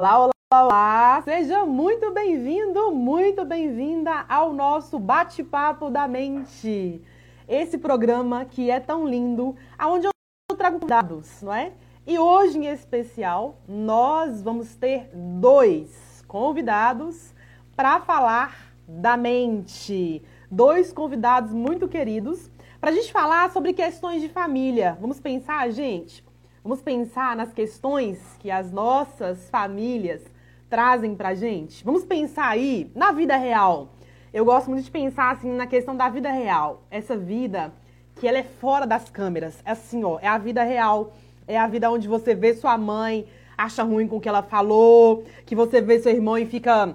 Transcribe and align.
Olá, 0.00 0.16
olá, 0.20 0.30
olá! 0.52 1.22
Seja 1.22 1.66
muito 1.66 2.12
bem-vindo, 2.12 2.92
muito 2.92 3.44
bem-vinda 3.44 4.24
ao 4.28 4.52
nosso 4.52 4.96
Bate-Papo 4.96 5.90
da 5.90 6.06
Mente. 6.06 7.02
Esse 7.48 7.76
programa 7.76 8.44
que 8.44 8.70
é 8.70 8.78
tão 8.78 9.08
lindo, 9.08 9.56
aonde 9.76 10.06
eu 10.06 10.56
trago 10.56 10.86
dados, 10.86 11.42
não 11.42 11.52
é? 11.52 11.72
E 12.06 12.16
hoje, 12.16 12.58
em 12.58 12.66
especial, 12.66 13.56
nós 13.66 14.40
vamos 14.40 14.76
ter 14.76 15.10
dois 15.12 16.22
convidados 16.28 17.34
para 17.74 17.98
falar 17.98 18.72
da 18.86 19.16
mente. 19.16 20.22
Dois 20.48 20.92
convidados 20.92 21.52
muito 21.52 21.88
queridos 21.88 22.48
para 22.80 22.90
a 22.90 22.94
gente 22.94 23.10
falar 23.10 23.50
sobre 23.50 23.72
questões 23.72 24.22
de 24.22 24.28
família. 24.28 24.96
Vamos 25.00 25.18
pensar, 25.18 25.68
gente? 25.70 26.27
Vamos 26.68 26.82
pensar 26.82 27.34
nas 27.34 27.50
questões 27.50 28.18
que 28.38 28.50
as 28.50 28.70
nossas 28.70 29.48
famílias 29.48 30.20
trazem 30.68 31.14
para 31.14 31.30
a 31.30 31.34
gente? 31.34 31.82
Vamos 31.82 32.04
pensar 32.04 32.46
aí 32.46 32.92
na 32.94 33.10
vida 33.10 33.38
real. 33.38 33.94
Eu 34.34 34.44
gosto 34.44 34.68
muito 34.68 34.84
de 34.84 34.90
pensar 34.90 35.30
assim 35.30 35.50
na 35.50 35.66
questão 35.66 35.96
da 35.96 36.10
vida 36.10 36.30
real. 36.30 36.82
Essa 36.90 37.16
vida 37.16 37.72
que 38.16 38.28
ela 38.28 38.36
é 38.36 38.42
fora 38.42 38.86
das 38.86 39.08
câmeras. 39.08 39.56
É 39.64 39.70
assim, 39.70 40.04
ó, 40.04 40.18
é 40.20 40.28
a 40.28 40.36
vida 40.36 40.62
real. 40.62 41.14
É 41.46 41.58
a 41.58 41.66
vida 41.66 41.90
onde 41.90 42.06
você 42.06 42.34
vê 42.34 42.52
sua 42.52 42.76
mãe, 42.76 43.26
acha 43.56 43.82
ruim 43.82 44.06
com 44.06 44.18
o 44.18 44.20
que 44.20 44.28
ela 44.28 44.42
falou, 44.42 45.24
que 45.46 45.56
você 45.56 45.80
vê 45.80 45.98
seu 45.98 46.12
irmão 46.12 46.36
e 46.36 46.44
fica 46.44 46.94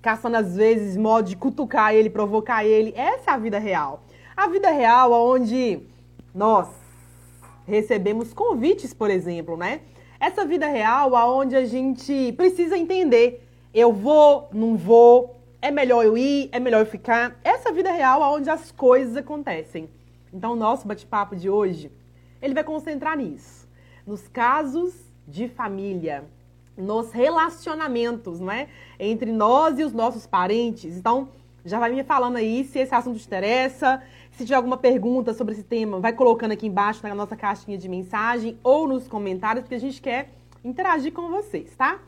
caçando 0.00 0.36
às 0.36 0.54
vezes 0.54 0.96
modo 0.96 1.28
de 1.28 1.34
cutucar 1.34 1.92
ele, 1.92 2.08
provocar 2.08 2.64
ele. 2.64 2.94
Essa 2.96 3.32
é 3.32 3.34
a 3.34 3.38
vida 3.38 3.58
real. 3.58 4.04
A 4.36 4.46
vida 4.46 4.70
real, 4.70 5.10
onde 5.10 5.80
nós 6.32 6.81
recebemos 7.66 8.32
convites, 8.32 8.92
por 8.92 9.10
exemplo, 9.10 9.56
né? 9.56 9.80
Essa 10.18 10.44
vida 10.44 10.66
real, 10.66 11.16
aonde 11.16 11.56
a 11.56 11.64
gente 11.64 12.32
precisa 12.36 12.78
entender, 12.78 13.46
eu 13.74 13.92
vou, 13.92 14.48
não 14.52 14.76
vou, 14.76 15.36
é 15.60 15.70
melhor 15.70 16.04
eu 16.04 16.16
ir, 16.16 16.48
é 16.52 16.60
melhor 16.60 16.80
eu 16.80 16.86
ficar. 16.86 17.38
Essa 17.42 17.72
vida 17.72 17.90
real, 17.90 18.22
aonde 18.22 18.50
as 18.50 18.70
coisas 18.70 19.16
acontecem. 19.16 19.88
Então, 20.32 20.52
o 20.52 20.56
nosso 20.56 20.86
bate-papo 20.86 21.36
de 21.36 21.50
hoje, 21.50 21.90
ele 22.40 22.54
vai 22.54 22.64
concentrar 22.64 23.16
nisso, 23.16 23.68
nos 24.06 24.26
casos 24.28 24.94
de 25.26 25.48
família, 25.48 26.24
nos 26.76 27.12
relacionamentos, 27.12 28.40
né? 28.40 28.68
Entre 28.98 29.30
nós 29.30 29.78
e 29.78 29.84
os 29.84 29.92
nossos 29.92 30.26
parentes. 30.26 30.96
Então, 30.96 31.28
já 31.64 31.78
vai 31.78 31.92
me 31.92 32.02
falando 32.02 32.36
aí 32.36 32.64
se 32.64 32.78
esse 32.80 32.94
assunto 32.94 33.18
te 33.18 33.26
interessa. 33.26 34.02
Se 34.32 34.44
tiver 34.44 34.56
alguma 34.56 34.78
pergunta 34.78 35.34
sobre 35.34 35.52
esse 35.52 35.62
tema, 35.62 36.00
vai 36.00 36.12
colocando 36.12 36.52
aqui 36.52 36.66
embaixo 36.66 37.06
na 37.06 37.14
nossa 37.14 37.36
caixinha 37.36 37.76
de 37.76 37.88
mensagem 37.88 38.58
ou 38.62 38.88
nos 38.88 39.06
comentários, 39.06 39.62
porque 39.62 39.74
a 39.74 39.80
gente 39.80 40.00
quer 40.00 40.32
interagir 40.64 41.12
com 41.12 41.28
vocês, 41.28 41.76
tá? 41.76 42.00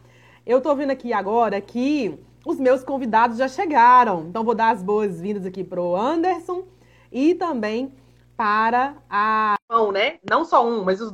Eu 0.47 0.61
tô 0.61 0.75
vendo 0.75 0.91
aqui 0.91 1.13
agora 1.13 1.61
que 1.61 2.19
os 2.45 2.59
meus 2.59 2.83
convidados 2.83 3.37
já 3.37 3.47
chegaram. 3.47 4.27
Então, 4.29 4.43
vou 4.43 4.55
dar 4.55 4.71
as 4.71 4.83
boas-vindas 4.83 5.45
aqui 5.45 5.63
pro 5.63 5.95
Anderson 5.95 6.65
e 7.13 7.35
também 7.35 7.93
para 8.37 8.97
a. 9.09 9.57
Não, 9.71 9.93
né? 9.93 10.19
Não 10.29 10.45
só 10.45 10.67
um, 10.67 10.83
mas 10.83 11.01
os 11.01 11.13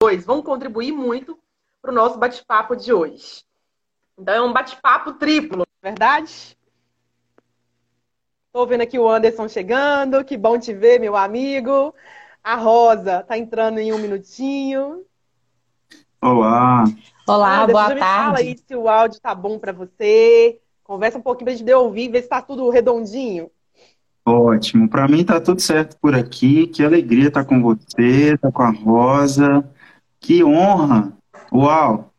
dois 0.00 0.24
vão 0.24 0.42
contribuir 0.42 0.92
muito 0.92 1.38
para 1.80 1.90
o 1.90 1.94
nosso 1.94 2.18
bate-papo 2.18 2.76
de 2.76 2.92
hoje. 2.92 3.44
Então, 4.18 4.34
é 4.34 4.42
um 4.42 4.52
bate-papo 4.52 5.14
triplo, 5.14 5.62
é 5.82 5.88
verdade? 5.88 6.56
Estou 8.52 8.66
vendo 8.66 8.80
aqui 8.80 8.98
o 8.98 9.08
Anderson 9.08 9.48
chegando. 9.48 10.24
Que 10.24 10.36
bom 10.36 10.58
te 10.58 10.74
ver, 10.74 10.98
meu 10.98 11.16
amigo. 11.16 11.94
A 12.42 12.56
Rosa 12.56 13.20
está 13.20 13.38
entrando 13.38 13.78
em 13.78 13.92
um 13.92 13.98
minutinho. 13.98 15.04
Olá. 16.20 16.82
Olá, 17.28 17.62
Anderson, 17.62 17.72
boa 17.72 17.86
tarde. 17.86 18.00
Fala 18.00 18.38
aí 18.38 18.58
se 18.58 18.74
o 18.74 18.88
áudio 18.88 19.18
está 19.18 19.36
bom 19.36 19.56
para 19.56 19.72
você. 19.72 20.60
Conversa 20.82 21.18
um 21.18 21.22
pouquinho 21.22 21.44
para 21.44 21.54
a 21.54 21.56
gente 21.56 21.72
ouvir, 21.72 22.08
ver 22.08 22.18
se 22.18 22.24
está 22.24 22.42
tudo 22.42 22.68
redondinho. 22.70 23.48
Ótimo. 24.26 24.90
Para 24.90 25.06
mim 25.06 25.20
está 25.20 25.40
tudo 25.40 25.60
certo 25.60 25.96
por 26.00 26.16
aqui. 26.16 26.66
Que 26.66 26.82
alegria 26.82 27.28
estar 27.28 27.44
tá 27.44 27.48
com 27.48 27.62
você, 27.62 28.34
estar 28.34 28.50
tá 28.50 28.52
com 28.52 28.62
a 28.64 28.70
Rosa. 28.70 29.64
Que 30.18 30.42
honra. 30.42 31.12
Uau. 31.52 32.12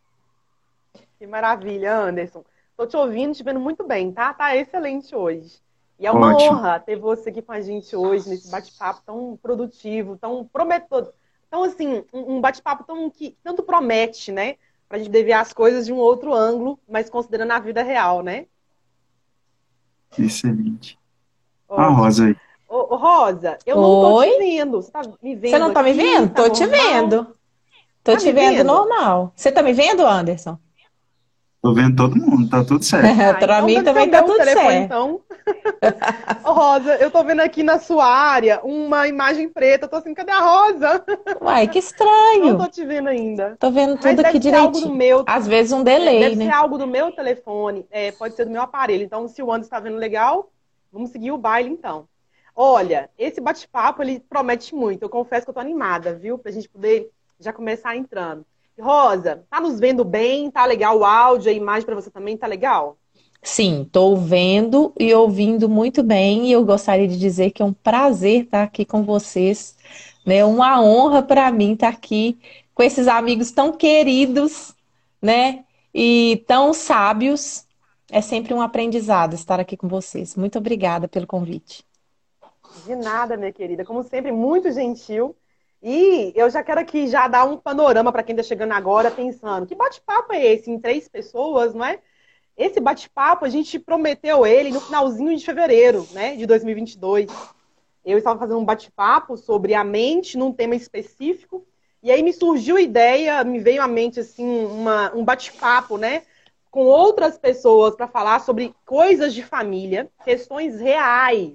Que 1.20 1.28
maravilha, 1.28 1.94
Anderson. 1.94 2.46
Estou 2.70 2.88
te 2.88 2.96
ouvindo, 2.96 3.36
te 3.36 3.44
vendo 3.44 3.60
muito 3.60 3.86
bem, 3.86 4.14
tá? 4.14 4.34
Tá 4.34 4.56
excelente 4.56 5.14
hoje. 5.14 5.60
E 6.02 6.08
é 6.08 6.12
uma 6.12 6.34
Ótimo. 6.34 6.54
honra 6.54 6.80
ter 6.80 6.96
você 6.96 7.30
aqui 7.30 7.44
com 7.44 7.52
a 7.52 7.62
gente 7.62 7.96
hoje, 7.96 8.28
nesse 8.28 8.50
bate-papo 8.50 9.04
tão 9.06 9.38
produtivo, 9.40 10.18
tão 10.18 10.50
prometedor. 10.52 11.14
Então, 11.48 11.62
assim, 11.62 12.04
um 12.12 12.42
bate-papo 12.42 12.84
tão 12.84 13.08
que 13.08 13.38
tanto 13.44 13.62
promete, 13.62 14.32
né? 14.32 14.56
Pra 14.90 14.98
gente 14.98 15.12
ver 15.12 15.34
as 15.34 15.54
coisas 15.54 15.86
de 15.86 15.94
um 15.94 15.98
outro 15.98 16.34
ângulo, 16.34 16.80
mas 16.90 17.08
considerando 17.08 17.52
a 17.52 17.60
vida 17.60 17.84
real, 17.84 18.24
né? 18.24 18.48
Excelente. 20.18 20.98
Ótimo. 21.70 21.86
A 21.86 21.90
Rosa 21.92 22.26
aí. 22.26 22.36
Ô, 22.68 22.96
Rosa, 22.96 23.60
eu 23.64 23.76
não 23.76 24.02
tô 24.02 24.24
te 24.24 24.38
vendo. 24.40 24.82
Você 24.82 24.92
tá 24.92 25.02
me 25.22 25.36
vendo? 25.36 25.52
Você 25.52 25.60
não 25.60 25.72
tá 25.72 25.82
aqui? 25.82 25.92
me 25.92 25.98
vendo? 25.98 26.30
Tá 26.30 26.44
tô 26.44 26.50
te 26.50 26.66
vendo. 26.66 27.24
Tô 28.04 28.14
tá 28.14 28.18
te 28.18 28.32
vendo, 28.32 28.56
vendo 28.56 28.66
normal. 28.66 29.32
Você 29.36 29.52
tá 29.52 29.62
me 29.62 29.72
vendo, 29.72 30.04
Anderson? 30.04 30.58
Tô 31.62 31.76
vendo 31.76 31.96
todo 31.96 32.16
mundo, 32.16 32.50
tá 32.50 32.64
tudo 32.64 32.84
certo. 32.84 33.06
Ah, 33.22 33.34
pra 33.36 33.58
então 33.58 33.66
mim 33.66 33.84
também 33.84 34.10
tá 34.10 34.24
tudo 34.24 34.38
telefone, 34.38 34.68
certo. 34.68 34.84
Então. 34.84 35.22
Rosa, 36.44 36.96
eu 36.96 37.12
tô 37.12 37.24
vendo 37.24 37.42
aqui 37.42 37.62
na 37.62 37.78
sua 37.78 38.06
área 38.06 38.60
uma 38.64 39.08
imagem 39.08 39.48
preta. 39.48 39.86
Eu 39.86 39.90
tô 39.90 39.98
assim, 39.98 40.14
cadê 40.14 40.32
a 40.32 40.40
Rosa? 40.40 41.06
Uai, 41.40 41.68
que 41.68 41.78
estranho. 41.78 42.54
Não 42.54 42.58
tô 42.58 42.68
te 42.68 42.84
vendo 42.84 43.10
ainda. 43.10 43.56
Tô 43.60 43.70
vendo 43.70 43.96
tudo 43.96 44.06
Mas 44.06 44.20
aqui 44.20 44.40
direitinho. 44.40 44.96
Meu... 44.96 45.24
Às 45.28 45.48
vezes 45.48 45.72
um 45.72 45.84
delay, 45.84 46.20
deve 46.20 46.36
né? 46.36 46.46
Deve 46.46 46.52
ser 46.52 46.58
algo 46.58 46.80
do 46.80 46.88
meu 46.88 47.12
telefone, 47.12 47.86
é, 47.92 48.12
pode 48.12 48.36
ser 48.36 48.46
do 48.46 48.52
meu 48.52 48.62
aparelho. 48.62 49.04
Então, 49.04 49.28
se 49.28 49.44
o 49.44 49.52
Anderson 49.52 49.68
está 49.68 49.80
vendo 49.80 49.98
legal, 49.98 50.52
vamos 50.92 51.12
seguir 51.12 51.32
o 51.32 51.38
baile 51.38 51.70
então. 51.70 52.08
Olha, 52.56 53.10
esse 53.18 53.40
bate-papo, 53.40 54.02
ele 54.02 54.20
promete 54.20 54.74
muito. 54.74 55.04
Eu 55.04 55.10
confesso 55.10 55.46
que 55.46 55.52
eu 55.52 55.54
tô 55.54 55.60
animada, 55.60 56.14
viu? 56.14 56.40
Pra 56.40 56.52
gente 56.52 56.68
poder 56.68 57.10
já 57.40 57.54
começar 57.54 57.96
entrando. 57.96 58.46
Rosa, 58.82 59.46
tá 59.50 59.60
nos 59.62 59.80
vendo 59.80 60.04
bem? 60.06 60.52
Tá 60.52 60.66
legal 60.66 60.98
o 61.00 61.06
áudio, 61.06 61.50
a 61.52 61.54
imagem 61.54 61.86
para 61.86 61.96
você 61.96 62.12
também 62.12 62.38
tá 62.38 62.48
legal? 62.48 62.98
Sim, 63.44 63.84
estou 63.84 64.16
vendo 64.18 64.94
e 65.00 65.14
ouvindo 65.14 65.68
muito 65.68 66.04
bem 66.04 66.48
e 66.48 66.52
eu 66.52 66.64
gostaria 66.64 67.08
de 67.08 67.18
dizer 67.18 67.52
que 67.52 67.62
é 67.62 67.66
um 67.66 67.74
prazer 67.74 68.44
estar 68.46 68.64
aqui 68.64 68.86
com 68.86 69.04
vocês, 69.04 69.76
né? 70.26 70.46
Uma 70.46 70.82
honra 70.82 71.24
para 71.24 71.52
mim 71.52 71.74
estar 71.74 71.90
aqui 71.90 72.38
com 72.74 72.84
esses 72.84 73.08
amigos 73.08 73.52
tão 73.52 73.72
queridos, 73.76 74.76
né? 75.22 75.66
E 75.94 76.44
tão 76.48 76.74
sábios. 76.74 77.66
É 78.12 78.22
sempre 78.22 78.54
um 78.54 78.62
aprendizado 78.62 79.34
estar 79.34 79.60
aqui 79.60 79.76
com 79.78 79.88
vocês. 79.88 80.36
Muito 80.36 80.58
obrigada 80.60 81.08
pelo 81.08 81.26
convite. 81.26 81.84
De 82.74 82.96
nada, 82.96 83.38
minha 83.38 83.52
querida. 83.54 83.86
Como 83.86 84.04
sempre, 84.04 84.32
muito 84.32 84.72
gentil. 84.72 85.36
E 85.82 86.32
eu 86.36 86.48
já 86.50 86.62
quero 86.64 86.80
aqui 86.80 87.08
já 87.08 87.28
dar 87.28 87.46
um 87.46 87.58
panorama 87.58 88.12
para 88.12 88.22
quem 88.22 88.36
está 88.36 88.44
chegando 88.44 88.72
agora 88.72 89.10
pensando, 89.10 89.66
que 89.66 89.74
bate-papo 89.74 90.32
é 90.32 90.46
esse 90.46 90.70
em 90.70 90.80
três 90.80 91.08
pessoas, 91.08 91.74
não 91.74 91.84
é? 91.84 92.00
Esse 92.56 92.80
bate-papo 92.80 93.46
a 93.46 93.50
gente 93.50 93.80
prometeu 93.80 94.46
ele 94.46 94.70
no 94.70 94.80
finalzinho 94.80 95.36
de 95.36 95.44
fevereiro, 95.44 96.08
né, 96.12 96.36
de 96.36 96.46
2022. 96.46 97.32
Eu 98.06 98.18
estava 98.20 98.38
fazendo 98.38 98.60
um 98.60 98.66
bate-papo 98.66 99.36
sobre 99.38 99.74
a 99.74 99.84
mente 99.84 100.38
num 100.38 100.54
tema 100.54 100.76
específico, 100.76 101.66
e 102.04 102.12
aí 102.12 102.22
me 102.22 102.34
surgiu 102.34 102.76
a 102.76 102.82
ideia, 102.82 103.44
me 103.44 103.60
veio 103.60 103.82
à 103.82 103.88
mente 103.88 104.20
assim 104.20 104.66
uma, 104.66 105.12
um 105.16 105.26
bate-papo, 105.26 105.98
né, 105.98 106.24
com 106.70 106.86
outras 106.86 107.40
pessoas 107.40 107.96
para 107.96 108.08
falar 108.08 108.42
sobre 108.42 108.76
coisas 108.86 109.34
de 109.34 109.42
família, 109.42 110.12
questões 110.24 110.80
reais 110.80 111.54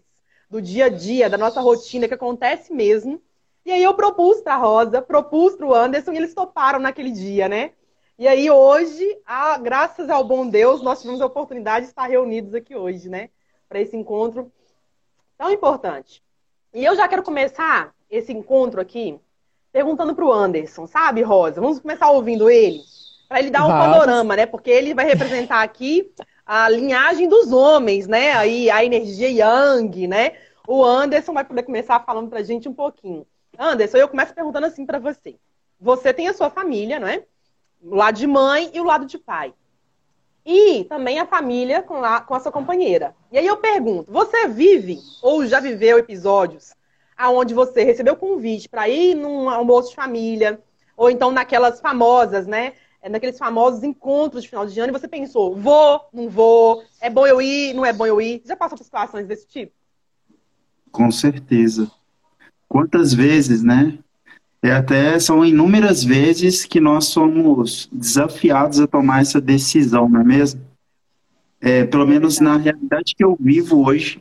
do 0.51 0.61
dia 0.61 0.87
a 0.87 0.89
dia, 0.89 1.31
da 1.31 1.39
nossa 1.39 1.61
rotina 1.61 2.09
que 2.09 2.15
acontece 2.15 2.73
mesmo 2.73 3.23
e 3.67 3.73
aí 3.73 3.83
eu 3.83 3.95
propus 3.95 4.41
para 4.41 4.55
a 4.55 4.59
Rosa, 4.59 5.03
propus 5.03 5.57
para 5.57 5.67
o 5.67 5.75
Anderson 5.75 6.13
e 6.13 6.19
eles 6.19 6.33
toparam 6.33 6.79
naquele 6.79 7.11
dia, 7.11 7.49
né? 7.49 7.73
E 8.17 8.29
aí 8.29 8.49
hoje, 8.49 9.05
ah, 9.27 9.59
graças 9.59 10.09
ao 10.09 10.23
bom 10.23 10.49
Deus, 10.49 10.81
nós 10.83 11.01
tivemos 11.01 11.21
a 11.21 11.27
oportunidade 11.27 11.87
de 11.87 11.91
estar 11.91 12.07
reunidos 12.07 12.55
aqui 12.55 12.77
hoje, 12.77 13.09
né? 13.09 13.29
Para 13.69 13.81
esse 13.81 13.97
encontro 13.97 14.53
tão 15.37 15.51
importante. 15.51 16.23
E 16.73 16.85
eu 16.85 16.95
já 16.95 17.09
quero 17.09 17.25
começar 17.25 17.93
esse 18.09 18.33
encontro 18.33 18.81
aqui 18.81 19.19
perguntando 19.73 20.15
para 20.15 20.25
o 20.25 20.33
Anderson, 20.33 20.87
sabe, 20.87 21.23
Rosa? 21.23 21.61
Vamos 21.61 21.81
começar 21.81 22.09
ouvindo 22.09 22.49
ele, 22.49 22.81
para 23.29 23.41
ele 23.41 23.51
dar 23.51 23.65
um 23.65 23.69
Vamos. 23.69 23.85
panorama, 23.85 24.37
né? 24.37 24.47
Porque 24.47 24.71
ele 24.71 24.95
vai 24.95 25.07
representar 25.07 25.63
aqui 25.63 26.13
a 26.47 26.69
linhagem 26.69 27.29
dos 27.29 27.51
homens, 27.51 28.07
né? 28.07 28.31
Aí 28.35 28.71
a 28.71 28.85
energia 28.85 29.29
Yang, 29.29 30.07
né? 30.07 30.35
O 30.69 30.85
Anderson 30.85 31.33
vai 31.33 31.45
poder 31.45 31.65
começar 31.65 31.99
falando 32.05 32.31
para 32.31 32.39
a 32.39 32.45
gente 32.45 32.69
um 32.69 32.73
pouquinho. 32.73 33.27
Anderson, 33.59 33.99
eu 33.99 34.09
começo 34.09 34.35
perguntando 34.35 34.67
assim 34.67 34.85
para 34.85 34.99
você. 34.99 35.37
Você 35.81 36.13
tem 36.13 36.29
a 36.29 36.35
sua 36.35 36.51
família, 36.51 36.99
não 36.99 37.07
é? 37.09 37.25
O 37.83 37.95
lado 37.95 38.17
de 38.17 38.27
mãe 38.27 38.71
e 38.73 38.81
o 38.81 38.85
lado 38.85 39.07
de 39.07 39.19
pai. 39.19 39.55
E 40.45 40.85
também 40.85 41.19
a 41.19 41.27
família 41.27 41.83
com 41.83 42.05
a, 42.05 42.21
com 42.21 42.35
a 42.35 42.41
sua 42.41 42.53
companheira. 42.53 43.15
E 43.33 43.39
aí 43.39 43.47
eu 43.47 43.57
pergunto, 43.57 44.11
você 44.11 44.47
vive 44.47 44.99
ou 45.23 45.45
já 45.47 45.61
viveu 45.61 45.99
episódios 45.99 46.75
aonde 47.17 47.55
você 47.55 47.83
recebeu 47.83 48.15
convite 48.15 48.69
para 48.69 48.89
ir 48.89 49.15
num 49.15 49.49
almoço 49.49 49.89
de 49.91 49.97
família, 49.97 50.61
ou 50.95 51.11
então 51.11 51.33
naquelas 51.33 51.81
famosas, 51.81 52.47
né? 52.47 52.75
é, 53.07 53.09
naqueles 53.09 53.39
famosos 53.39 53.85
encontros 53.85 54.43
de 54.43 54.49
final 54.49 54.67
de 54.67 54.79
ano, 54.81 54.91
e 54.91 54.99
você 54.99 55.07
pensou, 55.07 55.55
vou, 55.55 56.01
não 56.13 56.29
vou, 56.29 56.83
é 57.01 57.09
bom 57.09 57.25
eu 57.25 57.41
ir, 57.41 57.73
não 57.73 57.87
é 57.87 57.93
bom 57.93 58.05
eu 58.05 58.21
ir? 58.21 58.43
Já 58.45 58.57
passou 58.57 58.77
por 58.77 58.83
situações 58.83 59.29
desse 59.29 59.47
tipo? 59.47 59.73
Com 60.91 61.09
certeza. 61.13 61.89
Quantas 62.69 63.13
vezes, 63.13 63.63
né? 63.63 63.99
É 64.63 64.73
até 64.73 65.19
são 65.21 65.45
inúmeras 65.45 66.03
vezes 66.03 66.65
que 66.65 66.81
nós 66.81 67.07
somos 67.07 67.89
desafiados 67.93 68.81
a 68.81 68.87
tomar 68.87 69.21
essa 69.21 69.41
decisão, 69.41 70.09
não 70.09 70.21
é 70.21 70.25
mesmo? 70.25 70.61
É, 71.61 71.85
pelo 71.85 72.07
menos 72.07 72.41
na 72.41 72.57
realidade 72.57 73.15
que 73.17 73.25
eu 73.25 73.37
vivo 73.39 73.87
hoje, 73.87 74.21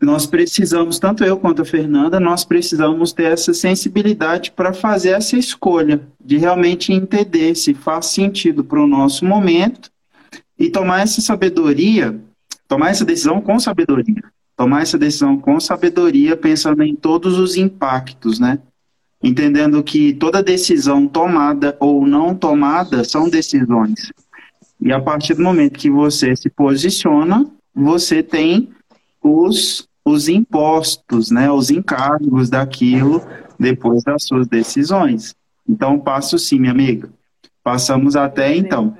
nós 0.00 0.26
precisamos, 0.26 0.98
tanto 0.98 1.24
eu 1.24 1.38
quanto 1.38 1.62
a 1.62 1.64
Fernanda, 1.64 2.20
nós 2.20 2.44
precisamos 2.44 3.12
ter 3.12 3.32
essa 3.32 3.54
sensibilidade 3.54 4.50
para 4.50 4.74
fazer 4.74 5.10
essa 5.10 5.38
escolha, 5.38 6.06
de 6.22 6.36
realmente 6.36 6.92
entender 6.92 7.54
se 7.54 7.72
faz 7.72 8.06
sentido 8.06 8.62
para 8.62 8.82
o 8.82 8.86
nosso 8.86 9.24
momento 9.24 9.90
e 10.58 10.68
tomar 10.68 11.00
essa 11.00 11.20
sabedoria, 11.20 12.20
tomar 12.68 12.90
essa 12.90 13.04
decisão 13.04 13.40
com 13.40 13.58
sabedoria. 13.58 14.22
Tomar 14.56 14.82
essa 14.82 14.96
decisão 14.96 15.36
com 15.38 15.60
sabedoria, 15.60 16.36
pensando 16.36 16.82
em 16.82 16.94
todos 16.94 17.38
os 17.38 17.56
impactos, 17.56 18.38
né? 18.38 18.58
Entendendo 19.22 19.82
que 19.82 20.14
toda 20.14 20.42
decisão 20.42 21.06
tomada 21.06 21.76
ou 21.80 22.06
não 22.06 22.34
tomada 22.34 23.04
são 23.04 23.28
decisões. 23.28 24.12
E 24.80 24.92
a 24.92 25.00
partir 25.00 25.34
do 25.34 25.42
momento 25.42 25.78
que 25.78 25.90
você 25.90 26.36
se 26.36 26.48
posiciona, 26.50 27.46
você 27.74 28.22
tem 28.22 28.70
os, 29.22 29.88
os 30.04 30.28
impostos, 30.28 31.30
né, 31.30 31.50
os 31.50 31.70
encargos 31.70 32.48
daquilo 32.48 33.22
depois 33.58 34.04
das 34.04 34.24
suas 34.24 34.46
decisões. 34.46 35.34
Então, 35.68 35.98
passo 35.98 36.38
sim, 36.38 36.60
minha 36.60 36.72
amiga. 36.72 37.10
Passamos 37.62 38.14
até 38.14 38.54
então. 38.54 38.96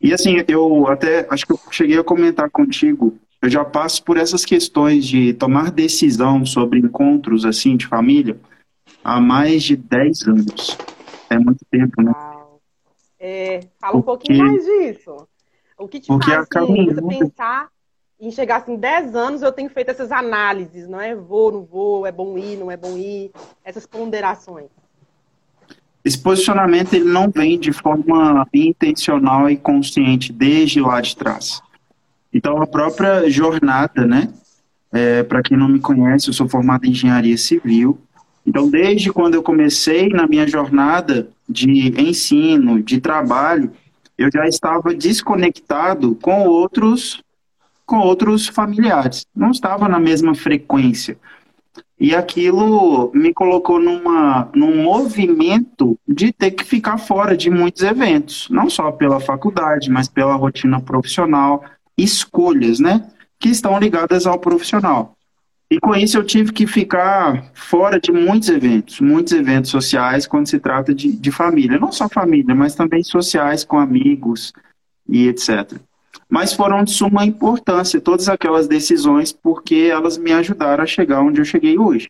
E 0.00 0.14
assim, 0.14 0.42
eu 0.48 0.86
até 0.88 1.26
acho 1.28 1.46
que 1.46 1.52
eu 1.52 1.60
cheguei 1.70 1.98
a 1.98 2.04
comentar 2.04 2.48
contigo, 2.48 3.18
eu 3.42 3.48
já 3.48 3.64
passo 3.64 4.02
por 4.04 4.16
essas 4.16 4.44
questões 4.44 5.06
de 5.06 5.32
tomar 5.32 5.70
decisão 5.70 6.44
sobre 6.44 6.78
encontros 6.78 7.44
assim 7.44 7.76
de 7.76 7.86
família 7.86 8.38
há 9.02 9.20
mais 9.20 9.62
de 9.62 9.76
10 9.76 10.28
anos. 10.28 10.78
É 11.28 11.38
muito 11.38 11.64
tempo, 11.70 12.02
né? 12.02 12.12
É, 13.18 13.60
fala 13.78 13.96
um 13.96 14.02
Porque... 14.02 14.32
pouquinho 14.32 14.46
mais 14.46 14.64
disso. 14.64 15.28
O 15.78 15.88
que 15.88 16.00
te 16.00 16.08
Porque 16.08 16.30
faz 16.30 16.46
assim, 16.54 16.86
você 16.86 17.18
pensar 17.18 17.68
em 18.20 18.30
chegar 18.30 18.56
assim, 18.56 18.76
10 18.76 19.14
anos 19.14 19.42
eu 19.42 19.50
tenho 19.50 19.70
feito 19.70 19.90
essas 19.90 20.12
análises, 20.12 20.86
não 20.86 21.00
é? 21.00 21.14
Vou, 21.14 21.50
não 21.50 21.64
vou, 21.64 22.06
é 22.06 22.12
bom 22.12 22.36
ir, 22.36 22.58
não 22.58 22.70
é 22.70 22.76
bom 22.76 22.96
ir, 22.98 23.30
essas 23.64 23.86
ponderações. 23.86 24.68
Esse 26.04 26.18
posicionamento 26.18 26.94
ele 26.94 27.04
não 27.04 27.30
vem 27.30 27.58
de 27.58 27.72
forma 27.72 28.46
intencional 28.52 29.48
e 29.48 29.56
consciente 29.56 30.32
desde 30.32 30.80
lá 30.80 31.00
de 31.00 31.16
trás. 31.16 31.62
Então 32.32 32.60
a 32.62 32.66
própria 32.66 33.28
jornada, 33.28 34.06
né? 34.06 34.32
É, 34.92 35.22
Para 35.22 35.42
quem 35.42 35.56
não 35.56 35.68
me 35.68 35.80
conhece, 35.80 36.28
eu 36.28 36.32
sou 36.32 36.48
formado 36.48 36.84
em 36.84 36.90
engenharia 36.90 37.36
civil. 37.36 37.98
Então 38.46 38.68
desde 38.70 39.12
quando 39.12 39.34
eu 39.34 39.42
comecei 39.42 40.08
na 40.08 40.26
minha 40.26 40.46
jornada 40.46 41.28
de 41.48 42.00
ensino, 42.00 42.82
de 42.82 43.00
trabalho, 43.00 43.70
eu 44.16 44.30
já 44.32 44.46
estava 44.46 44.94
desconectado 44.94 46.14
com 46.16 46.46
outros 46.46 47.22
com 47.86 47.98
outros 47.98 48.46
familiares. 48.46 49.26
Não 49.34 49.50
estava 49.50 49.88
na 49.88 49.98
mesma 49.98 50.32
frequência. 50.32 51.18
E 51.98 52.14
aquilo 52.14 53.10
me 53.12 53.34
colocou 53.34 53.80
numa, 53.80 54.48
num 54.54 54.82
movimento 54.84 55.98
de 56.06 56.32
ter 56.32 56.52
que 56.52 56.62
ficar 56.62 56.98
fora 56.98 57.36
de 57.36 57.50
muitos 57.50 57.82
eventos, 57.82 58.48
não 58.48 58.70
só 58.70 58.92
pela 58.92 59.18
faculdade, 59.18 59.90
mas 59.90 60.08
pela 60.08 60.36
rotina 60.36 60.80
profissional, 60.80 61.64
escolhas, 62.02 62.80
né, 62.80 63.06
que 63.38 63.48
estão 63.48 63.78
ligadas 63.78 64.26
ao 64.26 64.38
profissional. 64.38 65.16
E 65.70 65.78
com 65.78 65.94
isso 65.94 66.18
eu 66.18 66.24
tive 66.24 66.52
que 66.52 66.66
ficar 66.66 67.50
fora 67.54 68.00
de 68.00 68.10
muitos 68.10 68.48
eventos, 68.48 69.00
muitos 69.00 69.32
eventos 69.32 69.70
sociais 69.70 70.26
quando 70.26 70.48
se 70.48 70.58
trata 70.58 70.92
de, 70.92 71.12
de 71.12 71.30
família, 71.30 71.78
não 71.78 71.92
só 71.92 72.08
família, 72.08 72.54
mas 72.54 72.74
também 72.74 73.04
sociais 73.04 73.62
com 73.64 73.78
amigos 73.78 74.52
e 75.08 75.28
etc 75.28 75.80
mas 76.30 76.52
foram 76.52 76.84
de 76.84 76.92
suma 76.92 77.24
importância 77.24 78.00
todas 78.00 78.28
aquelas 78.28 78.68
decisões, 78.68 79.32
porque 79.32 79.88
elas 79.90 80.16
me 80.16 80.32
ajudaram 80.32 80.84
a 80.84 80.86
chegar 80.86 81.20
onde 81.22 81.40
eu 81.40 81.44
cheguei 81.44 81.76
hoje. 81.76 82.08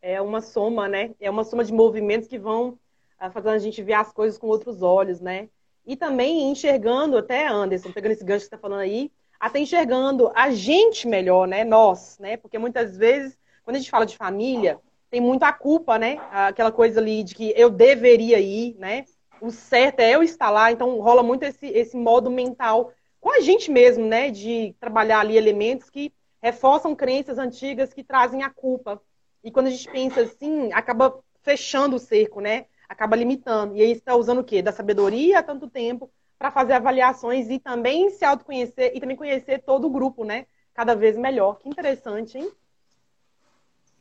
É 0.00 0.20
uma 0.20 0.40
soma, 0.40 0.88
né? 0.88 1.10
É 1.20 1.30
uma 1.30 1.44
soma 1.44 1.62
de 1.62 1.72
movimentos 1.72 2.26
que 2.26 2.38
vão 2.38 2.78
ah, 3.18 3.30
fazendo 3.30 3.52
a 3.52 3.58
gente 3.58 3.82
ver 3.82 3.92
as 3.92 4.10
coisas 4.10 4.38
com 4.38 4.46
outros 4.46 4.82
olhos, 4.82 5.20
né? 5.20 5.48
E 5.86 5.96
também 5.96 6.50
enxergando, 6.50 7.18
até 7.18 7.46
Anderson, 7.46 7.92
pegando 7.92 8.12
esse 8.12 8.24
gancho 8.24 8.44
que 8.44 8.50
você 8.50 8.54
está 8.54 8.58
falando 8.58 8.80
aí, 8.80 9.10
até 9.38 9.58
enxergando 9.58 10.30
a 10.34 10.50
gente 10.50 11.08
melhor, 11.08 11.48
né? 11.48 11.64
Nós, 11.64 12.18
né? 12.18 12.36
Porque 12.36 12.58
muitas 12.58 12.96
vezes, 12.96 13.36
quando 13.64 13.76
a 13.76 13.78
gente 13.78 13.90
fala 13.90 14.06
de 14.06 14.16
família, 14.16 14.78
tem 15.10 15.20
muita 15.20 15.52
culpa, 15.52 15.98
né? 15.98 16.20
Aquela 16.30 16.70
coisa 16.70 17.00
ali 17.00 17.24
de 17.24 17.34
que 17.34 17.52
eu 17.56 17.68
deveria 17.68 18.38
ir, 18.38 18.76
né? 18.78 19.04
o 19.42 19.50
certo 19.50 19.98
é 19.98 20.14
eu 20.14 20.22
estar 20.22 20.50
lá, 20.50 20.70
então 20.70 21.00
rola 21.00 21.20
muito 21.20 21.42
esse, 21.42 21.66
esse 21.66 21.96
modo 21.96 22.30
mental 22.30 22.92
com 23.20 23.28
a 23.30 23.40
gente 23.40 23.72
mesmo, 23.72 24.06
né? 24.06 24.30
De 24.30 24.72
trabalhar 24.78 25.18
ali 25.18 25.36
elementos 25.36 25.90
que 25.90 26.12
reforçam 26.40 26.94
crenças 26.94 27.38
antigas 27.38 27.92
que 27.92 28.04
trazem 28.04 28.44
a 28.44 28.50
culpa. 28.50 29.02
E 29.42 29.50
quando 29.50 29.66
a 29.66 29.70
gente 29.70 29.90
pensa 29.90 30.20
assim, 30.20 30.72
acaba 30.72 31.18
fechando 31.42 31.96
o 31.96 31.98
cerco, 31.98 32.40
né? 32.40 32.66
Acaba 32.92 33.16
limitando. 33.16 33.74
E 33.74 33.80
aí 33.80 33.92
está 33.92 34.14
usando 34.14 34.40
o 34.40 34.44
quê? 34.44 34.60
Da 34.60 34.70
sabedoria 34.70 35.38
há 35.38 35.42
tanto 35.42 35.66
tempo 35.66 36.10
para 36.38 36.50
fazer 36.50 36.74
avaliações 36.74 37.48
e 37.48 37.58
também 37.58 38.10
se 38.10 38.22
autoconhecer 38.22 38.92
e 38.94 39.00
também 39.00 39.16
conhecer 39.16 39.62
todo 39.62 39.86
o 39.86 39.90
grupo, 39.90 40.24
né? 40.24 40.44
Cada 40.74 40.94
vez 40.94 41.16
melhor. 41.16 41.58
Que 41.58 41.70
interessante, 41.70 42.36
hein? 42.36 42.50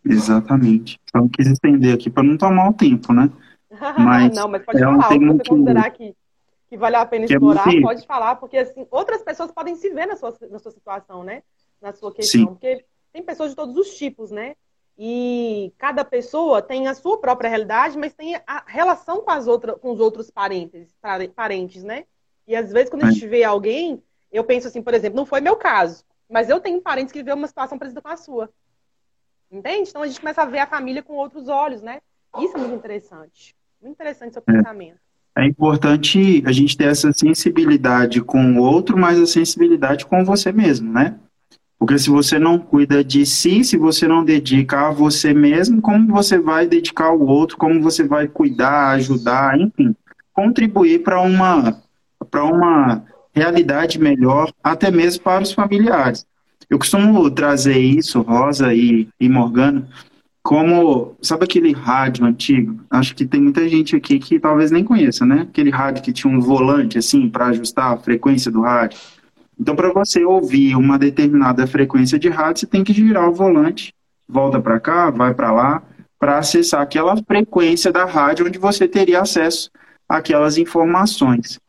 Exatamente. 0.03 0.99
Então 1.05 1.29
quis 1.29 1.47
estender 1.47 1.95
aqui 1.95 2.09
para 2.09 2.23
não 2.23 2.37
tomar 2.37 2.69
o 2.69 2.73
tempo, 2.73 3.13
né? 3.13 3.29
Mas 3.97 4.35
não, 4.35 4.49
mas 4.49 4.65
pode 4.65 4.79
é 4.79 4.81
falar, 4.81 4.97
um 4.97 4.99
o 4.99 5.07
que 5.07 5.45
você 5.45 5.49
considerar 5.49 5.89
que, 5.91 6.13
que 6.67 6.75
vale 6.75 6.97
a 6.97 7.05
pena 7.05 7.25
que 7.25 7.31
é 7.31 7.35
explorar, 7.37 7.73
é 7.73 7.79
pode 7.79 8.05
falar, 8.05 8.35
porque 8.35 8.57
assim, 8.57 8.85
outras 8.91 9.23
pessoas 9.23 9.49
podem 9.49 9.77
se 9.77 9.89
ver 9.91 10.07
na 10.07 10.17
sua, 10.17 10.35
na 10.49 10.59
sua 10.59 10.71
situação, 10.73 11.23
né? 11.23 11.41
Na 11.81 11.93
sua 11.93 12.13
questão. 12.13 12.41
Sim. 12.41 12.47
Porque 12.47 12.83
tem 13.13 13.23
pessoas 13.23 13.51
de 13.51 13.55
todos 13.55 13.77
os 13.77 13.95
tipos, 13.95 14.29
né? 14.29 14.55
E 14.97 15.73
cada 15.77 16.05
pessoa 16.05 16.61
tem 16.61 16.87
a 16.87 16.93
sua 16.93 17.19
própria 17.19 17.49
realidade, 17.49 17.97
mas 17.97 18.13
tem 18.13 18.35
a 18.35 18.63
relação 18.67 19.21
com, 19.21 19.31
as 19.31 19.47
outras, 19.47 19.77
com 19.79 19.91
os 19.91 19.99
outros 19.99 20.29
parentes, 20.29 20.95
parentes, 21.35 21.83
né? 21.83 22.05
E 22.47 22.55
às 22.55 22.71
vezes, 22.71 22.89
quando 22.89 23.05
a 23.05 23.11
gente 23.11 23.27
vê 23.27 23.43
alguém, 23.43 24.03
eu 24.31 24.43
penso 24.43 24.67
assim, 24.67 24.81
por 24.81 24.93
exemplo, 24.93 25.17
não 25.17 25.25
foi 25.25 25.41
meu 25.41 25.55
caso, 25.55 26.03
mas 26.29 26.49
eu 26.49 26.59
tenho 26.59 26.81
parentes 26.81 27.11
que 27.11 27.19
vivem 27.19 27.33
uma 27.33 27.47
situação 27.47 27.77
parecida 27.77 28.01
com 28.01 28.09
a 28.09 28.17
sua. 28.17 28.49
Entende? 29.51 29.89
Então 29.89 30.01
a 30.01 30.07
gente 30.07 30.19
começa 30.19 30.41
a 30.41 30.45
ver 30.45 30.59
a 30.59 30.67
família 30.67 31.03
com 31.03 31.13
outros 31.13 31.49
olhos, 31.49 31.81
né? 31.81 31.99
Isso 32.39 32.55
é 32.55 32.59
muito 32.59 32.75
interessante. 32.75 33.55
Muito 33.81 33.95
interessante 33.95 34.33
seu 34.33 34.41
pensamento. 34.41 34.99
É 35.37 35.45
importante 35.45 36.43
a 36.45 36.51
gente 36.51 36.77
ter 36.77 36.85
essa 36.85 37.11
sensibilidade 37.11 38.21
com 38.21 38.53
o 38.53 38.61
outro, 38.61 38.97
mas 38.97 39.19
a 39.19 39.25
sensibilidade 39.25 40.05
com 40.05 40.23
você 40.23 40.51
mesmo, 40.51 40.91
né? 40.91 41.19
Porque 41.81 41.97
se 41.97 42.11
você 42.11 42.37
não 42.37 42.59
cuida 42.59 43.03
de 43.03 43.25
si, 43.25 43.63
se 43.63 43.75
você 43.75 44.07
não 44.07 44.23
dedica 44.23 44.89
a 44.89 44.91
você 44.91 45.33
mesmo, 45.33 45.81
como 45.81 46.13
você 46.13 46.37
vai 46.37 46.67
dedicar 46.67 47.05
ao 47.05 47.19
outro, 47.19 47.57
como 47.57 47.81
você 47.81 48.03
vai 48.03 48.27
cuidar, 48.27 48.91
ajudar, 48.91 49.59
enfim, 49.59 49.95
contribuir 50.31 51.01
para 51.01 51.19
uma, 51.19 51.81
para 52.29 52.43
uma 52.43 53.03
realidade 53.33 53.97
melhor, 53.97 54.53
até 54.63 54.91
mesmo 54.91 55.23
para 55.23 55.41
os 55.41 55.53
familiares. 55.53 56.23
Eu 56.69 56.77
costumo 56.77 57.27
trazer 57.31 57.79
isso, 57.79 58.21
Rosa 58.21 58.71
e, 58.75 59.07
e 59.19 59.27
Morgana, 59.27 59.89
como, 60.43 61.15
sabe 61.19 61.45
aquele 61.45 61.71
rádio 61.71 62.25
antigo? 62.25 62.79
Acho 62.91 63.15
que 63.15 63.25
tem 63.25 63.41
muita 63.41 63.67
gente 63.67 63.95
aqui 63.95 64.19
que 64.19 64.39
talvez 64.39 64.69
nem 64.69 64.83
conheça, 64.83 65.25
né? 65.25 65.47
Aquele 65.49 65.71
rádio 65.71 66.03
que 66.03 66.13
tinha 66.13 66.31
um 66.31 66.39
volante 66.39 66.99
assim 66.99 67.27
para 67.27 67.47
ajustar 67.47 67.91
a 67.91 67.97
frequência 67.97 68.51
do 68.51 68.61
rádio. 68.61 68.99
Então, 69.61 69.75
para 69.75 69.93
você 69.93 70.25
ouvir 70.25 70.75
uma 70.75 70.97
determinada 70.97 71.67
frequência 71.67 72.17
de 72.17 72.27
rádio, 72.29 72.61
você 72.61 72.65
tem 72.65 72.83
que 72.83 72.91
girar 72.91 73.29
o 73.29 73.31
volante, 73.31 73.93
volta 74.27 74.59
para 74.59 74.79
cá, 74.79 75.11
vai 75.11 75.35
para 75.35 75.51
lá, 75.51 75.83
para 76.17 76.39
acessar 76.39 76.81
aquela 76.81 77.15
frequência 77.17 77.91
da 77.91 78.03
rádio 78.03 78.47
onde 78.47 78.57
você 78.57 78.87
teria 78.87 79.21
acesso 79.21 79.69
àquelas 80.09 80.57
informações. 80.57 81.59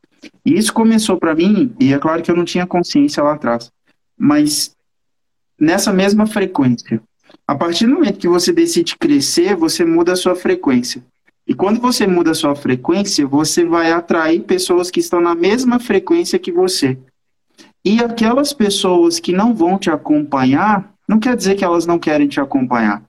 E 0.42 0.56
isso 0.56 0.72
começou 0.72 1.18
para 1.18 1.34
mim, 1.34 1.76
e 1.78 1.92
é 1.92 1.98
claro 1.98 2.22
que 2.22 2.30
eu 2.30 2.36
não 2.36 2.46
tinha 2.46 2.66
consciência 2.66 3.22
lá 3.22 3.34
atrás, 3.34 3.70
mas 4.16 4.74
nessa 5.60 5.92
mesma 5.92 6.26
frequência, 6.26 6.98
a 7.46 7.54
partir 7.54 7.84
do 7.84 7.92
momento 7.92 8.18
que 8.18 8.28
você 8.28 8.54
decide 8.54 8.96
crescer, 8.96 9.54
você 9.54 9.84
muda 9.84 10.12
a 10.14 10.16
sua 10.16 10.34
frequência. 10.34 11.04
E 11.46 11.54
quando 11.54 11.78
você 11.78 12.06
muda 12.06 12.30
a 12.30 12.34
sua 12.34 12.56
frequência, 12.56 13.26
você 13.26 13.66
vai 13.66 13.92
atrair 13.92 14.40
pessoas 14.44 14.90
que 14.90 15.00
estão 15.00 15.20
na 15.20 15.34
mesma 15.34 15.78
frequência 15.78 16.38
que 16.38 16.50
você. 16.50 16.96
E 17.84 18.00
aquelas 18.00 18.52
pessoas 18.52 19.18
que 19.18 19.32
não 19.32 19.54
vão 19.54 19.78
te 19.78 19.90
acompanhar, 19.90 20.92
não 21.08 21.18
quer 21.18 21.36
dizer 21.36 21.56
que 21.56 21.64
elas 21.64 21.84
não 21.84 21.98
querem 21.98 22.28
te 22.28 22.40
acompanhar. 22.40 23.02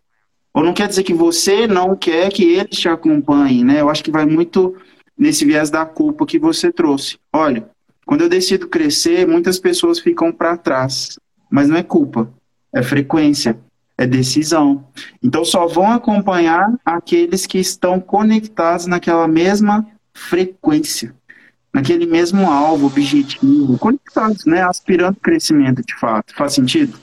Ou 0.53 0.63
não 0.63 0.73
quer 0.73 0.87
dizer 0.87 1.03
que 1.03 1.13
você 1.13 1.67
não 1.67 1.95
quer 1.95 2.31
que 2.31 2.43
eles 2.43 2.77
te 2.77 2.87
acompanhem, 2.87 3.63
né? 3.63 3.81
Eu 3.81 3.89
acho 3.89 4.03
que 4.03 4.11
vai 4.11 4.25
muito 4.25 4.75
nesse 5.17 5.45
viés 5.45 5.69
da 5.69 5.85
culpa 5.85 6.25
que 6.25 6.37
você 6.37 6.71
trouxe. 6.71 7.17
Olha, 7.31 7.69
quando 8.05 8.21
eu 8.21 8.29
decido 8.29 8.67
crescer, 8.67 9.27
muitas 9.27 9.59
pessoas 9.59 9.99
ficam 9.99 10.31
para 10.31 10.57
trás, 10.57 11.17
mas 11.49 11.69
não 11.69 11.77
é 11.77 11.83
culpa, 11.83 12.29
é 12.73 12.83
frequência, 12.83 13.57
é 13.97 14.05
decisão. 14.05 14.85
Então 15.21 15.45
só 15.45 15.65
vão 15.65 15.91
acompanhar 15.91 16.73
aqueles 16.85 17.45
que 17.45 17.59
estão 17.59 17.99
conectados 17.99 18.85
naquela 18.85 19.27
mesma 19.27 19.87
frequência, 20.13 21.15
naquele 21.73 22.05
mesmo 22.05 22.49
alvo, 22.49 22.87
objetivo, 22.87 23.77
conectados, 23.79 24.45
né? 24.45 24.61
Aspirando 24.61 25.19
crescimento 25.19 25.83
de 25.83 25.95
fato. 25.95 26.35
Faz 26.35 26.53
sentido? 26.53 26.99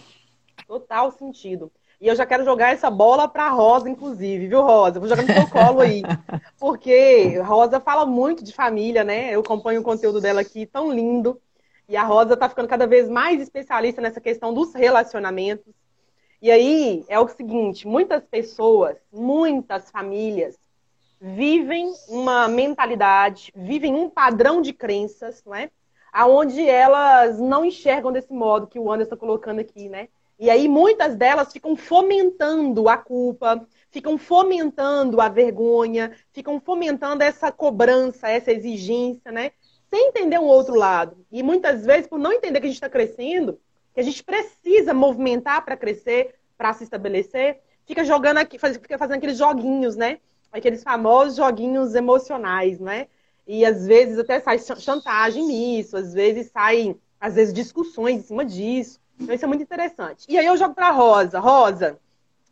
Total 0.66 1.10
sentido. 1.10 1.72
E 2.00 2.06
eu 2.06 2.16
já 2.16 2.24
quero 2.24 2.44
jogar 2.44 2.72
essa 2.72 2.90
bola 2.90 3.28
para 3.28 3.50
Rosa, 3.50 3.90
inclusive, 3.90 4.46
viu, 4.46 4.62
Rosa? 4.62 4.98
Vou 4.98 5.08
jogar 5.08 5.22
no 5.22 5.34
seu 5.34 5.46
colo 5.48 5.80
aí. 5.80 6.02
Porque 6.58 7.38
Rosa 7.40 7.78
fala 7.80 8.06
muito 8.06 8.42
de 8.42 8.54
família, 8.54 9.04
né? 9.04 9.34
Eu 9.34 9.40
acompanho 9.40 9.80
o 9.80 9.84
conteúdo 9.84 10.20
dela 10.20 10.40
aqui, 10.40 10.64
tão 10.64 10.90
lindo. 10.90 11.38
E 11.88 11.96
a 11.96 12.04
Rosa 12.04 12.36
tá 12.36 12.48
ficando 12.48 12.68
cada 12.68 12.86
vez 12.86 13.08
mais 13.08 13.42
especialista 13.42 14.00
nessa 14.00 14.20
questão 14.20 14.54
dos 14.54 14.72
relacionamentos. 14.72 15.74
E 16.40 16.50
aí 16.50 17.04
é 17.08 17.18
o 17.18 17.28
seguinte: 17.28 17.86
muitas 17.86 18.24
pessoas, 18.24 18.96
muitas 19.12 19.90
famílias 19.90 20.56
vivem 21.20 21.92
uma 22.08 22.48
mentalidade, 22.48 23.52
vivem 23.54 23.94
um 23.94 24.08
padrão 24.08 24.62
de 24.62 24.72
crenças, 24.72 25.42
não 25.44 25.54
é? 25.54 25.70
Aonde 26.12 26.66
elas 26.66 27.38
não 27.38 27.64
enxergam 27.64 28.10
desse 28.10 28.32
modo 28.32 28.66
que 28.66 28.78
o 28.78 28.90
Anderson 28.90 29.14
está 29.14 29.16
colocando 29.16 29.60
aqui, 29.60 29.88
né? 29.88 30.08
E 30.38 30.48
aí 30.48 30.66
muitas 30.66 31.14
delas 31.14 31.52
ficam 31.52 31.76
fomentando 31.76 32.88
a 32.88 32.96
culpa, 32.96 33.66
ficam 33.90 34.16
fomentando 34.16 35.20
a 35.20 35.28
vergonha, 35.28 36.16
ficam 36.32 36.58
fomentando 36.58 37.22
essa 37.22 37.52
cobrança, 37.52 38.28
essa 38.28 38.50
exigência, 38.50 39.30
né? 39.30 39.52
Sem 39.90 40.08
entender 40.08 40.38
um 40.38 40.46
outro 40.46 40.74
lado. 40.74 41.18
E 41.30 41.42
muitas 41.42 41.84
vezes, 41.84 42.06
por 42.06 42.18
não 42.18 42.32
entender 42.32 42.58
que 42.60 42.66
a 42.66 42.70
gente 42.70 42.76
está 42.76 42.88
crescendo, 42.88 43.60
que 43.92 44.00
a 44.00 44.02
gente 44.02 44.24
precisa 44.24 44.94
movimentar 44.94 45.62
para 45.64 45.76
crescer, 45.76 46.34
para 46.56 46.72
se 46.72 46.84
estabelecer, 46.84 47.60
fica 47.84 48.02
jogando 48.02 48.38
aqui, 48.38 48.58
fica 48.58 48.96
fazendo 48.96 49.18
aqueles 49.18 49.36
joguinhos, 49.36 49.94
né? 49.94 50.20
Aqueles 50.52 50.82
famosos 50.82 51.36
joguinhos 51.36 51.94
emocionais, 51.94 52.80
né? 52.80 53.06
E 53.46 53.64
às 53.64 53.86
vezes 53.86 54.18
até 54.18 54.40
sai 54.40 54.58
chantagem 54.58 55.46
nisso, 55.46 55.96
às 55.96 56.12
vezes 56.12 56.50
saem, 56.50 56.98
às 57.20 57.34
vezes, 57.34 57.52
discussões 57.52 58.18
em 58.18 58.22
cima 58.22 58.44
disso. 58.44 59.00
Então 59.18 59.34
isso 59.34 59.44
é 59.44 59.48
muito 59.48 59.62
interessante. 59.62 60.24
E 60.28 60.38
aí 60.38 60.46
eu 60.46 60.56
jogo 60.56 60.74
para 60.74 60.90
Rosa. 60.90 61.38
Rosa, 61.38 61.98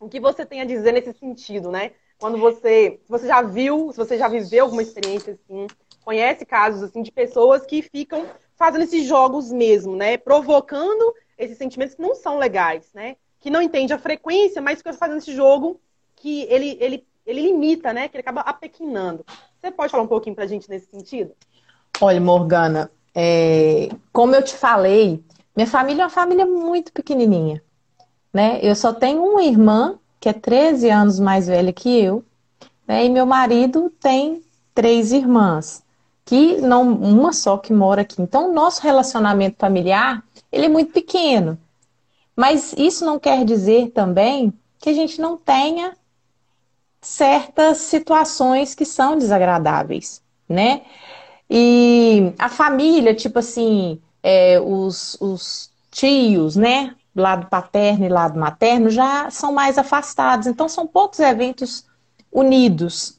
o 0.01 0.09
que 0.09 0.21
você 0.21 0.45
tem 0.45 0.61
a 0.61 0.65
dizer 0.65 0.93
nesse 0.93 1.13
sentido, 1.13 1.71
né? 1.71 1.93
Quando 2.19 2.37
você, 2.37 2.99
se 3.05 3.11
você 3.11 3.27
já 3.27 3.43
viu, 3.43 3.91
se 3.93 3.97
você 3.97 4.19
já 4.19 4.29
viveu 4.29 4.65
alguma 4.65 4.83
experiência 4.83 5.35
assim, 5.35 5.67
conhece 6.05 6.45
casos 6.45 6.83
assim 6.83 7.03
de 7.03 7.13
pessoas 7.13 7.65
que 7.65 7.83
ficam 7.83 8.27
fazendo 8.57 8.83
esses 8.83 9.07
jogos 9.07 9.53
mesmo, 9.53 9.95
né? 9.95 10.17
Provocando 10.17 11.15
esses 11.39 11.57
sentimentos 11.57 11.95
que 11.95 12.03
não 12.03 12.15
são 12.15 12.39
legais, 12.39 12.93
né? 12.93 13.17
Que 13.39 13.51
não 13.51 13.63
entende 13.63 13.93
a 13.93 13.99
frequência, 13.99 14.61
mas 14.61 14.79
fica 14.79 14.93
fazendo 14.93 15.19
esse 15.19 15.33
jogo 15.35 15.81
que 16.17 16.43
ele, 16.51 16.77
ele, 16.81 17.07
ele 17.29 17.43
limita, 17.43 17.93
né? 17.93 18.09
Que 18.09 18.17
ele 18.17 18.23
acaba 18.23 18.41
apequinando. 18.41 19.25
Você 19.61 19.71
pode 19.71 19.91
falar 19.91 20.03
um 20.03 20.09
pouquinho 20.09 20.35
pra 20.35 20.47
gente 20.47 20.69
nesse 20.69 20.91
sentido? 20.91 21.33
Olha, 22.01 22.21
Morgana, 22.21 22.91
é... 23.15 23.91
como 24.13 24.35
eu 24.35 24.43
te 24.43 24.55
falei, 24.55 25.23
minha 25.55 25.67
família 25.67 26.03
é 26.03 26.05
uma 26.07 26.11
família 26.11 26.47
muito 26.47 26.91
pequenininha, 26.91 27.63
né? 28.33 28.59
Eu 28.63 28.75
só 28.75 28.95
tenho 28.95 29.23
uma 29.23 29.43
irmã 29.43 29.99
que 30.19 30.29
é 30.29 30.33
13 30.33 30.89
anos 30.89 31.21
mais 31.21 31.47
velha 31.47 31.73
que 31.73 32.01
eu, 32.01 32.25
né? 32.87 33.05
E 33.05 33.11
meu 33.11 33.27
marido 33.27 33.93
tem 34.01 34.43
três 34.75 35.13
irmãs, 35.13 35.85
que 36.25 36.61
não 36.63 36.89
uma 36.93 37.33
só 37.33 37.59
que 37.59 37.73
mora 37.73 38.03
aqui. 38.03 38.23
Então, 38.23 38.55
nosso 38.55 38.81
relacionamento 38.83 39.57
familiar, 39.59 40.25
ele 40.51 40.67
é 40.67 40.69
muito 40.69 40.93
pequeno. 40.93 41.59
Mas 42.35 42.73
isso 42.73 43.05
não 43.05 43.19
quer 43.19 43.45
dizer 43.45 43.91
também 43.91 44.53
que 44.79 44.89
a 44.89 44.95
gente 44.95 45.21
não 45.21 45.37
tenha 45.37 45.95
certas 47.01 47.79
situações 47.79 48.75
que 48.75 48.85
são 48.85 49.17
desagradáveis, 49.17 50.23
né? 50.49 50.83
E 51.51 52.33
a 52.39 52.49
família, 52.49 53.15
tipo 53.15 53.39
assim, 53.39 54.01
é, 54.23 54.61
os, 54.61 55.17
os 55.21 55.71
tios, 55.91 56.57
né? 56.57 56.95
Lado 57.15 57.47
paterno 57.47 58.05
e 58.05 58.09
lado 58.09 58.39
materno 58.39 58.91
já 58.91 59.31
são 59.31 59.53
mais 59.53 59.79
afastados. 59.79 60.47
Então, 60.47 60.69
são 60.69 60.87
poucos 60.87 61.19
eventos 61.21 61.87
unidos. 62.31 63.19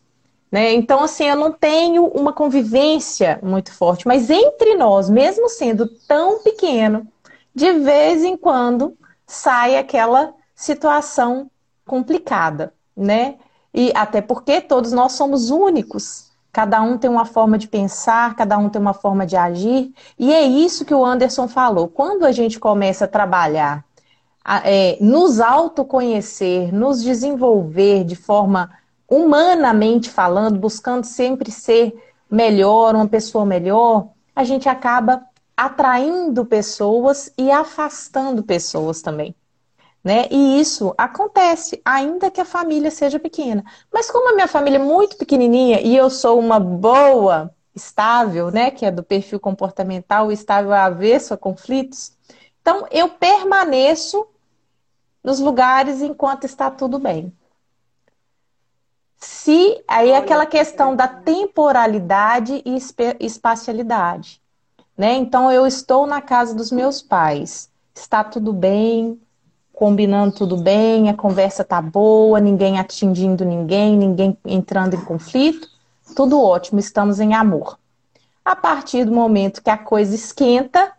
Né? 0.51 0.73
Então, 0.73 1.03
assim, 1.03 1.25
eu 1.25 1.35
não 1.35 1.51
tenho 1.51 2.05
uma 2.07 2.33
convivência 2.33 3.39
muito 3.43 3.71
forte, 3.71 4.07
mas 4.07 4.29
entre 4.29 4.75
nós, 4.75 5.09
mesmo 5.09 5.47
sendo 5.47 5.87
tão 6.07 6.39
pequeno, 6.39 7.07
de 7.53 7.71
vez 7.73 8.23
em 8.23 8.35
quando 8.35 8.97
sai 9.27 9.77
aquela 9.77 10.33
situação 10.55 11.51
complicada, 11.85 12.73
né? 12.95 13.35
E 13.73 13.91
até 13.95 14.21
porque 14.21 14.61
todos 14.61 14.91
nós 14.91 15.13
somos 15.13 15.49
únicos, 15.49 16.29
Cada 16.51 16.81
um 16.81 16.97
tem 16.97 17.09
uma 17.09 17.25
forma 17.25 17.57
de 17.57 17.67
pensar, 17.67 18.35
cada 18.35 18.57
um 18.57 18.69
tem 18.69 18.81
uma 18.81 18.93
forma 18.93 19.25
de 19.25 19.35
agir. 19.35 19.93
E 20.17 20.33
é 20.33 20.43
isso 20.43 20.83
que 20.83 20.93
o 20.93 21.05
Anderson 21.05 21.47
falou. 21.47 21.87
Quando 21.87 22.25
a 22.25 22.31
gente 22.31 22.59
começa 22.59 23.05
a 23.05 23.07
trabalhar, 23.07 23.85
é, 24.63 24.97
nos 24.99 25.39
autoconhecer, 25.39 26.73
nos 26.73 27.03
desenvolver 27.03 28.03
de 28.03 28.15
forma 28.15 28.71
humanamente 29.07 30.09
falando, 30.09 30.59
buscando 30.59 31.03
sempre 31.03 31.51
ser 31.51 31.93
melhor, 32.29 32.95
uma 32.95 33.07
pessoa 33.07 33.45
melhor, 33.45 34.07
a 34.35 34.43
gente 34.43 34.67
acaba 34.67 35.23
atraindo 35.55 36.45
pessoas 36.45 37.31
e 37.37 37.51
afastando 37.51 38.41
pessoas 38.43 39.01
também. 39.01 39.35
Né? 40.03 40.27
E 40.31 40.59
isso 40.61 40.93
acontece, 40.97 41.81
ainda 41.83 42.31
que 42.31 42.39
a 42.39 42.45
família 42.45 42.89
seja 42.89 43.19
pequena. 43.19 43.63
Mas 43.91 44.09
como 44.09 44.29
a 44.29 44.33
minha 44.33 44.47
família 44.47 44.77
é 44.77 44.81
muito 44.81 45.17
pequenininha 45.17 45.81
e 45.81 45.95
eu 45.95 46.09
sou 46.09 46.39
uma 46.39 46.59
boa, 46.59 47.53
estável, 47.79 48.51
né, 48.51 48.71
que 48.71 48.85
é 48.85 48.91
do 48.91 49.03
perfil 49.03 49.39
comportamental, 49.39 50.31
estável 50.31 50.73
avesso 50.73 51.33
a 51.33 51.37
conflitos, 51.37 52.11
então 52.61 52.85
eu 52.91 53.09
permaneço 53.09 54.27
nos 55.23 55.39
lugares 55.39 56.01
enquanto 56.01 56.43
está 56.43 56.69
tudo 56.69 56.99
bem. 56.99 57.33
Se 59.17 59.83
aí 59.87 60.09
é 60.11 60.17
aquela 60.17 60.45
questão 60.45 60.95
da 60.95 61.07
temporalidade 61.07 62.63
e 62.65 62.77
espacialidade, 63.19 64.41
né? 64.97 65.13
Então 65.13 65.51
eu 65.51 65.67
estou 65.67 66.07
na 66.07 66.21
casa 66.21 66.55
dos 66.55 66.71
meus 66.71 67.01
pais, 67.01 67.69
está 67.93 68.23
tudo 68.23 68.53
bem, 68.53 69.19
combinando 69.79 70.35
tudo 70.35 70.57
bem, 70.57 71.09
a 71.09 71.13
conversa 71.13 71.63
tá 71.63 71.81
boa, 71.81 72.37
ninguém 72.41 72.77
atingindo 72.77 73.45
ninguém, 73.45 73.95
ninguém 73.95 74.37
entrando 74.43 74.93
em 74.93 75.05
conflito, 75.05 75.69
tudo 76.13 76.43
ótimo, 76.43 76.81
estamos 76.81 77.21
em 77.21 77.33
amor. 77.33 77.79
A 78.43 78.57
partir 78.57 79.05
do 79.05 79.13
momento 79.13 79.63
que 79.63 79.69
a 79.69 79.77
coisa 79.77 80.13
esquenta, 80.13 80.91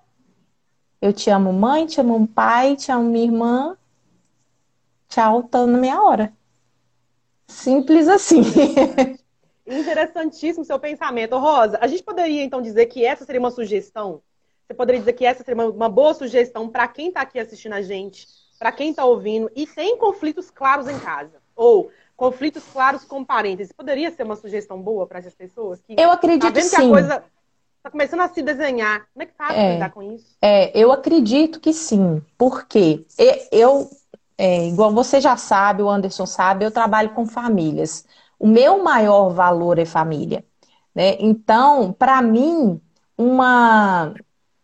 eu 0.99 1.13
te 1.13 1.29
amo 1.29 1.53
mãe, 1.53 1.85
te 1.85 2.01
amo 2.01 2.27
pai, 2.27 2.75
te 2.75 2.91
amo 2.91 3.05
minha 3.05 3.27
irmã, 3.27 3.77
tchau, 5.11 5.43
tá 5.43 5.67
na 5.67 5.77
minha 5.77 6.03
hora. 6.03 6.33
Simples 7.47 8.09
assim. 8.09 8.41
Interessantíssimo 9.69 10.65
seu 10.65 10.81
pensamento. 10.81 11.37
Rosa, 11.37 11.77
a 11.83 11.87
gente 11.87 12.03
poderia 12.03 12.43
então 12.43 12.63
dizer 12.63 12.87
que 12.87 13.05
essa 13.05 13.27
seria 13.27 13.41
uma 13.41 13.51
sugestão? 13.51 14.23
Você 14.67 14.73
poderia 14.73 15.01
dizer 15.01 15.13
que 15.13 15.27
essa 15.27 15.45
seria 15.45 15.69
uma, 15.69 15.89
boa 15.91 16.15
sugestão 16.15 16.67
para 16.67 16.89
quem 16.89 17.09
está 17.09 17.21
aqui 17.21 17.39
assistindo 17.39 17.75
a 17.75 17.83
gente 17.83 18.40
para 18.61 18.71
quem 18.71 18.91
está 18.91 19.07
ouvindo 19.07 19.51
e 19.57 19.67
sem 19.67 19.97
conflitos 19.97 20.51
claros 20.51 20.87
em 20.87 20.99
casa. 20.99 21.41
Ou 21.57 21.91
conflitos 22.15 22.63
claros 22.71 23.03
com 23.05 23.25
parentes. 23.25 23.73
Poderia 23.73 24.11
ser 24.11 24.23
uma 24.25 24.37
sugestão 24.37 24.81
boa 24.81 25.07
para 25.07 25.19
essas 25.19 25.35
pessoas? 25.35 25.81
Que 25.81 25.99
eu 25.99 26.11
acredito 26.11 26.43
tá 26.43 26.51
vendo 26.51 26.65
sim. 26.65 26.77
que 26.77 26.83
a 26.83 26.89
coisa 26.91 27.25
está 27.79 27.91
começando 27.91 28.21
a 28.21 28.29
se 28.29 28.43
desenhar. 28.43 29.07
Como 29.15 29.23
é 29.23 29.27
que 29.27 29.33
faz 29.33 29.57
é, 29.57 29.73
lidar 29.73 29.91
com 29.91 30.03
isso? 30.03 30.37
É, 30.43 30.79
eu 30.79 30.93
acredito 30.93 31.59
que 31.59 31.73
sim. 31.73 32.23
Porque 32.37 33.07
eu, 33.51 33.89
é, 34.37 34.69
igual 34.69 34.93
você 34.93 35.23
já 35.23 35.39
sabe, 35.39 35.83
o 35.83 35.89
Anderson 35.89 36.27
sabe, 36.27 36.67
eu 36.67 36.71
trabalho 36.71 37.15
com 37.15 37.25
famílias. 37.25 38.05
O 38.39 38.47
meu 38.47 38.85
maior 38.85 39.31
valor 39.31 39.79
é 39.79 39.87
família. 39.87 40.45
Né? 40.95 41.17
Então, 41.19 41.95
para 41.95 42.21
mim, 42.21 42.79
uma 43.17 44.13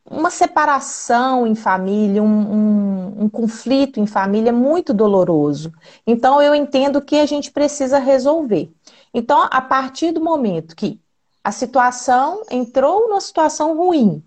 uma 0.08 0.30
separação 0.30 1.46
em 1.46 1.54
família, 1.54 2.22
um, 2.22 2.26
um, 2.26 3.24
um, 3.24 3.28
conflito 3.28 3.98
em 3.98 4.06
família 4.06 4.50
é 4.50 4.52
muito 4.52 4.94
doloroso. 4.94 5.72
Então, 6.06 6.40
eu 6.40 6.54
entendo 6.54 7.02
que 7.02 7.16
a 7.16 7.26
gente 7.26 7.50
precisa 7.50 7.98
resolver. 7.98 8.70
Então, 9.12 9.48
a 9.50 9.60
partir 9.60 10.12
do 10.12 10.22
momento 10.22 10.76
que 10.76 11.00
a 11.42 11.50
situação 11.50 12.42
entrou 12.50 13.08
numa 13.08 13.20
situação 13.20 13.76
ruim, 13.76 14.22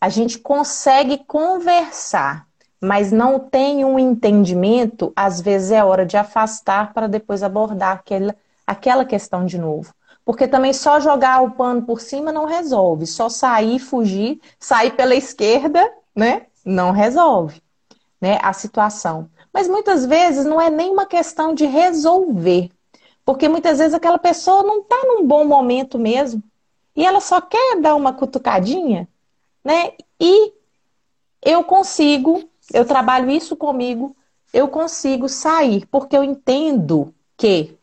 a 0.00 0.08
gente 0.08 0.38
consegue 0.38 1.18
conversar, 1.18 2.46
mas 2.80 3.12
não 3.12 3.38
tem 3.38 3.84
um 3.84 3.98
entendimento, 3.98 5.12
às 5.14 5.40
vezes 5.40 5.70
é 5.70 5.84
hora 5.84 6.04
de 6.04 6.16
afastar 6.16 6.92
para 6.92 7.06
depois 7.06 7.42
abordar 7.42 7.98
aquela, 7.98 8.34
aquela 8.66 9.04
questão 9.04 9.44
de 9.44 9.58
novo. 9.58 9.94
Porque 10.24 10.46
também 10.46 10.72
só 10.72 11.00
jogar 11.00 11.42
o 11.42 11.50
pano 11.52 11.82
por 11.82 12.00
cima 12.00 12.32
não 12.32 12.44
resolve. 12.44 13.06
Só 13.06 13.28
sair, 13.28 13.78
fugir, 13.78 14.40
sair 14.58 14.92
pela 14.92 15.14
esquerda, 15.14 15.92
né? 16.14 16.46
Não 16.64 16.92
resolve 16.92 17.60
né, 18.20 18.38
a 18.42 18.52
situação. 18.52 19.28
Mas 19.52 19.68
muitas 19.68 20.06
vezes 20.06 20.44
não 20.44 20.60
é 20.60 20.70
nem 20.70 20.90
uma 20.90 21.06
questão 21.06 21.54
de 21.54 21.66
resolver. 21.66 22.70
Porque 23.24 23.48
muitas 23.48 23.78
vezes 23.78 23.94
aquela 23.94 24.18
pessoa 24.18 24.62
não 24.62 24.80
está 24.80 25.00
num 25.04 25.26
bom 25.26 25.44
momento 25.44 25.98
mesmo. 25.98 26.42
E 26.94 27.04
ela 27.04 27.20
só 27.20 27.40
quer 27.40 27.80
dar 27.80 27.94
uma 27.94 28.12
cutucadinha, 28.12 29.08
né? 29.64 29.92
E 30.20 30.52
eu 31.42 31.64
consigo 31.64 32.48
eu 32.72 32.84
trabalho 32.84 33.30
isso 33.30 33.56
comigo, 33.56 34.16
eu 34.52 34.68
consigo 34.68 35.28
sair, 35.28 35.86
porque 35.86 36.16
eu 36.16 36.22
entendo 36.22 37.14
que 37.36 37.76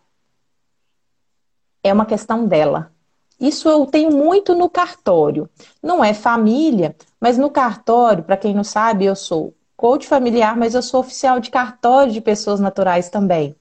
é 1.83 1.93
uma 1.93 2.05
questão 2.05 2.45
dela. 2.45 2.91
Isso 3.39 3.69
eu 3.69 3.85
tenho 3.85 4.11
muito 4.11 4.53
no 4.53 4.69
cartório. 4.69 5.49
Não 5.81 6.03
é 6.03 6.13
família, 6.13 6.95
mas 7.19 7.37
no 7.37 7.49
cartório, 7.49 8.23
para 8.23 8.37
quem 8.37 8.53
não 8.53 8.63
sabe, 8.63 9.05
eu 9.05 9.15
sou 9.15 9.53
coach 9.77 10.07
familiar, 10.07 10.57
mas 10.57 10.75
eu 10.75 10.81
sou 10.81 10.99
oficial 10.99 11.39
de 11.39 11.49
cartório 11.49 12.11
de 12.11 12.19
pessoas 12.19 12.59
naturais 12.59 13.09
também. 13.09 13.55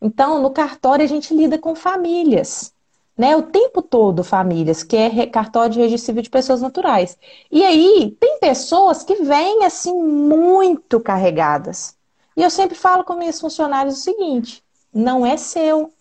Então, 0.00 0.40
no 0.40 0.50
cartório 0.50 1.04
a 1.04 1.08
gente 1.08 1.34
lida 1.34 1.58
com 1.58 1.74
famílias 1.74 2.72
né, 3.18 3.36
o 3.36 3.42
tempo 3.42 3.82
todo 3.82 4.22
famílias, 4.22 4.84
que 4.84 4.96
é 4.96 5.26
cartório 5.26 5.72
de 5.72 5.80
registro 5.80 6.06
civil 6.06 6.22
de 6.22 6.30
pessoas 6.30 6.62
naturais. 6.62 7.18
E 7.50 7.64
aí, 7.64 8.16
tem 8.20 8.38
pessoas 8.38 9.02
que 9.02 9.16
vêm 9.16 9.64
assim 9.64 9.92
muito 9.92 11.00
carregadas. 11.00 11.96
E 12.36 12.42
eu 12.42 12.48
sempre 12.48 12.76
falo 12.76 13.02
com 13.02 13.14
meus 13.14 13.40
funcionários 13.40 13.98
o 13.98 14.02
seguinte: 14.02 14.62
não 14.94 15.26
é 15.26 15.36
seu. 15.36 15.92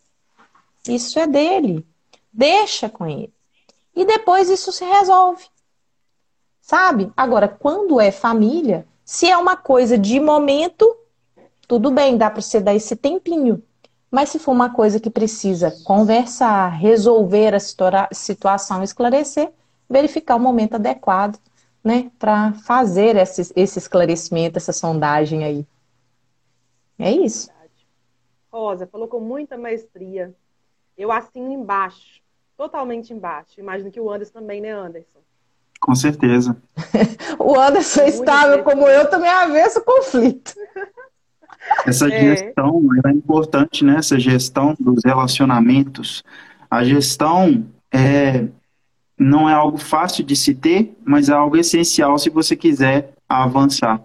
Isso 0.87 1.19
é 1.19 1.27
dele. 1.27 1.85
Deixa 2.31 2.89
com 2.89 3.05
ele. 3.05 3.33
E 3.95 4.05
depois 4.05 4.49
isso 4.49 4.71
se 4.71 4.85
resolve. 4.85 5.45
Sabe? 6.61 7.11
Agora, 7.15 7.47
quando 7.47 7.99
é 7.99 8.11
família, 8.11 8.85
se 9.03 9.29
é 9.29 9.37
uma 9.37 9.55
coisa 9.55 9.97
de 9.97 10.19
momento, 10.19 10.95
tudo 11.67 11.89
bem, 11.89 12.17
dá 12.17 12.29
para 12.29 12.41
você 12.41 12.59
dar 12.59 12.75
esse 12.75 12.95
tempinho. 12.95 13.63
Mas 14.11 14.29
se 14.29 14.39
for 14.39 14.51
uma 14.51 14.69
coisa 14.69 14.99
que 14.99 15.09
precisa 15.09 15.71
conversar, 15.83 16.69
resolver 16.69 17.53
a 17.55 17.59
situação, 18.13 18.83
esclarecer, 18.83 19.51
verificar 19.89 20.35
o 20.35 20.39
momento 20.39 20.75
adequado, 20.75 21.39
né, 21.83 22.11
para 22.19 22.53
fazer 22.53 23.15
esse, 23.15 23.51
esse 23.55 23.79
esclarecimento, 23.79 24.57
essa 24.57 24.73
sondagem 24.73 25.43
aí. 25.43 25.65
É 26.99 27.11
isso. 27.11 27.49
Rosa, 28.51 28.87
falou 28.87 29.07
com 29.07 29.19
muita 29.19 29.57
maestria. 29.57 30.35
Eu 30.97 31.11
assino 31.11 31.51
embaixo, 31.51 32.21
totalmente 32.57 33.13
embaixo. 33.13 33.59
Imagino 33.59 33.91
que 33.91 33.99
o 33.99 34.11
Anderson 34.11 34.39
também, 34.39 34.59
né, 34.59 34.71
Anderson? 34.71 35.19
Com 35.79 35.93
certeza. 35.93 36.57
o 37.37 37.59
Anderson 37.59 38.01
é 38.01 38.09
estável 38.09 38.63
como 38.63 38.87
eu, 38.87 39.09
também 39.09 39.29
avesso 39.29 39.83
conflito. 39.83 40.53
Essa 41.85 42.07
é. 42.07 42.35
gestão 42.35 42.81
é 43.05 43.11
importante, 43.11 43.83
né? 43.83 43.97
Essa 43.97 44.19
gestão 44.19 44.75
dos 44.79 45.03
relacionamentos. 45.05 46.23
A 46.69 46.83
gestão 46.83 47.65
é, 47.91 48.47
não 49.17 49.49
é 49.49 49.53
algo 49.53 49.77
fácil 49.77 50.23
de 50.23 50.35
se 50.35 50.55
ter, 50.55 50.95
mas 51.05 51.29
é 51.29 51.33
algo 51.33 51.57
essencial 51.57 52.17
se 52.17 52.29
você 52.29 52.55
quiser 52.55 53.13
avançar. 53.27 54.01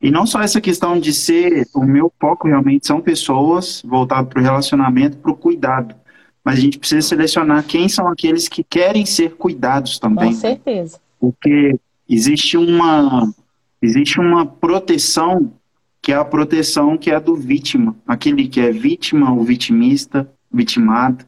E 0.00 0.10
não 0.10 0.26
só 0.26 0.40
essa 0.40 0.60
questão 0.60 0.98
de 0.98 1.12
ser, 1.12 1.66
o 1.74 1.84
meu 1.84 2.12
foco 2.20 2.48
realmente 2.48 2.86
são 2.86 3.00
pessoas 3.00 3.82
voltadas 3.84 4.28
para 4.28 4.40
o 4.40 4.44
relacionamento, 4.44 5.16
para 5.18 5.30
o 5.30 5.36
cuidado. 5.36 5.94
Mas 6.44 6.58
a 6.58 6.60
gente 6.60 6.78
precisa 6.78 7.06
selecionar 7.06 7.64
quem 7.64 7.88
são 7.88 8.08
aqueles 8.08 8.48
que 8.48 8.64
querem 8.64 9.04
ser 9.04 9.34
cuidados 9.34 9.98
também. 9.98 10.32
Com 10.32 10.40
certeza. 10.40 10.98
Porque 11.18 11.78
existe 12.08 12.56
uma, 12.56 13.32
existe 13.82 14.18
uma 14.18 14.46
proteção 14.46 15.52
que 16.02 16.12
é 16.12 16.16
a 16.16 16.24
proteção 16.24 16.96
que 16.96 17.10
é 17.10 17.20
do 17.20 17.36
vítima, 17.36 17.94
aquele 18.06 18.48
que 18.48 18.60
é 18.60 18.72
vítima 18.72 19.32
ou 19.32 19.44
vitimista, 19.44 20.30
vitimado, 20.50 21.24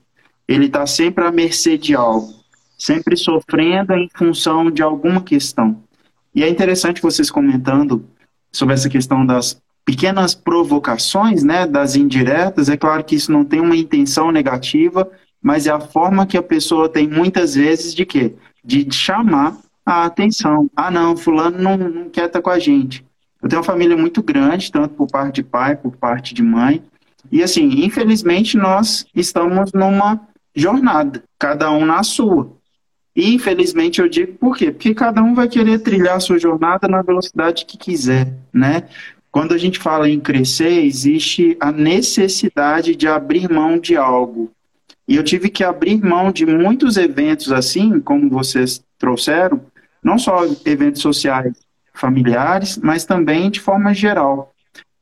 ele 0.49 0.67
está 0.67 0.87
sempre 0.87 1.25
à 1.25 1.31
mercê 1.31 1.77
de 1.77 1.95
algo, 1.95 2.33
sempre 2.79 3.17
sofrendo 3.17 3.93
em 3.93 4.09
função 4.15 4.71
de 4.71 4.83
alguma 4.83 5.23
questão. 5.23 5.83
E 6.35 6.43
é 6.43 6.49
interessante 6.49 7.03
vocês 7.03 7.31
comentando 7.31 8.05
sobre 8.51 8.75
essa 8.75 8.89
questão 8.89 9.25
das 9.25 9.61
pequenas 9.85 10.35
provocações, 10.35 11.43
né, 11.43 11.67
das 11.67 11.97
indiretas. 11.97 12.69
É 12.69 12.77
claro 12.77 13.05
que 13.05 13.17
isso 13.17 13.33
não 13.33 13.45
tem 13.45 13.61
uma 13.61 13.77
intenção 13.77 14.31
negativa, 14.31 15.11
mas 15.41 15.67
é 15.67 15.71
a 15.71 15.81
forma 15.81 16.27
que 16.27 16.37
a 16.37 16.43
pessoa 16.43 16.89
tem 16.89 17.09
muitas 17.09 17.55
vezes 17.55 17.95
de 17.95 18.07
quê? 18.07 18.35
De 18.65 18.87
chamar 18.93 19.57
a 19.85 20.05
atenção. 20.05 20.71
Ah, 20.77 20.91
não, 20.91 21.17
fulano 21.17 21.59
não, 21.59 21.77
não 21.77 22.09
quer 22.09 22.27
estar 22.27 22.41
com 22.41 22.51
a 22.51 22.59
gente. 22.59 23.05
Eu 23.43 23.49
tenho 23.49 23.61
uma 23.61 23.67
família 23.67 23.97
muito 23.97 24.23
grande, 24.23 24.71
tanto 24.71 24.95
por 24.95 25.09
parte 25.09 25.37
de 25.37 25.43
pai, 25.43 25.75
por 25.75 25.97
parte 25.97 26.33
de 26.33 26.43
mãe. 26.43 26.81
E 27.31 27.43
assim, 27.43 27.85
infelizmente 27.85 28.57
nós 28.57 29.05
estamos 29.15 29.73
numa 29.73 30.21
jornada, 30.55 31.23
cada 31.39 31.71
um 31.73 31.85
na 31.85 32.03
sua. 32.05 32.53
E 33.15 33.35
infelizmente 33.35 34.01
eu 34.01 34.09
digo 34.09 34.35
por 34.35 34.57
quê? 34.57 34.71
Porque 34.71 34.95
cada 34.95 35.23
um 35.23 35.35
vai 35.35 35.49
querer 35.49 35.81
trilhar 35.81 36.17
a 36.17 36.21
sua 36.21 36.39
jornada 36.39 36.87
na 36.87 37.03
velocidade 37.03 37.67
que 37.67 37.77
quiser, 37.77 38.33
né? 38.53 38.85
Quando 39.33 39.55
a 39.55 39.59
gente 39.59 39.79
fala 39.79 40.11
em 40.11 40.21
crescer, 40.21 40.85
existe 40.85 41.57
a 41.59 41.73
necessidade 41.73 42.95
de 42.95 43.09
abrir 43.09 43.51
mão 43.51 43.79
de 43.79 43.97
algo. 43.97 44.53
E 45.09 45.17
eu 45.17 45.25
tive 45.25 45.49
que 45.49 45.65
abrir 45.65 46.05
mão 46.05 46.31
de 46.31 46.45
muitos 46.45 46.99
eventos 46.99 47.51
assim, 47.51 47.99
como 47.99 48.29
vocês 48.29 48.85
trouxeram, 48.99 49.65
não 50.05 50.19
só 50.19 50.45
eventos 50.67 51.01
sociais, 51.01 51.55
familiares, 51.95 52.77
mas 52.77 53.07
também 53.07 53.51
de 53.51 53.59
forma 53.59 53.95
geral. 53.95 54.53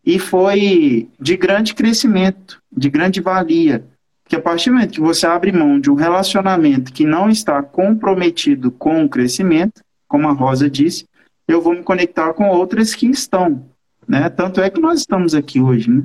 E 0.07 0.17
foi 0.17 1.09
de 1.19 1.37
grande 1.37 1.75
crescimento, 1.75 2.63
de 2.71 2.89
grande 2.89 3.21
valia, 3.21 3.85
que 4.29 4.37
a 4.37 4.41
partir 4.41 4.71
do 4.71 4.75
momento 4.75 4.93
que 4.93 5.01
você 5.01 5.27
abre 5.27 5.51
mão 5.51 5.81
de 5.81 5.91
um 5.91 5.95
relacionamento 5.95 6.93
que 6.93 7.05
não 7.05 7.29
está 7.29 7.61
comprometido 7.65 8.71
com 8.71 9.05
o 9.05 9.09
crescimento, 9.09 9.83
como 10.07 10.29
a 10.29 10.33
Rosa 10.33 10.71
disse, 10.71 11.05
eu 11.49 11.61
vou 11.61 11.75
me 11.75 11.83
conectar 11.83 12.33
com 12.33 12.49
outras 12.49 12.95
que 12.95 13.07
estão, 13.07 13.69
né? 14.11 14.29
Tanto 14.29 14.61
é 14.61 14.69
que 14.69 14.81
nós 14.81 14.99
estamos 14.99 15.37
aqui 15.37 15.61
hoje, 15.61 15.89
né? 15.89 16.03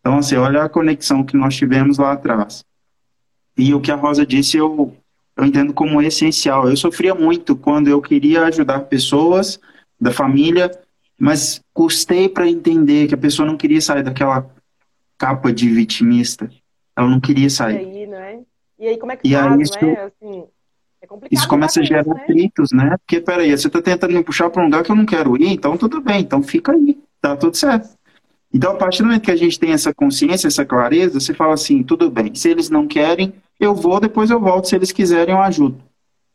Então, 0.00 0.18
assim, 0.18 0.36
olha 0.36 0.64
a 0.64 0.68
conexão 0.68 1.24
que 1.24 1.34
nós 1.34 1.56
tivemos 1.56 1.96
lá 1.96 2.12
atrás. 2.12 2.62
E 3.56 3.72
o 3.72 3.80
que 3.80 3.90
a 3.90 3.94
Rosa 3.94 4.26
disse, 4.26 4.58
eu, 4.58 4.94
eu 5.34 5.44
entendo 5.46 5.72
como 5.72 6.02
essencial. 6.02 6.68
Eu 6.68 6.76
sofria 6.76 7.14
muito 7.14 7.56
quando 7.56 7.88
eu 7.88 8.02
queria 8.02 8.44
ajudar 8.44 8.80
pessoas, 8.80 9.58
da 9.98 10.10
família, 10.10 10.70
mas 11.18 11.62
custei 11.72 12.28
para 12.28 12.46
entender 12.46 13.08
que 13.08 13.14
a 13.14 13.18
pessoa 13.18 13.48
não 13.48 13.56
queria 13.56 13.80
sair 13.80 14.02
daquela 14.02 14.46
capa 15.16 15.50
de 15.50 15.70
vitimista. 15.70 16.50
Ela 16.94 17.08
não 17.08 17.20
queria 17.20 17.48
sair. 17.48 17.76
E 17.76 17.78
aí, 17.78 18.06
né? 18.06 18.40
E 18.78 18.88
aí 18.88 18.98
como 18.98 19.12
é 19.12 19.16
que 19.16 19.26
e 19.26 19.32
faz, 19.32 19.60
isso, 19.60 19.82
né? 19.82 20.02
Assim, 20.02 20.44
é 21.00 21.06
isso 21.30 21.48
começa 21.48 21.80
a 21.80 21.82
gerar 21.82 22.04
né? 22.04 22.12
atritos, 22.12 22.72
né? 22.72 22.96
Porque, 22.98 23.20
peraí, 23.22 23.56
você 23.56 23.68
está 23.68 23.80
tentando 23.80 24.12
me 24.12 24.22
puxar 24.22 24.50
para 24.50 24.60
um 24.60 24.66
lugar 24.66 24.82
que 24.82 24.90
eu 24.90 24.96
não 24.96 25.06
quero 25.06 25.34
ir, 25.40 25.48
então 25.48 25.78
tudo 25.78 25.98
bem, 26.02 26.20
então 26.20 26.42
fica 26.42 26.72
aí, 26.72 26.98
tá 27.22 27.36
tudo 27.36 27.56
certo. 27.56 27.88
Então, 28.52 28.72
a 28.72 28.74
partir 28.74 29.02
do 29.02 29.06
momento 29.06 29.22
que 29.22 29.30
a 29.30 29.36
gente 29.36 29.58
tem 29.58 29.72
essa 29.72 29.94
consciência, 29.94 30.46
essa 30.46 30.64
clareza, 30.64 31.18
você 31.18 31.32
fala 31.32 31.54
assim, 31.54 31.82
tudo 31.82 32.10
bem, 32.10 32.34
se 32.34 32.50
eles 32.50 32.68
não 32.68 32.86
querem, 32.86 33.32
eu 33.58 33.74
vou, 33.74 33.98
depois 33.98 34.30
eu 34.30 34.38
volto, 34.38 34.68
se 34.68 34.76
eles 34.76 34.92
quiserem, 34.92 35.34
eu 35.34 35.40
ajudo. 35.40 35.80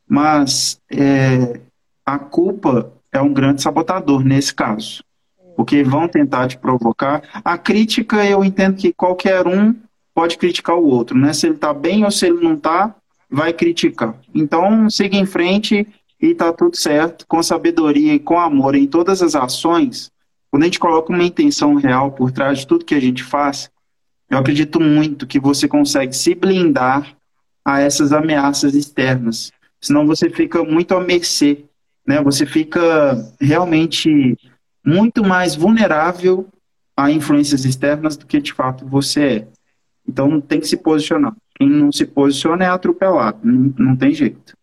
Mas 0.09 0.79
é, 0.89 1.59
a 2.05 2.17
culpa 2.17 2.91
é 3.11 3.21
um 3.21 3.33
grande 3.33 3.61
sabotador 3.61 4.23
nesse 4.23 4.53
caso. 4.53 5.03
Porque 5.55 5.83
vão 5.83 6.07
tentar 6.07 6.47
te 6.47 6.57
provocar. 6.57 7.21
A 7.43 7.57
crítica, 7.57 8.25
eu 8.25 8.43
entendo 8.43 8.77
que 8.77 8.93
qualquer 8.93 9.45
um 9.45 9.75
pode 10.13 10.37
criticar 10.37 10.77
o 10.77 10.87
outro, 10.87 11.17
né? 11.17 11.33
Se 11.33 11.47
ele 11.47 11.55
está 11.55 11.73
bem 11.73 12.03
ou 12.05 12.11
se 12.11 12.25
ele 12.25 12.43
não 12.43 12.53
está, 12.53 12.95
vai 13.29 13.53
criticar. 13.53 14.15
Então, 14.33 14.89
siga 14.89 15.17
em 15.17 15.25
frente 15.25 15.87
e 16.19 16.33
tá 16.33 16.51
tudo 16.53 16.75
certo, 16.75 17.25
com 17.27 17.43
sabedoria 17.43 18.13
e 18.13 18.19
com 18.19 18.39
amor 18.39 18.75
em 18.75 18.87
todas 18.87 19.21
as 19.21 19.35
ações. 19.35 20.11
Quando 20.49 20.63
a 20.63 20.65
gente 20.65 20.79
coloca 20.79 21.11
uma 21.11 21.23
intenção 21.23 21.75
real 21.75 22.11
por 22.11 22.31
trás 22.31 22.59
de 22.59 22.67
tudo 22.67 22.85
que 22.85 22.95
a 22.95 23.01
gente 23.01 23.23
faz, 23.23 23.69
eu 24.29 24.37
acredito 24.37 24.79
muito 24.79 25.27
que 25.27 25.39
você 25.39 25.67
consegue 25.67 26.15
se 26.15 26.33
blindar 26.35 27.15
a 27.63 27.79
essas 27.79 28.11
ameaças 28.11 28.75
externas. 28.75 29.51
Senão 29.81 30.07
você 30.07 30.29
fica 30.29 30.63
muito 30.63 30.95
à 30.95 30.99
mercê 30.99 31.65
né, 32.07 32.21
você 32.23 32.45
fica 32.45 32.81
realmente 33.39 34.37
muito 34.83 35.21
mais 35.21 35.55
vulnerável 35.55 36.47
a 36.95 37.11
influências 37.11 37.65
externas 37.65 38.15
do 38.15 38.25
que 38.25 38.39
de 38.39 38.53
fato 38.53 38.87
você 38.87 39.21
é. 39.21 39.47
Então 40.07 40.39
tem 40.39 40.61
que 40.61 40.67
se 40.67 40.77
posicionar. 40.77 41.35
Quem 41.55 41.69
não 41.69 41.91
se 41.91 42.05
posiciona 42.05 42.63
é 42.63 42.69
atropelado, 42.69 43.39
não, 43.43 43.73
não 43.77 43.95
tem 43.97 44.13
jeito. 44.13 44.55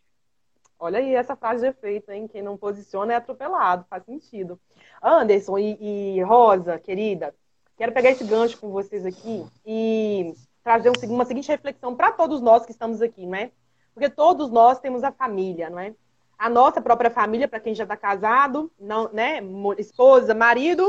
Olha 0.84 0.98
aí 0.98 1.14
essa 1.14 1.34
frase 1.34 1.62
de 1.62 1.68
efeito, 1.68 2.12
hein? 2.12 2.28
Quem 2.28 2.42
não 2.42 2.58
posiciona 2.58 3.14
é 3.14 3.16
atropelado, 3.16 3.86
faz 3.88 4.04
sentido. 4.04 4.60
Anderson 5.02 5.56
e, 5.56 6.18
e 6.18 6.22
Rosa, 6.22 6.78
querida, 6.78 7.34
quero 7.74 7.90
pegar 7.90 8.10
esse 8.10 8.22
gancho 8.22 8.58
com 8.58 8.68
vocês 8.68 9.06
aqui 9.06 9.46
e 9.64 10.34
trazer 10.62 10.90
um, 10.90 11.14
uma 11.14 11.24
seguinte 11.24 11.48
reflexão 11.48 11.96
para 11.96 12.12
todos 12.12 12.42
nós 12.42 12.66
que 12.66 12.72
estamos 12.72 13.00
aqui, 13.00 13.24
não 13.24 13.34
é? 13.34 13.50
Porque 13.94 14.10
todos 14.10 14.50
nós 14.50 14.78
temos 14.78 15.02
a 15.02 15.10
família, 15.10 15.70
não 15.70 15.78
é? 15.78 15.94
A 16.38 16.50
nossa 16.50 16.82
própria 16.82 17.10
família, 17.10 17.48
para 17.48 17.60
quem 17.60 17.74
já 17.74 17.84
está 17.84 17.96
casado, 17.96 18.70
não, 18.78 19.10
né? 19.10 19.40
Esposa, 19.78 20.34
marido, 20.34 20.86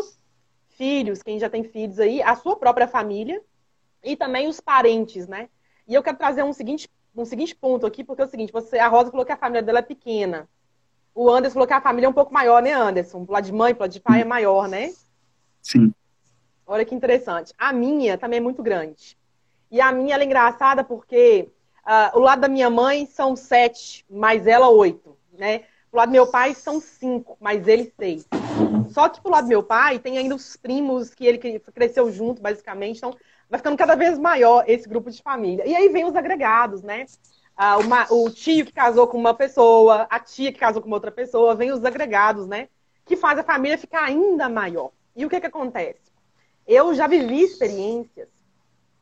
filhos, 0.72 1.24
quem 1.24 1.40
já 1.40 1.50
tem 1.50 1.64
filhos 1.64 2.02
aí, 2.02 2.22
a 2.22 2.36
sua 2.36 2.58
própria 2.58 2.86
família 2.86 3.42
e 4.04 4.18
também 4.18 4.50
os 4.50 4.60
parentes, 4.60 5.26
né? 5.26 5.48
E 5.88 5.94
eu 5.94 6.04
quero 6.04 6.18
trazer 6.18 6.44
um 6.44 6.52
seguinte, 6.52 6.90
um 7.16 7.26
seguinte 7.26 7.56
ponto 7.56 7.86
aqui, 7.86 8.04
porque 8.04 8.22
é 8.22 8.26
o 8.26 8.30
seguinte, 8.30 8.52
você, 8.52 8.78
a 8.78 8.88
Rosa 8.88 9.12
falou 9.12 9.26
que 9.26 9.32
a 9.32 9.38
família 9.38 9.64
dela 9.64 9.80
é 9.80 9.84
pequena. 9.84 10.48
O 11.14 11.30
Anderson 11.30 11.54
falou 11.54 11.68
que 11.68 11.74
a 11.74 11.82
família 11.82 12.08
é 12.08 12.10
um 12.10 12.14
pouco 12.14 12.34
maior, 12.34 12.62
né, 12.62 12.74
Anderson? 12.74 13.24
Pro 13.24 13.34
lado 13.34 13.46
de 13.46 13.54
mãe, 13.54 13.74
pro 13.74 13.84
lado 13.84 13.92
de 13.92 14.00
pai 14.02 14.22
é 14.22 14.26
maior, 14.26 14.68
né? 14.68 14.94
Sim. 15.62 15.94
Olha 16.68 16.84
que 16.84 16.94
interessante. 16.94 17.54
A 17.58 17.72
minha 17.72 18.18
também 18.18 18.38
é 18.38 18.42
muito 18.42 18.62
grande. 18.62 19.18
E 19.72 19.80
a 19.80 19.92
minha 19.92 20.16
ela 20.16 20.24
é 20.24 20.26
engraçada 20.26 20.84
porque 20.84 21.50
uh, 21.86 22.18
o 22.18 22.20
lado 22.20 22.42
da 22.42 22.48
minha 22.48 22.70
mãe 22.70 23.06
são 23.06 23.36
sete, 23.36 24.06
mais 24.10 24.46
ela 24.46 24.70
oito, 24.70 25.18
né? 25.38 25.64
Pro 25.90 26.00
lado 26.00 26.10
do 26.10 26.14
meu 26.14 26.28
pai 26.28 26.54
são 26.54 26.82
cinco, 26.82 27.38
mais 27.40 27.66
ele 27.68 27.94
seis. 27.98 28.28
Só 28.90 29.08
que 29.08 29.22
pro 29.22 29.32
lado 29.32 29.46
do 29.46 29.50
meu 29.50 29.64
pai 29.64 30.00
tem 30.00 30.18
ainda 30.18 30.36
os 30.36 30.58
primos 30.58 31.14
que 31.14 31.26
ele 31.26 31.60
cresceu 31.60 32.12
junto, 32.12 32.42
basicamente. 32.42 32.98
Então, 32.98 33.16
vai 33.50 33.60
ficando 33.60 33.78
cada 33.78 33.96
vez 33.96 34.18
maior 34.18 34.64
esse 34.68 34.88
grupo 34.88 35.10
de 35.10 35.22
família. 35.22 35.68
E 35.68 35.76
aí 35.76 35.90
vem 35.90 36.06
os 36.06 36.16
agregados, 36.16 36.82
né? 36.82 37.06
Ah, 37.56 37.78
uma, 37.78 38.06
o 38.12 38.30
tio 38.30 38.66
que 38.66 38.74
casou 38.74 39.08
com 39.08 39.18
uma 39.18 39.34
pessoa, 39.34 40.08
a 40.10 40.20
tia 40.20 40.52
que 40.52 40.60
casou 40.60 40.82
com 40.82 40.90
outra 40.92 41.12
pessoa, 41.12 41.56
vem 41.56 41.72
os 41.72 41.84
agregados, 41.86 42.48
né? 42.48 42.68
Que 43.06 43.16
faz 43.16 43.40
a 43.40 43.44
família 43.44 43.78
ficar 43.78 44.04
ainda 44.04 44.50
maior. 44.50 44.92
E 45.16 45.26
o 45.26 45.30
que 45.30 45.40
que 45.40 45.48
acontece? 45.48 46.12
Eu 46.68 46.94
já 46.94 47.08
vivi 47.08 47.42
experiências 47.42 48.28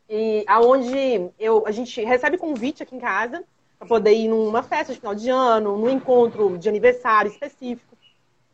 e 0.08 0.43
aonde 0.47 1.32
eu, 1.39 1.63
a 1.65 1.71
gente 1.71 2.03
recebe 2.03 2.38
convite 2.38 2.84
aqui 2.84 2.95
em 2.95 2.99
casa 2.99 3.43
para 3.79 3.88
poder 3.88 4.13
ir 4.13 4.27
numa 4.27 4.62
festa 4.62 4.93
de 4.93 4.99
final 4.99 5.15
de 5.15 5.29
ano, 5.29 5.77
num 5.77 5.89
encontro 5.89 6.58
de 6.58 6.69
aniversário 6.69 7.32
específico. 7.32 7.97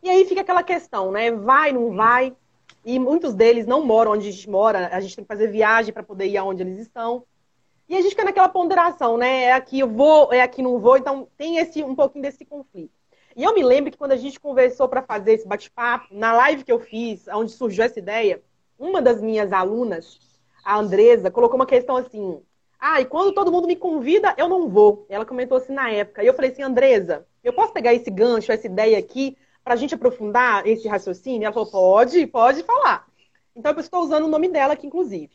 E 0.01 0.09
aí 0.09 0.25
fica 0.25 0.41
aquela 0.41 0.63
questão, 0.63 1.11
né? 1.11 1.31
Vai, 1.31 1.73
não 1.73 1.93
vai? 1.93 2.33
E 2.85 2.97
muitos 2.97 3.33
deles 3.33 3.65
não 3.67 3.85
moram 3.85 4.13
onde 4.13 4.27
a 4.27 4.31
gente 4.31 4.49
mora, 4.49 4.89
a 4.91 4.99
gente 4.99 5.15
tem 5.15 5.23
que 5.23 5.27
fazer 5.27 5.47
viagem 5.47 5.93
para 5.93 6.03
poder 6.03 6.27
ir 6.27 6.37
aonde 6.37 6.63
eles 6.63 6.77
estão. 6.77 7.23
E 7.87 7.95
a 7.95 8.01
gente 8.01 8.11
fica 8.11 8.23
naquela 8.23 8.49
ponderação, 8.49 9.17
né? 9.17 9.45
É 9.45 9.53
aqui 9.53 9.79
eu 9.79 9.87
vou, 9.87 10.31
é 10.31 10.41
aqui 10.41 10.61
não 10.61 10.79
vou, 10.79 10.97
então 10.97 11.27
tem 11.37 11.57
esse 11.57 11.83
um 11.83 11.95
pouquinho 11.95 12.21
desse 12.21 12.45
conflito. 12.45 12.93
E 13.35 13.43
eu 13.43 13.53
me 13.53 13.63
lembro 13.63 13.91
que 13.91 13.97
quando 13.97 14.11
a 14.11 14.17
gente 14.17 14.39
conversou 14.39 14.87
para 14.87 15.01
fazer 15.01 15.33
esse 15.33 15.47
bate-papo, 15.47 16.07
na 16.11 16.33
live 16.33 16.63
que 16.63 16.71
eu 16.71 16.79
fiz, 16.79 17.27
onde 17.29 17.51
surgiu 17.51 17.83
essa 17.83 17.99
ideia, 17.99 18.41
uma 18.77 19.01
das 19.01 19.21
minhas 19.21 19.51
alunas, 19.51 20.19
a 20.63 20.77
Andresa, 20.77 21.31
colocou 21.31 21.55
uma 21.55 21.65
questão 21.65 21.97
assim: 21.97 22.41
ah, 22.79 23.01
e 23.01 23.05
quando 23.05 23.33
todo 23.33 23.51
mundo 23.51 23.67
me 23.67 23.75
convida, 23.75 24.33
eu 24.37 24.47
não 24.47 24.69
vou. 24.69 25.05
Ela 25.09 25.25
comentou 25.25 25.57
assim 25.57 25.73
na 25.73 25.89
época. 25.91 26.23
E 26.23 26.27
eu 26.27 26.33
falei 26.33 26.51
assim, 26.51 26.61
Andresa, 26.61 27.25
eu 27.43 27.51
posso 27.51 27.73
pegar 27.73 27.93
esse 27.93 28.09
gancho, 28.09 28.51
essa 28.51 28.67
ideia 28.67 28.97
aqui, 28.97 29.37
para 29.69 29.75
a 29.75 29.77
gente 29.77 29.93
aprofundar 29.93 30.65
esse 30.65 30.87
raciocínio? 30.87 31.45
Ela 31.45 31.53
falou, 31.53 31.69
pode, 31.69 32.25
pode 32.25 32.63
falar. 32.63 33.05
Então, 33.55 33.71
eu 33.71 33.79
estou 33.79 34.01
usando 34.01 34.23
o 34.23 34.27
nome 34.27 34.49
dela 34.49 34.73
aqui, 34.73 34.87
inclusive. 34.87 35.29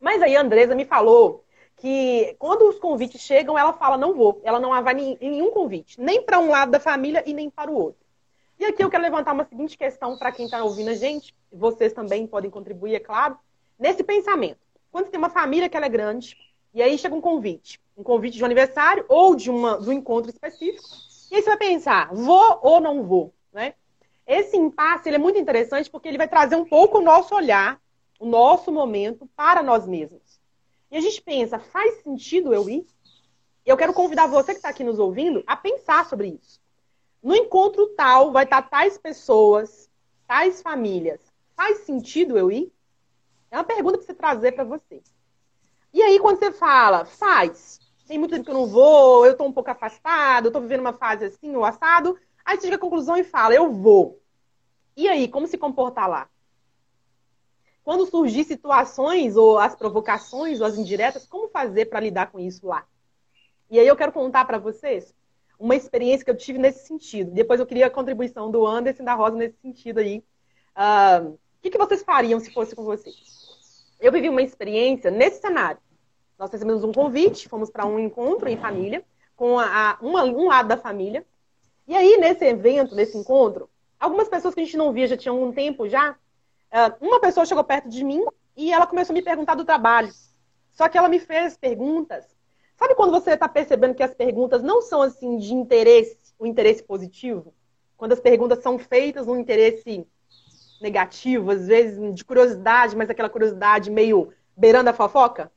Mas 0.00 0.22
aí 0.22 0.36
a 0.36 0.40
Andresa 0.40 0.72
me 0.72 0.84
falou 0.84 1.44
que 1.74 2.36
quando 2.38 2.62
os 2.68 2.78
convites 2.78 3.20
chegam, 3.20 3.58
ela 3.58 3.72
fala, 3.72 3.98
não 3.98 4.14
vou. 4.14 4.40
Ela 4.44 4.60
não 4.60 4.70
em 4.88 5.18
nenhum 5.20 5.50
convite, 5.50 6.00
nem 6.00 6.22
para 6.22 6.38
um 6.38 6.48
lado 6.48 6.70
da 6.70 6.78
família 6.78 7.24
e 7.26 7.34
nem 7.34 7.50
para 7.50 7.68
o 7.68 7.74
outro. 7.74 8.06
E 8.56 8.64
aqui 8.64 8.84
eu 8.84 8.88
quero 8.88 9.02
levantar 9.02 9.32
uma 9.32 9.44
seguinte 9.44 9.76
questão 9.76 10.16
para 10.16 10.30
quem 10.30 10.44
está 10.44 10.62
ouvindo 10.62 10.90
a 10.90 10.94
gente, 10.94 11.34
vocês 11.50 11.92
também 11.92 12.24
podem 12.24 12.48
contribuir, 12.48 12.94
é 12.94 13.00
claro, 13.00 13.36
nesse 13.76 14.04
pensamento. 14.04 14.60
Quando 14.92 15.06
você 15.06 15.10
tem 15.10 15.18
uma 15.18 15.28
família 15.28 15.68
que 15.68 15.76
ela 15.76 15.86
é 15.86 15.88
grande, 15.88 16.36
e 16.72 16.80
aí 16.80 16.96
chega 16.96 17.16
um 17.16 17.20
convite, 17.20 17.80
um 17.96 18.04
convite 18.04 18.36
de 18.36 18.44
um 18.44 18.46
aniversário 18.46 19.04
ou 19.08 19.34
de, 19.34 19.50
uma, 19.50 19.80
de 19.80 19.90
um 19.90 19.92
encontro 19.92 20.30
específico, 20.30 20.86
e 21.32 21.34
aí 21.34 21.42
você 21.42 21.48
vai 21.48 21.58
pensar, 21.58 22.14
vou 22.14 22.60
ou 22.62 22.80
não 22.80 23.02
vou? 23.02 23.34
Né? 23.56 23.72
Esse 24.26 24.54
impasse 24.54 25.08
é 25.08 25.16
muito 25.16 25.38
interessante 25.38 25.88
porque 25.90 26.06
ele 26.06 26.18
vai 26.18 26.28
trazer 26.28 26.56
um 26.56 26.64
pouco 26.66 26.98
o 26.98 27.02
nosso 27.02 27.34
olhar, 27.34 27.80
o 28.20 28.26
nosso 28.26 28.70
momento 28.70 29.26
para 29.34 29.62
nós 29.62 29.86
mesmos. 29.86 30.38
E 30.90 30.96
a 30.98 31.00
gente 31.00 31.22
pensa, 31.22 31.58
faz 31.58 32.02
sentido 32.02 32.52
eu 32.52 32.68
ir? 32.68 32.86
Eu 33.64 33.74
quero 33.74 33.94
convidar 33.94 34.26
você 34.26 34.52
que 34.52 34.58
está 34.58 34.68
aqui 34.68 34.84
nos 34.84 34.98
ouvindo 34.98 35.42
a 35.46 35.56
pensar 35.56 36.04
sobre 36.04 36.38
isso. 36.38 36.60
No 37.22 37.34
encontro 37.34 37.86
tal, 37.96 38.30
vai 38.30 38.44
estar 38.44 38.60
tais 38.60 38.98
pessoas, 38.98 39.90
tais 40.28 40.60
famílias. 40.60 41.20
Faz 41.56 41.78
sentido 41.78 42.36
eu 42.36 42.52
ir? 42.52 42.70
É 43.50 43.56
uma 43.56 43.64
pergunta 43.64 43.96
para 43.96 44.06
você 44.06 44.14
trazer 44.14 44.52
para 44.52 44.64
você. 44.64 45.02
E 45.94 46.02
aí, 46.02 46.18
quando 46.20 46.38
você 46.38 46.52
fala, 46.52 47.06
faz, 47.06 47.80
tem 48.06 48.18
muito 48.18 48.32
tempo 48.32 48.44
que 48.44 48.50
eu 48.50 48.54
não 48.54 48.66
vou, 48.66 49.24
eu 49.24 49.32
estou 49.32 49.46
um 49.46 49.52
pouco 49.52 49.70
afastado, 49.70 50.48
estou 50.48 50.60
vivendo 50.60 50.80
uma 50.80 50.92
fase 50.92 51.24
assim, 51.24 51.56
ou 51.56 51.64
assado, 51.64 52.18
Aí 52.46 52.56
você 52.56 52.62
chega 52.62 52.76
à 52.76 52.78
conclusão 52.78 53.16
e 53.16 53.24
fala, 53.24 53.52
eu 53.52 53.72
vou. 53.72 54.22
E 54.96 55.08
aí, 55.08 55.26
como 55.26 55.48
se 55.48 55.58
comportar 55.58 56.08
lá? 56.08 56.28
Quando 57.82 58.06
surgir 58.06 58.44
situações, 58.44 59.36
ou 59.36 59.58
as 59.58 59.74
provocações, 59.74 60.60
ou 60.60 60.66
as 60.66 60.78
indiretas, 60.78 61.26
como 61.26 61.48
fazer 61.48 61.86
para 61.86 61.98
lidar 61.98 62.30
com 62.30 62.38
isso 62.38 62.64
lá? 62.68 62.86
E 63.68 63.80
aí 63.80 63.86
eu 63.86 63.96
quero 63.96 64.12
contar 64.12 64.44
para 64.44 64.58
vocês 64.58 65.12
uma 65.58 65.74
experiência 65.74 66.24
que 66.24 66.30
eu 66.30 66.36
tive 66.36 66.58
nesse 66.58 66.86
sentido. 66.86 67.32
Depois 67.32 67.58
eu 67.58 67.66
queria 67.66 67.86
a 67.86 67.90
contribuição 67.90 68.48
do 68.48 68.64
Anderson 68.64 69.02
da 69.02 69.14
Rosa 69.14 69.36
nesse 69.36 69.58
sentido 69.58 69.98
aí. 69.98 70.22
Uh, 70.76 71.30
o 71.30 71.38
que, 71.62 71.70
que 71.70 71.78
vocês 71.78 72.02
fariam 72.02 72.38
se 72.38 72.52
fosse 72.52 72.76
com 72.76 72.84
vocês? 72.84 73.16
Eu 74.00 74.12
vivi 74.12 74.28
uma 74.28 74.42
experiência 74.42 75.10
nesse 75.10 75.40
cenário. 75.40 75.80
Nós 76.38 76.50
recebemos 76.50 76.84
um 76.84 76.92
convite, 76.92 77.48
fomos 77.48 77.70
para 77.70 77.86
um 77.86 77.98
encontro 77.98 78.48
em 78.48 78.56
família, 78.56 79.04
com 79.34 79.58
a, 79.58 79.92
a 79.92 79.98
uma, 80.00 80.22
um 80.24 80.46
lado 80.46 80.68
da 80.68 80.76
família, 80.76 81.26
e 81.88 81.94
aí, 81.94 82.16
nesse 82.16 82.44
evento, 82.44 82.94
nesse 82.94 83.16
encontro, 83.16 83.70
algumas 83.98 84.28
pessoas 84.28 84.54
que 84.54 84.60
a 84.60 84.64
gente 84.64 84.76
não 84.76 84.92
via 84.92 85.06
já 85.06 85.16
tinha 85.16 85.30
algum 85.30 85.52
tempo 85.52 85.88
já, 85.88 86.16
ah, 86.70 86.94
uma 87.00 87.20
pessoa 87.20 87.46
chegou 87.46 87.62
perto 87.62 87.88
de 87.88 88.04
mim 88.04 88.24
e 88.56 88.72
ela 88.72 88.86
começou 88.86 89.12
a 89.12 89.14
me 89.14 89.22
perguntar 89.22 89.54
do 89.54 89.64
trabalho. 89.64 90.12
Só 90.72 90.88
que 90.88 90.98
ela 90.98 91.08
me 91.08 91.20
fez 91.20 91.56
perguntas. 91.56 92.24
Sabe 92.76 92.94
quando 92.94 93.12
você 93.12 93.32
está 93.32 93.48
percebendo 93.48 93.94
que 93.94 94.02
as 94.02 94.14
perguntas 94.14 94.62
não 94.62 94.82
são 94.82 95.00
assim 95.00 95.38
de 95.38 95.54
interesse, 95.54 96.34
o 96.38 96.44
um 96.44 96.46
interesse 96.46 96.82
positivo? 96.82 97.54
Quando 97.96 98.12
as 98.12 98.20
perguntas 98.20 98.62
são 98.62 98.78
feitas 98.78 99.26
num 99.26 99.38
interesse 99.38 100.06
negativo, 100.80 101.52
às 101.52 101.66
vezes 101.66 102.14
de 102.14 102.24
curiosidade, 102.24 102.96
mas 102.96 103.08
aquela 103.08 103.30
curiosidade 103.30 103.90
meio 103.90 104.32
beirando 104.56 104.90
a 104.90 104.92
fofoca? 104.92 105.50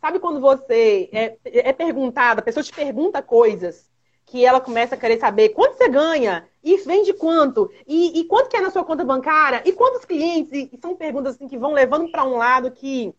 Sabe 0.00 0.20
quando 0.20 0.40
você 0.40 1.10
é, 1.12 1.36
é 1.44 1.72
perguntada, 1.72 2.40
a 2.40 2.44
pessoa 2.44 2.62
te 2.62 2.72
pergunta 2.72 3.20
coisas 3.20 3.90
que 4.36 4.44
ela 4.44 4.60
começa 4.60 4.94
a 4.94 4.98
querer 4.98 5.18
saber 5.18 5.48
quanto 5.48 5.78
você 5.78 5.88
ganha 5.88 6.46
e 6.62 6.76
vende 6.76 7.14
quanto 7.14 7.72
e, 7.86 8.20
e 8.20 8.24
quanto 8.24 8.50
que 8.50 8.56
é 8.58 8.60
na 8.60 8.68
sua 8.68 8.84
conta 8.84 9.02
bancária 9.02 9.62
e 9.64 9.72
quantos 9.72 10.04
clientes 10.04 10.52
e, 10.52 10.78
são 10.78 10.94
perguntas 10.94 11.34
assim 11.34 11.48
que 11.48 11.56
vão 11.56 11.72
levando 11.72 12.10
para 12.10 12.22
um 12.22 12.36
lado 12.36 12.70
que 12.70 13.14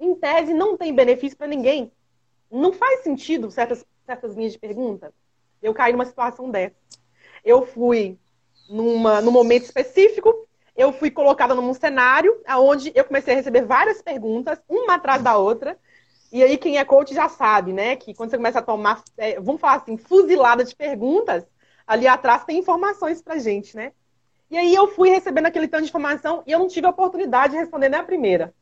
em 0.00 0.14
tese 0.14 0.54
não 0.54 0.74
tem 0.74 0.94
benefício 0.94 1.36
para 1.36 1.46
ninguém. 1.46 1.92
Não 2.50 2.72
faz 2.72 3.02
sentido 3.02 3.50
certas 3.50 3.84
certas 4.06 4.34
linhas 4.34 4.52
de 4.52 4.58
pergunta? 4.58 5.12
Eu 5.62 5.74
caí 5.74 5.92
numa 5.92 6.06
situação 6.06 6.50
dessa. 6.50 6.76
Eu 7.44 7.66
fui 7.66 8.18
numa 8.70 9.20
num 9.20 9.32
momento 9.32 9.64
específico 9.64 10.46
eu 10.74 10.94
fui 10.94 11.10
colocada 11.10 11.54
num 11.54 11.74
cenário 11.74 12.40
onde 12.58 12.90
eu 12.94 13.04
comecei 13.04 13.34
a 13.34 13.36
receber 13.36 13.66
várias 13.66 14.00
perguntas 14.00 14.58
uma 14.66 14.94
atrás 14.94 15.22
da 15.22 15.36
outra 15.36 15.78
e 16.36 16.42
aí, 16.42 16.58
quem 16.58 16.76
é 16.76 16.84
coach 16.84 17.14
já 17.14 17.28
sabe, 17.28 17.72
né? 17.72 17.96
Que 17.96 18.12
quando 18.14 18.30
você 18.30 18.36
começa 18.36 18.58
a 18.58 18.62
tomar, 18.62 19.02
é, 19.16 19.40
vamos 19.40 19.60
falar 19.60 19.76
assim, 19.76 19.96
fuzilada 19.96 20.64
de 20.64 20.74
perguntas, 20.74 21.46
ali 21.86 22.06
atrás 22.06 22.44
tem 22.44 22.58
informações 22.58 23.22
pra 23.22 23.38
gente, 23.38 23.74
né? 23.74 23.92
E 24.50 24.58
aí 24.58 24.74
eu 24.74 24.88
fui 24.88 25.08
recebendo 25.08 25.46
aquele 25.46 25.66
tanto 25.66 25.84
de 25.84 25.88
informação 25.88 26.42
e 26.46 26.52
eu 26.52 26.58
não 26.58 26.68
tive 26.68 26.86
a 26.86 26.90
oportunidade 26.90 27.54
de 27.54 27.58
responder 27.58 27.88
nem 27.88 28.00
a 28.00 28.04
primeira. 28.04 28.54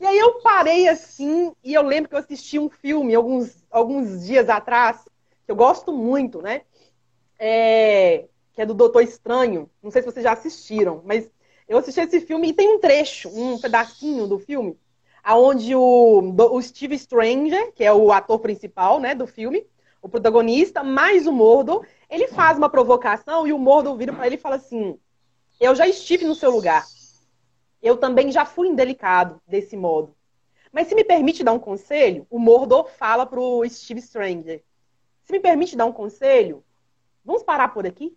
E 0.00 0.06
aí 0.06 0.18
eu 0.18 0.40
parei 0.40 0.88
assim, 0.88 1.52
e 1.62 1.74
eu 1.74 1.82
lembro 1.82 2.08
que 2.08 2.14
eu 2.14 2.18
assisti 2.18 2.58
um 2.58 2.70
filme 2.70 3.14
alguns, 3.14 3.64
alguns 3.70 4.24
dias 4.24 4.48
atrás, 4.48 5.02
que 5.44 5.50
eu 5.50 5.56
gosto 5.56 5.92
muito, 5.92 6.40
né? 6.40 6.62
É, 7.38 8.26
que 8.52 8.62
é 8.62 8.66
do 8.66 8.74
Doutor 8.74 9.02
Estranho. 9.02 9.70
Não 9.82 9.90
sei 9.90 10.02
se 10.02 10.10
vocês 10.10 10.22
já 10.22 10.32
assistiram, 10.32 11.02
mas 11.04 11.30
eu 11.68 11.78
assisti 11.78 12.00
esse 12.00 12.20
filme 12.20 12.48
e 12.48 12.52
tem 12.52 12.68
um 12.68 12.78
trecho, 12.78 13.28
um 13.28 13.58
pedacinho 13.58 14.26
do 14.26 14.38
filme, 14.38 14.78
aonde 15.22 15.74
o, 15.74 16.34
o 16.52 16.62
Steve 16.62 16.98
Stranger, 16.98 17.72
que 17.72 17.84
é 17.84 17.92
o 17.92 18.12
ator 18.12 18.38
principal 18.38 18.98
né, 19.00 19.14
do 19.14 19.26
filme, 19.26 19.66
o 20.02 20.08
protagonista, 20.08 20.82
mais 20.82 21.26
o 21.26 21.32
Mordo, 21.32 21.84
ele 22.08 22.28
faz 22.28 22.56
uma 22.56 22.70
provocação 22.70 23.46
e 23.46 23.52
o 23.52 23.58
Mordo 23.58 23.96
vira 23.96 24.12
para 24.12 24.26
ele 24.26 24.36
e 24.36 24.40
fala 24.40 24.56
assim: 24.56 24.98
Eu 25.60 25.74
já 25.74 25.86
estive 25.86 26.24
no 26.24 26.34
seu 26.34 26.50
lugar. 26.50 26.84
Eu 27.82 27.96
também 27.96 28.30
já 28.30 28.44
fui 28.44 28.68
indelicado 28.68 29.40
desse 29.46 29.76
modo. 29.76 30.14
Mas 30.72 30.86
se 30.86 30.94
me 30.94 31.04
permite 31.04 31.42
dar 31.42 31.52
um 31.52 31.58
conselho, 31.58 32.26
o 32.30 32.38
Mordo 32.38 32.84
fala 32.84 33.26
pro 33.26 33.62
Steve 33.68 34.00
Stranger: 34.00 34.62
se 35.24 35.32
me 35.32 35.40
permite 35.40 35.76
dar 35.76 35.86
um 35.86 35.92
conselho, 35.92 36.64
vamos 37.24 37.42
parar 37.42 37.68
por 37.68 37.86
aqui? 37.86 38.16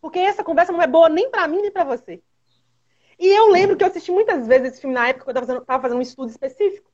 Porque 0.00 0.18
essa 0.18 0.42
conversa 0.42 0.72
não 0.72 0.82
é 0.82 0.86
boa 0.86 1.08
nem 1.08 1.30
para 1.30 1.46
mim 1.46 1.60
nem 1.60 1.70
para 1.70 1.84
você. 1.84 2.22
E 3.20 3.28
eu 3.28 3.50
lembro 3.50 3.76
que 3.76 3.84
eu 3.84 3.88
assisti 3.88 4.10
muitas 4.10 4.46
vezes 4.46 4.72
esse 4.72 4.80
filme 4.80 4.94
na 4.94 5.08
época 5.08 5.24
que 5.24 5.30
eu 5.30 5.32
estava 5.32 5.46
fazendo, 5.46 5.82
fazendo, 5.82 5.98
um 5.98 6.02
estudo 6.02 6.30
específico. 6.30 6.90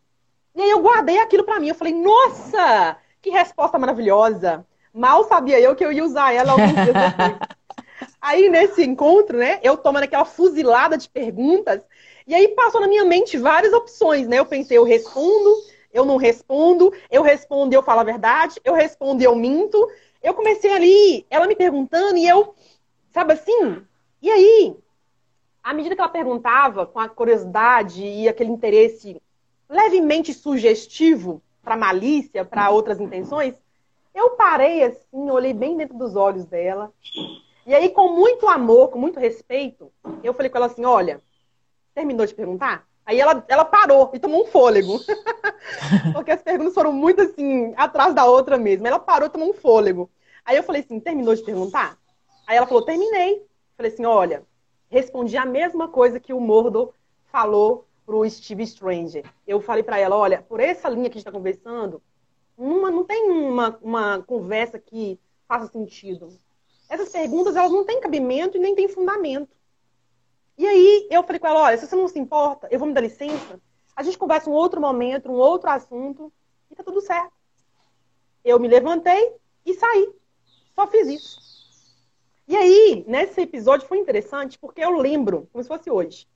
E 0.56 0.60
aí 0.60 0.70
eu 0.70 0.82
guardei 0.82 1.20
aquilo 1.20 1.44
para 1.44 1.60
mim. 1.60 1.68
Eu 1.68 1.74
falei, 1.76 1.94
nossa, 1.94 2.96
que 3.22 3.30
resposta 3.30 3.78
maravilhosa. 3.78 4.66
Mal 4.92 5.22
sabia 5.28 5.60
eu 5.60 5.76
que 5.76 5.84
eu 5.84 5.92
ia 5.92 6.04
usar 6.04 6.32
ela 6.34 6.50
alguns 6.50 6.72
dias 6.72 6.94
depois. 6.98 7.38
Aí, 8.20 8.48
nesse 8.48 8.82
encontro, 8.82 9.38
né, 9.38 9.60
eu 9.62 9.76
tomando 9.76 10.02
aquela 10.02 10.24
fuzilada 10.24 10.98
de 10.98 11.08
perguntas, 11.08 11.80
e 12.26 12.34
aí 12.34 12.48
passou 12.48 12.80
na 12.80 12.88
minha 12.88 13.04
mente 13.04 13.38
várias 13.38 13.72
opções, 13.72 14.26
né? 14.26 14.40
Eu 14.40 14.46
pensei, 14.46 14.76
eu 14.76 14.82
respondo, 14.82 15.54
eu 15.92 16.04
não 16.04 16.16
respondo, 16.16 16.92
eu 17.08 17.22
respondo 17.22 17.72
e 17.72 17.76
eu 17.76 17.84
falo 17.84 18.00
a 18.00 18.04
verdade, 18.04 18.60
eu 18.64 18.74
respondo 18.74 19.22
e 19.22 19.24
eu 19.26 19.36
minto. 19.36 19.88
Eu 20.20 20.34
comecei 20.34 20.72
ali, 20.72 21.24
ela 21.30 21.46
me 21.46 21.54
perguntando, 21.54 22.16
e 22.16 22.26
eu, 22.26 22.52
sabe 23.12 23.34
assim? 23.34 23.80
E 24.20 24.28
aí, 24.28 24.76
à 25.66 25.74
medida 25.74 25.94
que 25.94 26.00
ela 26.00 26.08
perguntava, 26.08 26.86
com 26.86 27.00
a 27.00 27.08
curiosidade 27.08 28.04
e 28.04 28.28
aquele 28.28 28.50
interesse 28.50 29.20
levemente 29.68 30.32
sugestivo 30.32 31.42
para 31.62 31.76
malícia, 31.76 32.44
para 32.44 32.70
outras 32.70 33.00
intenções, 33.00 33.54
eu 34.14 34.30
parei 34.30 34.84
assim, 34.84 35.30
olhei 35.30 35.52
bem 35.52 35.76
dentro 35.76 35.98
dos 35.98 36.14
olhos 36.14 36.44
dela 36.44 36.92
e 37.66 37.74
aí, 37.74 37.88
com 37.90 38.08
muito 38.12 38.48
amor, 38.48 38.90
com 38.90 38.98
muito 38.98 39.18
respeito, 39.18 39.90
eu 40.22 40.32
falei 40.32 40.48
com 40.48 40.56
ela 40.56 40.66
assim: 40.66 40.84
olha, 40.84 41.20
terminou 41.92 42.24
de 42.24 42.32
perguntar? 42.32 42.86
Aí 43.04 43.20
ela, 43.20 43.44
ela 43.48 43.64
parou 43.64 44.12
e 44.14 44.20
tomou 44.20 44.44
um 44.44 44.46
fôlego. 44.46 45.00
Porque 46.14 46.30
as 46.30 46.42
perguntas 46.42 46.74
foram 46.74 46.92
muito 46.92 47.22
assim, 47.22 47.74
atrás 47.76 48.14
da 48.14 48.24
outra 48.24 48.56
mesmo. 48.56 48.86
Ela 48.86 49.00
parou 49.00 49.26
e 49.26 49.30
tomou 49.30 49.50
um 49.50 49.52
fôlego. 49.52 50.08
Aí 50.44 50.56
eu 50.56 50.62
falei 50.62 50.82
assim: 50.82 51.00
terminou 51.00 51.34
de 51.34 51.42
perguntar? 51.42 51.98
Aí 52.46 52.56
ela 52.56 52.68
falou: 52.68 52.84
terminei. 52.84 53.44
Falei 53.76 53.92
assim: 53.92 54.04
olha, 54.04 54.44
respondi 54.88 55.36
a 55.36 55.44
mesma 55.44 55.88
coisa 55.88 56.20
que 56.20 56.32
o 56.32 56.40
Mordo 56.40 56.92
falou 57.24 57.86
pro 58.04 58.28
Steve 58.28 58.66
Stranger. 58.66 59.24
Eu 59.46 59.60
falei 59.60 59.82
para 59.82 59.98
ela: 59.98 60.16
olha, 60.16 60.42
por 60.42 60.60
essa 60.60 60.88
linha 60.88 61.10
que 61.10 61.18
a 61.18 61.18
gente 61.18 61.28
está 61.28 61.32
conversando, 61.32 62.02
uma, 62.56 62.90
não 62.90 63.04
tem 63.04 63.30
uma, 63.30 63.78
uma 63.82 64.22
conversa 64.22 64.78
que 64.78 65.18
faça 65.46 65.66
sentido 65.66 66.28
essas 66.88 67.10
perguntas 67.10 67.56
elas 67.56 67.72
não 67.72 67.84
têm 67.84 68.00
cabimento 68.00 68.56
e 68.56 68.60
nem 68.60 68.74
têm 68.74 68.88
fundamento. 68.88 69.56
E 70.56 70.66
aí 70.66 71.08
eu 71.10 71.22
falei 71.22 71.38
com 71.38 71.46
ela, 71.46 71.62
olha, 71.62 71.76
se 71.76 71.86
você 71.86 71.96
não 71.96 72.08
se 72.08 72.18
importa, 72.18 72.68
eu 72.70 72.78
vou 72.78 72.88
me 72.88 72.94
dar 72.94 73.00
licença, 73.00 73.60
a 73.94 74.02
gente 74.02 74.18
conversa 74.18 74.48
um 74.48 74.54
outro 74.54 74.80
momento, 74.80 75.30
um 75.30 75.34
outro 75.34 75.68
assunto, 75.68 76.32
e 76.70 76.74
tá 76.74 76.82
tudo 76.82 77.00
certo. 77.00 77.32
Eu 78.44 78.58
me 78.58 78.68
levantei 78.68 79.34
e 79.64 79.74
saí. 79.74 80.14
Só 80.74 80.86
fiz 80.86 81.08
isso. 81.08 81.45
E 82.48 82.56
aí, 82.56 83.04
nesse 83.08 83.40
episódio 83.40 83.88
foi 83.88 83.98
interessante 83.98 84.58
porque 84.58 84.80
eu 84.80 84.98
lembro, 84.98 85.48
como 85.52 85.62
se 85.62 85.68
fosse 85.68 85.90
hoje, 85.90 86.28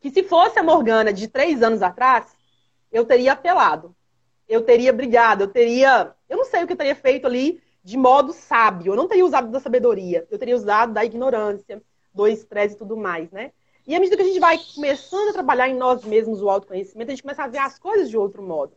que 0.00 0.10
se 0.10 0.24
fosse 0.24 0.58
a 0.58 0.62
Morgana 0.64 1.12
de 1.12 1.28
três 1.28 1.62
anos 1.62 1.80
atrás, 1.80 2.26
eu 2.90 3.04
teria 3.04 3.32
apelado. 3.32 3.94
Eu 4.48 4.62
teria 4.62 4.92
brigado, 4.92 5.44
eu 5.44 5.48
teria. 5.48 6.12
Eu 6.28 6.36
não 6.36 6.44
sei 6.44 6.64
o 6.64 6.66
que 6.66 6.72
eu 6.72 6.76
teria 6.76 6.96
feito 6.96 7.26
ali 7.26 7.62
de 7.84 7.96
modo 7.96 8.32
sábio. 8.32 8.92
Eu 8.92 8.96
não 8.96 9.06
teria 9.06 9.24
usado 9.24 9.48
da 9.48 9.60
sabedoria, 9.60 10.26
eu 10.28 10.38
teria 10.38 10.56
usado 10.56 10.92
da 10.92 11.04
ignorância, 11.04 11.80
do 12.12 12.26
estresse 12.26 12.74
e 12.74 12.78
tudo 12.78 12.96
mais, 12.96 13.30
né? 13.30 13.52
E 13.86 13.94
à 13.94 14.00
medida 14.00 14.16
que 14.16 14.22
a 14.22 14.26
gente 14.26 14.40
vai 14.40 14.58
começando 14.74 15.30
a 15.30 15.32
trabalhar 15.32 15.68
em 15.68 15.74
nós 15.74 16.04
mesmos 16.04 16.42
o 16.42 16.50
autoconhecimento, 16.50 17.10
a 17.10 17.14
gente 17.14 17.22
começa 17.22 17.44
a 17.44 17.48
ver 17.48 17.58
as 17.58 17.78
coisas 17.78 18.10
de 18.10 18.16
outro 18.16 18.42
modo. 18.42 18.74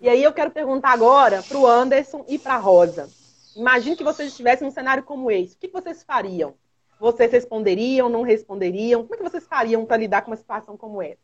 E 0.00 0.08
aí 0.08 0.22
eu 0.22 0.32
quero 0.32 0.50
perguntar 0.50 0.90
agora 0.90 1.42
para 1.42 1.58
o 1.58 1.66
Anderson 1.66 2.24
e 2.28 2.38
para 2.38 2.54
a 2.54 2.58
Rosa. 2.58 3.08
Imagine 3.56 3.96
que 3.96 4.04
vocês 4.04 4.30
estivessem 4.30 4.66
num 4.66 4.72
cenário 4.72 5.02
como 5.02 5.30
esse. 5.30 5.54
O 5.54 5.58
que 5.58 5.68
vocês 5.68 6.02
fariam? 6.02 6.54
Vocês 6.98 7.30
responderiam, 7.32 8.08
não 8.08 8.22
responderiam? 8.22 9.02
Como 9.02 9.14
é 9.14 9.18
que 9.18 9.30
vocês 9.30 9.46
fariam 9.46 9.84
para 9.84 9.96
lidar 9.96 10.22
com 10.22 10.30
uma 10.30 10.36
situação 10.36 10.76
como 10.76 11.02
essa? 11.02 11.18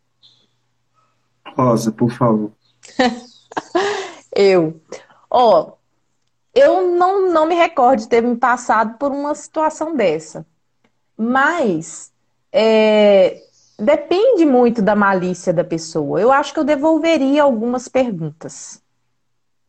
Rosa, 1.57 1.93
por 1.93 2.11
favor. 2.11 2.53
eu. 4.35 4.81
Ó, 5.31 5.63
oh, 5.63 5.73
eu 6.55 6.91
não, 6.91 7.31
não 7.31 7.47
me 7.47 7.55
recordo 7.55 8.01
de 8.01 8.09
ter 8.09 8.23
me 8.23 8.37
passado 8.37 8.99
por 8.99 9.13
uma 9.13 9.35
situação 9.35 9.95
dessa. 9.95 10.47
Mas 11.17 12.13
é, 12.53 13.41
depende 13.79 14.45
muito 14.45 14.83
da 14.83 14.97
malícia 14.97 15.53
da 15.53 15.65
pessoa. 15.65 16.21
Eu 16.21 16.33
acho 16.33 16.53
que 16.53 16.61
eu 16.61 16.65
devolveria 16.65 17.43
algumas 17.43 17.89
perguntas. 17.89 18.83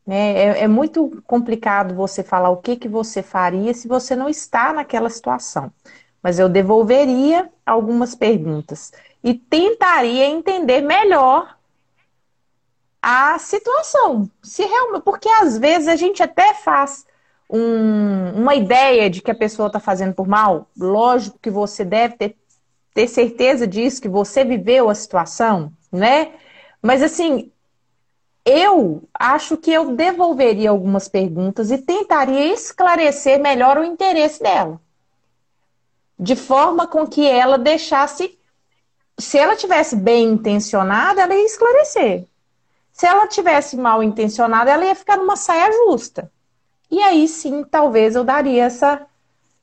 Né? 0.10 0.34
É, 0.40 0.64
é, 0.64 0.68
muito 0.68 1.22
complicado 1.28 1.94
você 1.94 2.24
falar 2.24 2.50
o 2.50 2.58
que, 2.58 2.76
que 2.76 2.88
você 2.88 3.22
faria 3.22 3.76
se 3.76 3.88
você 3.88 4.16
não 4.16 4.28
está 4.28 4.74
naquela 4.74 5.08
situação. 5.08 5.72
Mas 6.20 6.40
eu 6.40 6.50
devolveria 6.50 7.48
algumas 7.64 8.16
perguntas 8.16 8.92
e 9.24 9.36
tentaria 9.36 10.26
entender 10.26 10.82
melhor 10.82 11.56
a 13.00 13.38
situação. 13.38 14.28
Se 14.42 14.66
realmente, 14.66 15.04
porque 15.04 15.30
às 15.30 15.60
vezes 15.60 15.88
a 15.88 15.96
gente 15.96 16.24
até 16.24 16.56
faz 16.56 17.06
um, 17.48 18.32
uma 18.32 18.56
ideia 18.56 19.12
de 19.12 19.22
que 19.22 19.30
a 19.30 19.36
pessoa 19.36 19.68
está 19.68 19.80
fazendo 19.80 20.16
por 20.16 20.28
mal. 20.28 20.68
Lógico 20.76 21.38
que 21.40 21.52
você 21.52 21.86
deve 21.86 22.16
ter, 22.16 22.36
ter 22.96 23.08
certeza 23.08 23.68
disso, 23.68 24.02
que 24.02 24.10
você 24.10 24.44
viveu 24.44 24.90
a 24.90 24.96
situação, 24.96 25.72
né? 25.92 26.32
Mas 26.82 27.04
assim, 27.04 27.52
eu 28.50 29.04
acho 29.14 29.56
que 29.58 29.72
eu 29.72 29.96
devolveria 29.96 30.72
algumas 30.72 31.08
perguntas 31.08 31.70
e 31.70 31.78
tentaria 31.78 32.52
esclarecer 32.52 33.40
melhor 33.40 33.78
o 33.78 33.84
interesse 33.84 34.42
dela. 34.42 34.82
De 36.18 36.36
forma 36.36 36.88
com 36.88 37.06
que 37.06 37.28
ela 37.28 37.60
deixasse. 37.60 38.40
Se 39.20 39.38
ela 39.38 39.56
tivesse 39.56 39.96
bem 39.96 40.30
intencionada, 40.30 41.22
ela 41.22 41.36
ia 41.36 41.46
esclarecer. 41.46 42.26
Se 42.92 43.06
ela 43.06 43.28
tivesse 43.28 43.78
mal 43.78 44.02
intencionada, 44.02 44.72
ela 44.72 44.86
ia 44.86 44.96
ficar 44.96 45.18
numa 45.18 45.36
saia 45.36 45.72
justa. 45.72 46.32
E 46.90 47.00
aí 47.04 47.28
sim, 47.28 47.64
talvez 47.64 48.16
eu 48.16 48.24
daria 48.24 48.64
essa. 48.64 49.06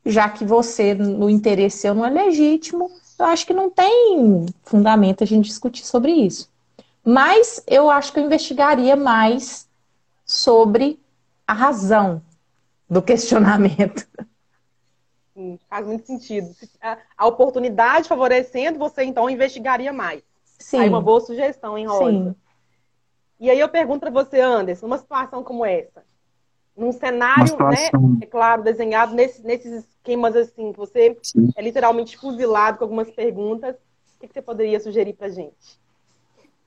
Já 0.05 0.29
que 0.29 0.44
você, 0.44 0.94
no 0.94 1.29
interesse 1.29 1.79
seu, 1.79 1.92
não 1.92 2.07
é 2.07 2.11
legítimo, 2.11 2.88
eu 3.18 3.27
acho 3.27 3.44
que 3.44 3.53
não 3.53 3.68
tem 3.68 4.46
fundamento 4.62 5.25
a 5.25 5.27
gente 5.27 5.46
discutir 5.46 5.85
sobre 5.85 6.12
isso. 6.12 6.49
Mas 7.09 7.62
eu 7.69 7.88
acho 7.88 8.12
que 8.12 8.19
eu 8.19 8.25
investigaria 8.25 8.97
mais 8.97 9.69
sobre 10.25 11.01
a 11.47 11.53
razão 11.53 12.21
do 12.90 13.01
questionamento. 13.01 14.05
Sim, 15.33 15.57
faz 15.71 15.87
muito 15.87 16.05
sentido. 16.05 16.51
A 17.16 17.27
oportunidade 17.29 18.09
favorecendo, 18.09 18.77
você 18.77 19.05
então 19.05 19.31
investigaria 19.31 19.92
mais. 19.92 20.21
Sim. 20.59 20.81
Aí 20.81 20.88
uma 20.88 21.01
boa 21.01 21.21
sugestão, 21.21 21.79
hein, 21.79 21.87
Rosa? 21.87 22.11
Sim. 22.11 22.35
E 23.38 23.51
aí 23.51 23.61
eu 23.61 23.69
pergunto 23.69 24.01
para 24.01 24.11
você, 24.11 24.40
Anderson, 24.40 24.87
uma 24.87 24.99
situação 24.99 25.45
como 25.45 25.64
essa, 25.64 26.03
num 26.77 26.90
cenário, 26.90 27.57
né, 27.71 27.90
é 28.21 28.27
claro, 28.27 28.64
desenhado 28.64 29.14
nesse, 29.14 29.47
nesses 29.47 29.85
esquemas 29.85 30.35
assim, 30.35 30.73
que 30.73 30.79
você 30.79 31.16
Sim. 31.23 31.51
é 31.55 31.62
literalmente 31.62 32.16
fuzilado 32.16 32.79
com 32.79 32.85
algumas 32.85 33.11
perguntas, 33.12 33.77
o 33.77 34.21
que, 34.21 34.27
que 34.27 34.35
você 34.35 34.42
poderia 34.42 34.81
sugerir 34.81 35.12
para 35.12 35.29
gente? 35.29 35.79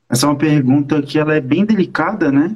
Essa 0.10 0.26
é 0.26 0.30
uma 0.30 0.36
pergunta 0.36 1.02
que 1.02 1.20
ela 1.20 1.36
é 1.36 1.42
bem 1.42 1.64
delicada, 1.64 2.32
né? 2.32 2.56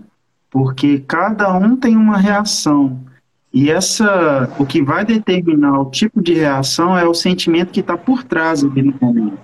Porque 0.49 0.99
cada 0.99 1.55
um 1.55 1.75
tem 1.75 1.95
uma 1.95 2.17
reação. 2.17 2.99
E 3.53 3.69
essa, 3.69 4.51
o 4.57 4.65
que 4.65 4.81
vai 4.81 5.05
determinar 5.05 5.79
o 5.79 5.91
tipo 5.91 6.21
de 6.23 6.33
reação 6.33 6.97
é 6.97 7.05
o 7.05 7.13
sentimento 7.13 7.71
que 7.71 7.81
está 7.81 7.95
por 7.95 8.23
trás 8.23 8.63
ali 8.63 8.81
no 8.81 8.95
momento. 8.99 9.37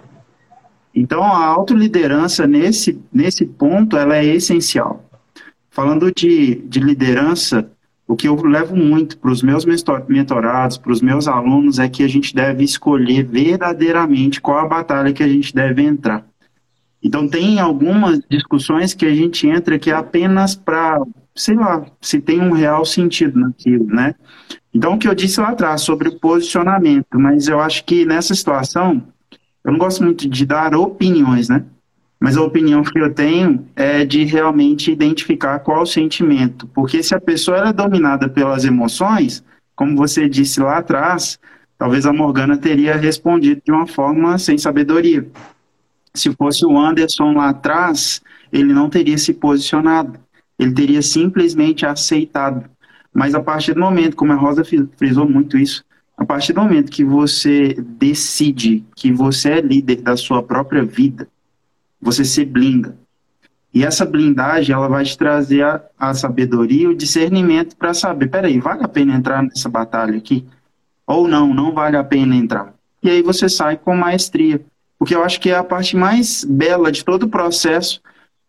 Então, 0.96 1.24
a 1.24 1.46
autoliderança 1.46 2.48
nesse, 2.48 3.00
nesse 3.14 3.46
ponto, 3.46 3.96
ela 3.96 4.18
é 4.18 4.26
essencial. 4.26 5.06
Falando 5.70 6.12
de, 6.12 6.56
de 6.68 6.80
liderança, 6.80 7.72
o 8.08 8.16
que 8.16 8.28
eu 8.28 8.36
levo 8.42 8.76
muito 8.76 9.20
para 9.20 9.30
os 9.30 9.44
meus 9.44 9.64
mentorados, 10.08 10.80
para 10.80 10.92
os 10.92 11.00
meus 11.00 11.28
alunos, 11.28 11.78
é 11.78 11.88
que 11.88 12.04
a 12.04 12.08
gente 12.08 12.34
deve 12.34 12.64
escolher 12.64 13.24
verdadeiramente 13.24 14.42
qual 14.42 14.58
a 14.58 14.68
batalha 14.68 15.14
que 15.14 15.22
a 15.22 15.28
gente 15.28 15.54
deve 15.54 15.84
entrar. 15.84 16.26
Então, 17.02 17.28
tem 17.28 17.60
algumas 17.60 18.20
discussões 18.30 18.94
que 18.94 19.06
a 19.06 19.14
gente 19.14 19.48
entra 19.48 19.80
que 19.80 19.90
é 19.90 19.94
apenas 19.94 20.56
para, 20.56 21.02
sei 21.34 21.56
lá, 21.56 21.86
se 22.02 22.20
tem 22.20 22.42
um 22.42 22.52
real 22.52 22.86
sentido 22.86 23.40
naquilo, 23.40 23.86
né? 23.86 24.16
Então, 24.74 24.94
o 24.94 24.98
que 24.98 25.08
eu 25.08 25.16
disse 25.16 25.40
lá 25.40 25.50
atrás 25.50 25.82
sobre 25.82 26.10
o 26.10 26.20
posicionamento, 26.20 27.20
mas 27.20 27.48
eu 27.48 27.60
acho 27.60 27.86
que 27.86 28.06
nessa 28.06 28.36
situação, 28.36 29.02
eu 29.64 29.72
não 29.72 29.80
gosto 29.80 30.04
muito 30.04 30.28
de 30.28 30.46
dar 30.46 30.76
opiniões, 30.76 31.50
né? 31.50 31.64
Mas 32.20 32.36
a 32.36 32.44
opinião 32.44 32.84
que 32.84 33.00
eu 33.00 33.14
tenho 33.14 33.66
é 33.76 34.04
de 34.04 34.26
realmente 34.26 34.92
identificar 34.92 35.60
qual 35.60 35.84
o 35.84 35.88
sentimento. 35.88 36.68
Porque 36.68 37.02
se 37.02 37.16
a 37.16 37.22
pessoa 37.22 37.70
é 37.70 37.74
dominada 37.74 38.28
pelas 38.28 38.66
emoções, 38.66 39.42
como 39.74 39.96
você 39.96 40.28
disse 40.28 40.60
lá 40.60 40.80
atrás, 40.80 41.40
talvez 41.78 42.06
a 42.06 42.12
Morgana 42.12 42.58
teria 42.58 42.98
respondido 42.98 43.62
de 43.64 43.72
uma 43.72 43.88
forma 43.88 44.38
sem 44.38 44.58
sabedoria. 44.58 45.26
Se 46.14 46.34
fosse 46.34 46.66
o 46.66 46.78
Anderson 46.78 47.34
lá 47.34 47.50
atrás, 47.50 48.22
ele 48.52 48.74
não 48.74 48.90
teria 48.90 49.18
se 49.18 49.34
posicionado. 49.34 50.20
Ele 50.58 50.74
teria 50.74 51.02
simplesmente 51.02 51.86
aceitado. 51.86 52.70
Mas 53.14 53.34
a 53.34 53.42
partir 53.42 53.74
do 53.74 53.80
momento, 53.80 54.16
como 54.16 54.34
a 54.34 54.36
Rosa 54.36 54.64
frisou 54.64 55.28
muito 55.28 55.58
isso, 55.58 55.84
a 56.18 56.26
partir 56.26 56.54
do 56.54 56.62
momento 56.62 56.92
que 56.92 57.04
você 57.04 57.74
decide 57.98 58.84
que 58.96 59.12
você 59.12 59.52
é 59.54 59.62
líder 59.62 60.02
da 60.02 60.18
sua 60.18 60.44
própria 60.44 60.84
vida, 60.84 61.28
você 62.02 62.26
se 62.26 62.44
blinda. 62.44 62.98
E 63.74 63.86
essa 63.86 64.06
blindagem, 64.06 64.74
ela 64.74 64.88
vai 64.88 65.06
te 65.06 65.18
trazer 65.18 65.64
a, 65.64 65.82
a 65.98 66.14
sabedoria 66.14 66.90
o 66.90 66.96
discernimento 66.96 67.76
para 67.76 67.94
saber, 67.94 68.28
peraí, 68.28 68.60
vale 68.60 68.84
a 68.84 68.88
pena 68.88 69.16
entrar 69.16 69.44
nessa 69.44 69.70
batalha 69.70 70.18
aqui? 70.18 70.46
Ou 71.06 71.28
não, 71.28 71.54
não 71.54 71.72
vale 71.72 71.96
a 71.96 72.04
pena 72.04 72.36
entrar. 72.36 72.74
E 73.02 73.10
aí 73.10 73.22
você 73.22 73.48
sai 73.48 73.78
com 73.78 73.96
maestria. 73.96 74.62
Porque 75.00 75.16
eu 75.16 75.24
acho 75.24 75.40
que 75.40 75.50
é 75.50 75.56
a 75.56 75.64
parte 75.64 75.96
mais 75.96 76.44
bela 76.44 76.92
de 76.92 77.04
todo 77.04 77.24
o 77.24 77.30
processo, 77.30 78.02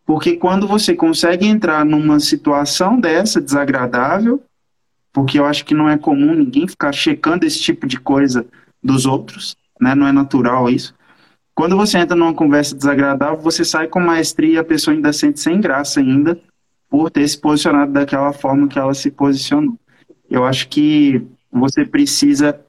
porque 0.05 0.37
quando 0.37 0.67
você 0.67 0.95
consegue 0.95 1.47
entrar 1.47 1.85
numa 1.85 2.19
situação 2.19 2.99
dessa 3.01 3.41
desagradável, 3.41 4.43
porque 5.13 5.39
eu 5.39 5.45
acho 5.45 5.65
que 5.65 5.75
não 5.75 5.89
é 5.89 5.97
comum 5.97 6.35
ninguém 6.35 6.67
ficar 6.67 6.93
checando 6.93 7.47
esse 7.47 7.61
tipo 7.61 7.87
de 7.87 7.99
coisa 7.99 8.45
dos 8.83 9.07
outros, 9.07 9.57
né? 9.81 9.95
Não 9.95 10.07
é 10.07 10.13
natural 10.13 10.69
isso. 10.69 10.93
Quando 11.55 11.77
você 11.77 11.99
entra 11.99 12.17
numa 12.17 12.35
conversa 12.35 12.75
desagradável, 12.75 13.39
você 13.39 13.65
sai 13.65 13.87
com 13.87 14.01
maestria 14.01 14.55
e 14.55 14.59
a 14.59 14.65
pessoa 14.65 14.95
ainda 14.95 15.13
sente 15.13 15.39
sem 15.39 15.61
graça 15.61 16.01
ainda 16.01 16.39
por 16.89 17.11
ter 17.11 17.27
se 17.29 17.39
posicionado 17.39 17.93
daquela 17.93 18.33
forma 18.33 18.67
que 18.67 18.79
ela 18.79 18.95
se 18.95 19.11
posicionou. 19.11 19.79
Eu 20.29 20.45
acho 20.45 20.69
que 20.69 21.25
você 21.53 21.85
precisa 21.85 22.61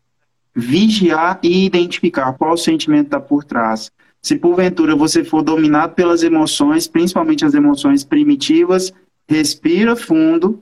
vigiar 0.56 1.40
e 1.42 1.66
identificar 1.66 2.34
qual 2.34 2.58
sentimento 2.58 3.06
está 3.06 3.20
por 3.20 3.44
trás. 3.44 3.92
Se 4.22 4.36
porventura 4.36 4.96
você 4.96 5.24
for 5.24 5.42
dominado 5.42 5.96
pelas 5.96 6.22
emoções, 6.22 6.88
principalmente 6.88 7.44
as 7.44 7.54
emoções 7.54 8.04
primitivas, 8.04 8.94
respira 9.28 9.96
fundo, 9.96 10.62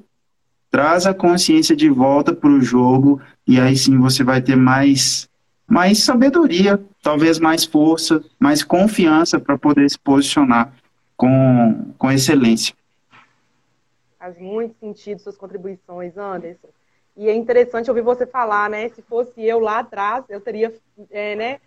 traz 0.71 1.06
a 1.06 1.13
consciência 1.13 1.75
de 1.75 1.89
volta 1.89 2.34
para 2.34 2.49
o 2.49 2.62
jogo 2.62 3.19
e 3.45 3.60
aí 3.60 3.75
sim 3.75 3.97
você 3.97 4.23
vai 4.23 4.41
ter 4.41 4.56
mais 4.56 5.28
mais 5.67 5.99
sabedoria, 5.99 6.82
talvez 7.02 7.38
mais 7.38 7.63
força, 7.63 8.23
mais 8.39 8.63
confiança 8.63 9.39
para 9.39 9.56
poder 9.56 9.88
se 9.88 9.99
posicionar 9.99 10.73
com, 11.15 11.93
com 11.95 12.12
excelência. 12.12 12.73
Faz 14.17 14.39
muito 14.39 14.75
sentido 14.80 15.19
suas 15.19 15.38
contribuições, 15.38 16.17
Anderson. 16.17 16.69
E 17.19 17.27
é 17.27 17.36
interessante 17.36 17.91
ouvir 17.91 18.01
você 18.01 18.25
falar, 18.25 18.69
né? 18.69 18.88
Se 18.88 19.01
fosse 19.01 19.43
eu 19.43 19.60
lá 19.60 19.79
atrás, 19.79 20.23
eu 20.29 20.39
teria 20.39 20.73
é, 21.12 21.36
né, 21.36 21.60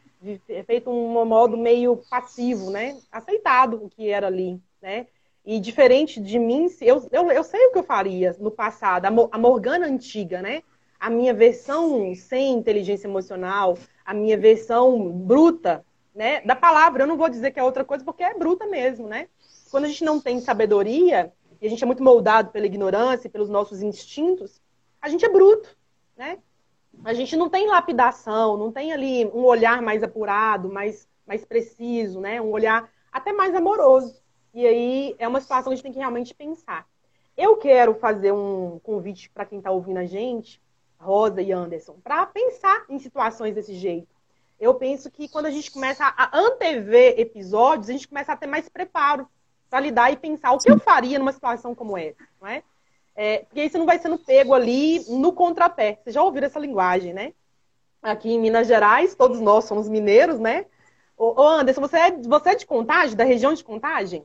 feito 0.64 0.88
um 0.88 1.26
modo 1.26 1.58
meio 1.58 1.98
passivo, 2.08 2.70
né? 2.70 2.96
Aceitado 3.12 3.84
o 3.84 3.90
que 3.90 4.08
era 4.08 4.28
ali, 4.28 4.58
né? 4.80 5.06
E 5.44 5.60
diferente 5.60 6.22
de 6.22 6.38
mim, 6.38 6.68
eu, 6.80 7.06
eu, 7.12 7.30
eu 7.30 7.44
sei 7.44 7.66
o 7.66 7.72
que 7.72 7.80
eu 7.80 7.82
faria 7.82 8.34
no 8.40 8.50
passado, 8.50 9.04
a 9.04 9.38
Morgana 9.38 9.86
antiga, 9.86 10.40
né? 10.40 10.62
A 10.98 11.10
minha 11.10 11.34
versão 11.34 12.14
sem 12.14 12.54
inteligência 12.54 13.06
emocional, 13.06 13.76
a 14.06 14.14
minha 14.14 14.38
versão 14.38 15.06
bruta, 15.10 15.84
né? 16.14 16.40
Da 16.46 16.56
palavra, 16.56 17.02
eu 17.02 17.06
não 17.06 17.18
vou 17.18 17.28
dizer 17.28 17.50
que 17.50 17.60
é 17.60 17.62
outra 17.62 17.84
coisa, 17.84 18.02
porque 18.02 18.22
é 18.22 18.32
bruta 18.32 18.64
mesmo, 18.64 19.06
né? 19.06 19.28
Quando 19.70 19.84
a 19.84 19.88
gente 19.88 20.02
não 20.02 20.18
tem 20.18 20.40
sabedoria, 20.40 21.30
e 21.60 21.66
a 21.66 21.68
gente 21.68 21.84
é 21.84 21.86
muito 21.86 22.02
moldado 22.02 22.50
pela 22.52 22.64
ignorância, 22.64 23.28
pelos 23.28 23.50
nossos 23.50 23.82
instintos, 23.82 24.61
a 25.02 25.08
gente 25.08 25.24
é 25.24 25.28
bruto, 25.28 25.76
né? 26.16 26.38
A 27.04 27.12
gente 27.12 27.36
não 27.36 27.50
tem 27.50 27.66
lapidação, 27.66 28.56
não 28.56 28.70
tem 28.70 28.92
ali 28.92 29.26
um 29.26 29.44
olhar 29.44 29.82
mais 29.82 30.02
apurado, 30.02 30.72
mais, 30.72 31.08
mais 31.26 31.44
preciso, 31.44 32.20
né? 32.20 32.40
Um 32.40 32.50
olhar 32.50 32.88
até 33.10 33.32
mais 33.32 33.54
amoroso. 33.54 34.22
E 34.54 34.64
aí 34.64 35.16
é 35.18 35.26
uma 35.26 35.40
situação 35.40 35.70
que 35.70 35.74
a 35.74 35.76
gente 35.76 35.82
tem 35.82 35.92
que 35.92 35.98
realmente 35.98 36.32
pensar. 36.32 36.86
Eu 37.36 37.56
quero 37.56 37.94
fazer 37.94 38.32
um 38.32 38.78
convite 38.80 39.28
para 39.30 39.44
quem 39.44 39.58
está 39.58 39.70
ouvindo 39.70 39.98
a 39.98 40.04
gente, 40.04 40.62
Rosa 40.98 41.42
e 41.42 41.50
Anderson, 41.50 41.98
para 42.04 42.24
pensar 42.26 42.84
em 42.88 42.98
situações 42.98 43.54
desse 43.54 43.74
jeito. 43.74 44.14
Eu 44.60 44.74
penso 44.74 45.10
que 45.10 45.28
quando 45.28 45.46
a 45.46 45.50
gente 45.50 45.72
começa 45.72 46.04
a 46.04 46.38
antever 46.38 47.18
episódios, 47.18 47.88
a 47.88 47.92
gente 47.92 48.06
começa 48.06 48.32
a 48.32 48.36
ter 48.36 48.46
mais 48.46 48.68
preparo 48.68 49.26
para 49.68 49.80
lidar 49.80 50.12
e 50.12 50.16
pensar 50.16 50.52
o 50.52 50.58
que 50.58 50.70
eu 50.70 50.78
faria 50.78 51.18
numa 51.18 51.32
situação 51.32 51.74
como 51.74 51.98
essa, 51.98 52.22
não 52.40 52.46
é? 52.46 52.62
É? 53.14 53.38
Porque 53.38 53.60
aí 53.60 53.70
você 53.70 53.78
não 53.78 53.86
vai 53.86 53.98
sendo 53.98 54.18
pego 54.18 54.54
ali 54.54 55.04
no 55.08 55.32
contrapé. 55.32 55.98
Vocês 56.02 56.14
já 56.14 56.22
ouviram 56.22 56.46
essa 56.46 56.58
linguagem, 56.58 57.12
né? 57.12 57.32
Aqui 58.02 58.30
em 58.30 58.40
Minas 58.40 58.66
Gerais, 58.66 59.14
todos 59.14 59.40
nós 59.40 59.64
somos 59.64 59.88
mineiros, 59.88 60.38
né? 60.38 60.64
Ô, 61.16 61.40
Anderson, 61.40 61.80
você 61.80 61.96
é, 61.96 62.10
você 62.10 62.50
é 62.50 62.54
de 62.56 62.66
Contagem, 62.66 63.16
da 63.16 63.24
região 63.24 63.54
de 63.54 63.62
Contagem? 63.62 64.24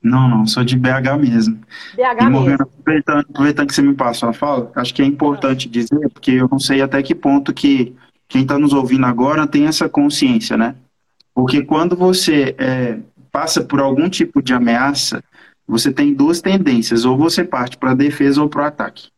Não, 0.00 0.28
não, 0.28 0.46
sou 0.46 0.64
de 0.64 0.76
BH 0.76 1.16
mesmo. 1.18 1.60
BH 1.94 2.22
e, 2.22 2.30
mesmo. 2.30 2.54
Aproveitando, 2.54 3.20
aproveitando 3.20 3.66
que 3.68 3.74
você 3.74 3.82
me 3.82 3.94
passou 3.94 4.28
a 4.28 4.32
fala, 4.32 4.70
acho 4.74 4.94
que 4.94 5.02
é 5.02 5.04
importante 5.04 5.68
dizer, 5.68 6.08
porque 6.10 6.32
eu 6.32 6.48
não 6.50 6.58
sei 6.58 6.82
até 6.82 7.02
que 7.02 7.14
ponto 7.14 7.54
que 7.54 7.94
quem 8.28 8.42
está 8.42 8.58
nos 8.58 8.72
ouvindo 8.72 9.06
agora 9.06 9.46
tem 9.46 9.66
essa 9.66 9.88
consciência, 9.88 10.56
né? 10.56 10.74
Porque 11.34 11.62
quando 11.62 11.96
você 11.96 12.54
é, 12.58 12.98
passa 13.30 13.62
por 13.62 13.80
algum 13.80 14.08
tipo 14.08 14.42
de 14.42 14.52
ameaça, 14.52 15.22
você 15.66 15.92
tem 15.92 16.12
duas 16.12 16.40
tendências, 16.40 17.04
ou 17.04 17.16
você 17.16 17.44
parte 17.44 17.76
para 17.76 17.92
a 17.92 17.94
defesa 17.94 18.42
ou 18.42 18.48
para 18.48 18.62
o 18.62 18.66
ataque. 18.66 19.08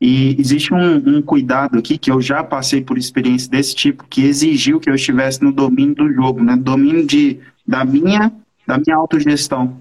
E 0.00 0.36
existe 0.38 0.72
um, 0.72 0.96
um, 0.96 1.22
cuidado 1.22 1.78
aqui 1.78 1.98
que 1.98 2.10
eu 2.10 2.20
já 2.20 2.44
passei 2.44 2.80
por 2.80 2.96
experiência 2.96 3.50
desse 3.50 3.74
tipo, 3.74 4.04
que 4.08 4.22
exigiu 4.24 4.78
que 4.78 4.88
eu 4.88 4.94
estivesse 4.94 5.42
no 5.42 5.52
domínio 5.52 5.94
do 5.94 6.12
jogo, 6.12 6.42
né? 6.42 6.56
Domínio 6.56 7.04
de, 7.04 7.40
da 7.66 7.84
minha 7.84 8.32
da 8.68 8.76
minha 8.76 8.96
autogestão. 8.96 9.78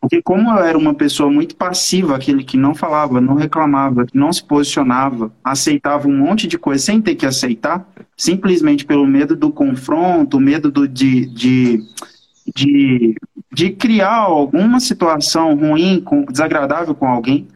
Porque 0.00 0.22
como 0.22 0.48
eu 0.50 0.58
era 0.62 0.78
uma 0.78 0.94
pessoa 0.94 1.28
muito 1.28 1.56
passiva, 1.56 2.14
aquele 2.14 2.44
que 2.44 2.56
não 2.56 2.72
falava, 2.72 3.20
não 3.20 3.34
reclamava, 3.34 4.06
que 4.06 4.16
não 4.16 4.32
se 4.32 4.44
posicionava, 4.44 5.32
aceitava 5.42 6.06
um 6.06 6.16
monte 6.16 6.46
de 6.46 6.56
coisa 6.56 6.84
sem 6.84 7.02
ter 7.02 7.16
que 7.16 7.26
aceitar, 7.26 7.84
simplesmente 8.16 8.84
pelo 8.84 9.04
medo 9.04 9.34
do 9.34 9.50
confronto, 9.50 10.38
medo 10.38 10.70
do, 10.70 10.86
de, 10.86 11.26
de, 11.26 11.80
de, 12.54 13.14
de 13.52 13.70
criar 13.70 14.16
alguma 14.16 14.80
situação 14.80 15.54
ruim, 15.54 16.00
com, 16.00 16.24
desagradável 16.24 16.94
com 16.94 17.06
alguém, 17.06 17.46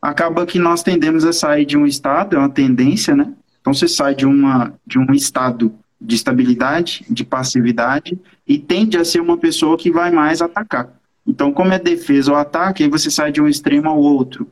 acaba 0.00 0.46
que 0.46 0.58
nós 0.58 0.82
tendemos 0.82 1.24
a 1.24 1.32
sair 1.32 1.64
de 1.64 1.76
um 1.76 1.86
estado, 1.86 2.36
é 2.36 2.38
uma 2.38 2.48
tendência, 2.48 3.14
né? 3.16 3.32
Então 3.60 3.74
você 3.74 3.88
sai 3.88 4.14
de, 4.14 4.24
uma, 4.24 4.72
de 4.86 4.98
um 4.98 5.12
estado 5.12 5.72
de 6.00 6.14
estabilidade, 6.14 7.04
de 7.08 7.24
passividade, 7.24 8.18
e 8.46 8.58
tende 8.58 8.96
a 8.96 9.04
ser 9.04 9.20
uma 9.20 9.36
pessoa 9.36 9.76
que 9.76 9.90
vai 9.90 10.10
mais 10.10 10.40
atacar. 10.40 10.90
Então, 11.26 11.52
como 11.52 11.72
é 11.72 11.78
defesa 11.78 12.30
ou 12.30 12.38
ataque, 12.38 12.84
aí 12.84 12.88
você 12.88 13.10
sai 13.10 13.32
de 13.32 13.40
um 13.40 13.48
extremo 13.48 13.88
ao 13.88 13.98
outro. 13.98 14.46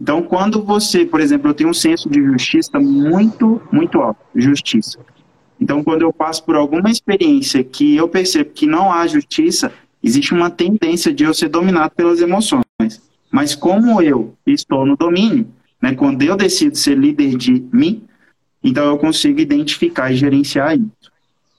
Então, 0.00 0.22
quando 0.22 0.62
você, 0.62 1.04
por 1.04 1.20
exemplo, 1.20 1.50
eu 1.50 1.54
tenho 1.54 1.70
um 1.70 1.74
senso 1.74 2.08
de 2.08 2.20
justiça 2.22 2.78
muito, 2.80 3.60
muito 3.70 4.00
alto, 4.00 4.20
justiça. 4.34 4.98
Então, 5.60 5.82
quando 5.82 6.02
eu 6.02 6.12
passo 6.12 6.44
por 6.44 6.56
alguma 6.56 6.90
experiência 6.90 7.64
que 7.64 7.96
eu 7.96 8.08
percebo 8.08 8.50
que 8.50 8.66
não 8.66 8.92
há 8.92 9.06
justiça, 9.06 9.72
existe 10.02 10.32
uma 10.32 10.50
tendência 10.50 11.12
de 11.12 11.24
eu 11.24 11.34
ser 11.34 11.48
dominado 11.48 11.94
pelas 11.94 12.20
emoções. 12.20 12.64
Mas 13.30 13.54
como 13.54 14.00
eu 14.00 14.34
estou 14.46 14.86
no 14.86 14.96
domínio, 14.96 15.48
né, 15.82 15.94
quando 15.94 16.22
eu 16.22 16.36
decido 16.36 16.76
ser 16.76 16.96
líder 16.96 17.36
de 17.36 17.64
mim, 17.72 18.04
então 18.62 18.84
eu 18.86 18.98
consigo 18.98 19.40
identificar 19.40 20.10
e 20.10 20.16
gerenciar 20.16 20.76
isso. 20.76 21.10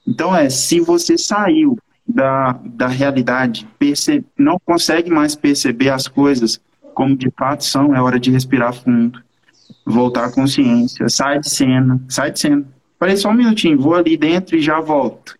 Então 0.07 0.35
é, 0.35 0.49
se 0.49 0.79
você 0.79 1.17
saiu 1.17 1.77
da, 2.07 2.59
da 2.65 2.87
realidade, 2.87 3.67
percebe, 3.77 4.25
não 4.37 4.59
consegue 4.59 5.11
mais 5.11 5.35
perceber 5.35 5.89
as 5.89 6.07
coisas 6.07 6.59
como 6.93 7.15
de 7.15 7.29
fato 7.31 7.63
são, 7.63 7.95
é 7.95 8.01
hora 8.01 8.19
de 8.19 8.31
respirar 8.31 8.73
fundo, 8.73 9.21
voltar 9.85 10.25
à 10.25 10.31
consciência, 10.31 11.07
sai 11.07 11.39
de 11.39 11.49
cena, 11.49 12.01
sai 12.09 12.31
de 12.31 12.39
cena. 12.39 12.65
Parei 12.99 13.15
só 13.15 13.29
um 13.29 13.33
minutinho, 13.33 13.79
vou 13.79 13.95
ali 13.95 14.17
dentro 14.17 14.57
e 14.57 14.61
já 14.61 14.81
volto. 14.81 15.39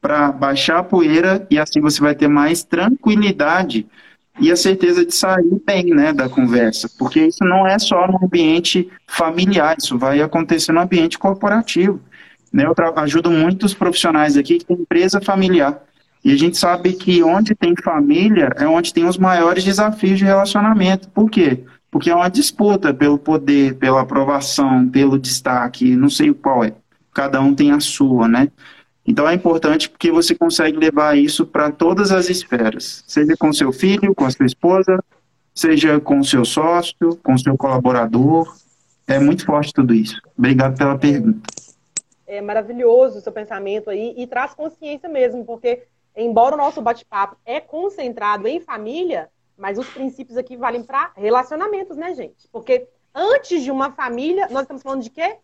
Para 0.00 0.32
baixar 0.32 0.80
a 0.80 0.82
poeira 0.82 1.46
e 1.48 1.58
assim 1.58 1.80
você 1.80 2.00
vai 2.00 2.16
ter 2.16 2.26
mais 2.26 2.64
tranquilidade 2.64 3.86
e 4.40 4.50
a 4.50 4.56
certeza 4.56 5.06
de 5.06 5.14
sair 5.14 5.62
bem 5.64 5.86
né, 5.86 6.12
da 6.12 6.28
conversa, 6.28 6.90
porque 6.98 7.24
isso 7.26 7.42
não 7.44 7.66
é 7.66 7.78
só 7.78 8.06
no 8.06 8.22
ambiente 8.22 8.90
familiar, 9.06 9.76
isso 9.78 9.96
vai 9.96 10.20
acontecer 10.20 10.72
no 10.72 10.80
ambiente 10.80 11.18
corporativo. 11.18 12.00
Né? 12.52 12.64
Eu 12.66 12.74
ajudo 12.96 13.30
muitos 13.30 13.72
profissionais 13.72 14.36
aqui 14.36 14.58
que 14.58 14.66
têm 14.66 14.76
empresa 14.76 15.20
familiar. 15.20 15.80
E 16.24 16.32
a 16.32 16.36
gente 16.36 16.58
sabe 16.58 16.92
que 16.92 17.22
onde 17.22 17.54
tem 17.54 17.72
família 17.82 18.50
é 18.56 18.66
onde 18.66 18.92
tem 18.92 19.06
os 19.06 19.16
maiores 19.16 19.62
desafios 19.62 20.18
de 20.18 20.24
relacionamento. 20.24 21.08
Por 21.10 21.30
quê? 21.30 21.64
Porque 21.90 22.10
é 22.10 22.14
uma 22.14 22.28
disputa 22.28 22.92
pelo 22.92 23.16
poder, 23.16 23.76
pela 23.76 24.00
aprovação, 24.00 24.88
pelo 24.88 25.18
destaque, 25.18 25.94
não 25.94 26.10
sei 26.10 26.34
qual 26.34 26.64
é. 26.64 26.74
Cada 27.16 27.40
um 27.40 27.54
tem 27.54 27.72
a 27.72 27.80
sua, 27.80 28.28
né? 28.28 28.52
Então 29.06 29.26
é 29.26 29.32
importante 29.32 29.88
porque 29.88 30.12
você 30.12 30.34
consegue 30.34 30.76
levar 30.76 31.16
isso 31.16 31.46
para 31.46 31.72
todas 31.72 32.12
as 32.12 32.28
esferas, 32.28 33.02
seja 33.06 33.34
com 33.38 33.50
seu 33.54 33.72
filho, 33.72 34.14
com 34.14 34.26
a 34.26 34.30
sua 34.30 34.44
esposa, 34.44 35.02
seja 35.54 35.98
com 35.98 36.22
seu 36.22 36.44
sócio, 36.44 37.16
com 37.22 37.38
seu 37.38 37.56
colaborador. 37.56 38.54
É 39.06 39.18
muito 39.18 39.46
forte 39.46 39.72
tudo 39.72 39.94
isso. 39.94 40.20
Obrigado 40.36 40.76
pela 40.76 40.98
pergunta. 40.98 41.40
É 42.26 42.42
maravilhoso 42.42 43.16
o 43.16 43.20
seu 43.22 43.32
pensamento 43.32 43.88
aí 43.88 44.12
e 44.14 44.26
traz 44.26 44.52
consciência 44.52 45.08
mesmo, 45.08 45.42
porque 45.42 45.84
embora 46.14 46.54
o 46.54 46.58
nosso 46.58 46.82
bate-papo 46.82 47.38
é 47.46 47.60
concentrado 47.60 48.46
em 48.46 48.60
família, 48.60 49.30
mas 49.56 49.78
os 49.78 49.88
princípios 49.88 50.36
aqui 50.36 50.54
valem 50.54 50.82
para 50.82 51.12
relacionamentos, 51.16 51.96
né, 51.96 52.12
gente? 52.14 52.46
Porque 52.52 52.86
antes 53.14 53.62
de 53.62 53.70
uma 53.70 53.90
família, 53.90 54.48
nós 54.50 54.64
estamos 54.64 54.82
falando 54.82 55.02
de 55.02 55.08
quê? 55.08 55.38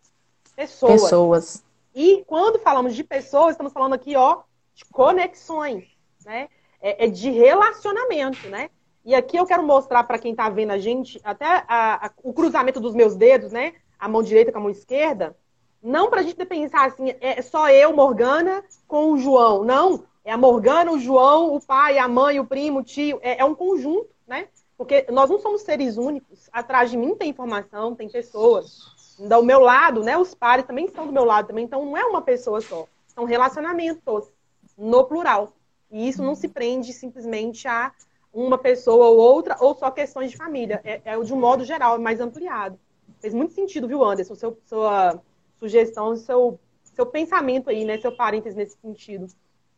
Pessoas. 0.55 1.01
Pessoas. 1.01 1.63
E 1.95 2.23
quando 2.25 2.59
falamos 2.59 2.95
de 2.95 3.03
pessoas, 3.03 3.51
estamos 3.51 3.73
falando 3.73 3.93
aqui, 3.93 4.15
ó, 4.15 4.41
de 4.73 4.85
conexões, 4.85 5.85
né? 6.25 6.49
É, 6.81 7.05
é 7.05 7.07
de 7.07 7.29
relacionamento, 7.29 8.47
né? 8.49 8.69
E 9.05 9.13
aqui 9.13 9.37
eu 9.37 9.45
quero 9.45 9.63
mostrar 9.63 10.03
para 10.03 10.17
quem 10.17 10.31
está 10.31 10.49
vendo 10.49 10.71
a 10.71 10.77
gente, 10.77 11.19
até 11.23 11.45
a, 11.67 12.07
a, 12.07 12.11
o 12.23 12.33
cruzamento 12.33 12.79
dos 12.79 12.95
meus 12.95 13.15
dedos, 13.15 13.51
né? 13.51 13.73
A 13.99 14.07
mão 14.07 14.23
direita 14.23 14.51
com 14.51 14.57
a 14.57 14.61
mão 14.61 14.69
esquerda. 14.69 15.35
Não 15.81 16.09
para 16.09 16.21
a 16.21 16.23
gente 16.23 16.43
pensar 16.45 16.87
assim, 16.87 17.13
é 17.19 17.41
só 17.41 17.69
eu, 17.69 17.93
Morgana, 17.93 18.63
com 18.87 19.11
o 19.11 19.17
João. 19.17 19.63
Não, 19.65 20.05
é 20.23 20.31
a 20.31 20.37
Morgana, 20.37 20.91
o 20.91 20.99
João, 20.99 21.53
o 21.53 21.59
pai, 21.59 21.97
a 21.97 22.07
mãe, 22.07 22.39
o 22.39 22.45
primo, 22.45 22.79
o 22.79 22.83
tio. 22.83 23.19
É, 23.21 23.41
é 23.41 23.45
um 23.45 23.53
conjunto, 23.53 24.09
né? 24.25 24.47
Porque 24.77 25.05
nós 25.11 25.29
não 25.29 25.39
somos 25.39 25.61
seres 25.61 25.97
únicos. 25.97 26.49
Atrás 26.51 26.89
de 26.89 26.97
mim 26.97 27.15
tem 27.15 27.29
informação, 27.29 27.95
tem 27.95 28.09
pessoas. 28.09 28.79
Do 29.19 29.43
meu 29.43 29.59
lado, 29.59 30.03
né? 30.03 30.17
Os 30.17 30.33
pares 30.33 30.65
também 30.65 30.85
estão 30.85 31.05
do 31.05 31.13
meu 31.13 31.23
lado 31.23 31.47
também. 31.47 31.65
Então 31.65 31.85
não 31.85 31.97
é 31.97 32.03
uma 32.05 32.21
pessoa 32.21 32.61
só. 32.61 32.87
São 33.07 33.25
relacionamentos 33.25 34.31
no 34.77 35.03
plural. 35.05 35.53
E 35.91 36.07
isso 36.09 36.23
não 36.23 36.35
se 36.35 36.47
prende 36.47 36.91
simplesmente 36.91 37.67
a 37.67 37.91
uma 38.33 38.57
pessoa 38.57 39.09
ou 39.09 39.17
outra, 39.17 39.55
ou 39.59 39.75
só 39.75 39.91
questões 39.91 40.31
de 40.31 40.37
família. 40.37 40.81
É, 40.83 41.01
é 41.05 41.19
de 41.19 41.33
um 41.33 41.39
modo 41.39 41.63
geral, 41.63 41.95
é 41.95 41.99
mais 41.99 42.19
ampliado. 42.19 42.79
Fez 43.19 43.33
muito 43.33 43.53
sentido, 43.53 43.87
viu, 43.87 44.03
Anderson? 44.03 44.33
Seu, 44.33 44.57
sua 44.65 45.21
sugestão, 45.59 46.15
seu, 46.15 46.59
seu 46.95 47.05
pensamento 47.05 47.69
aí, 47.69 47.85
né? 47.85 47.99
Seu 47.99 48.15
parênteses 48.15 48.55
nesse 48.57 48.75
sentido. 48.81 49.27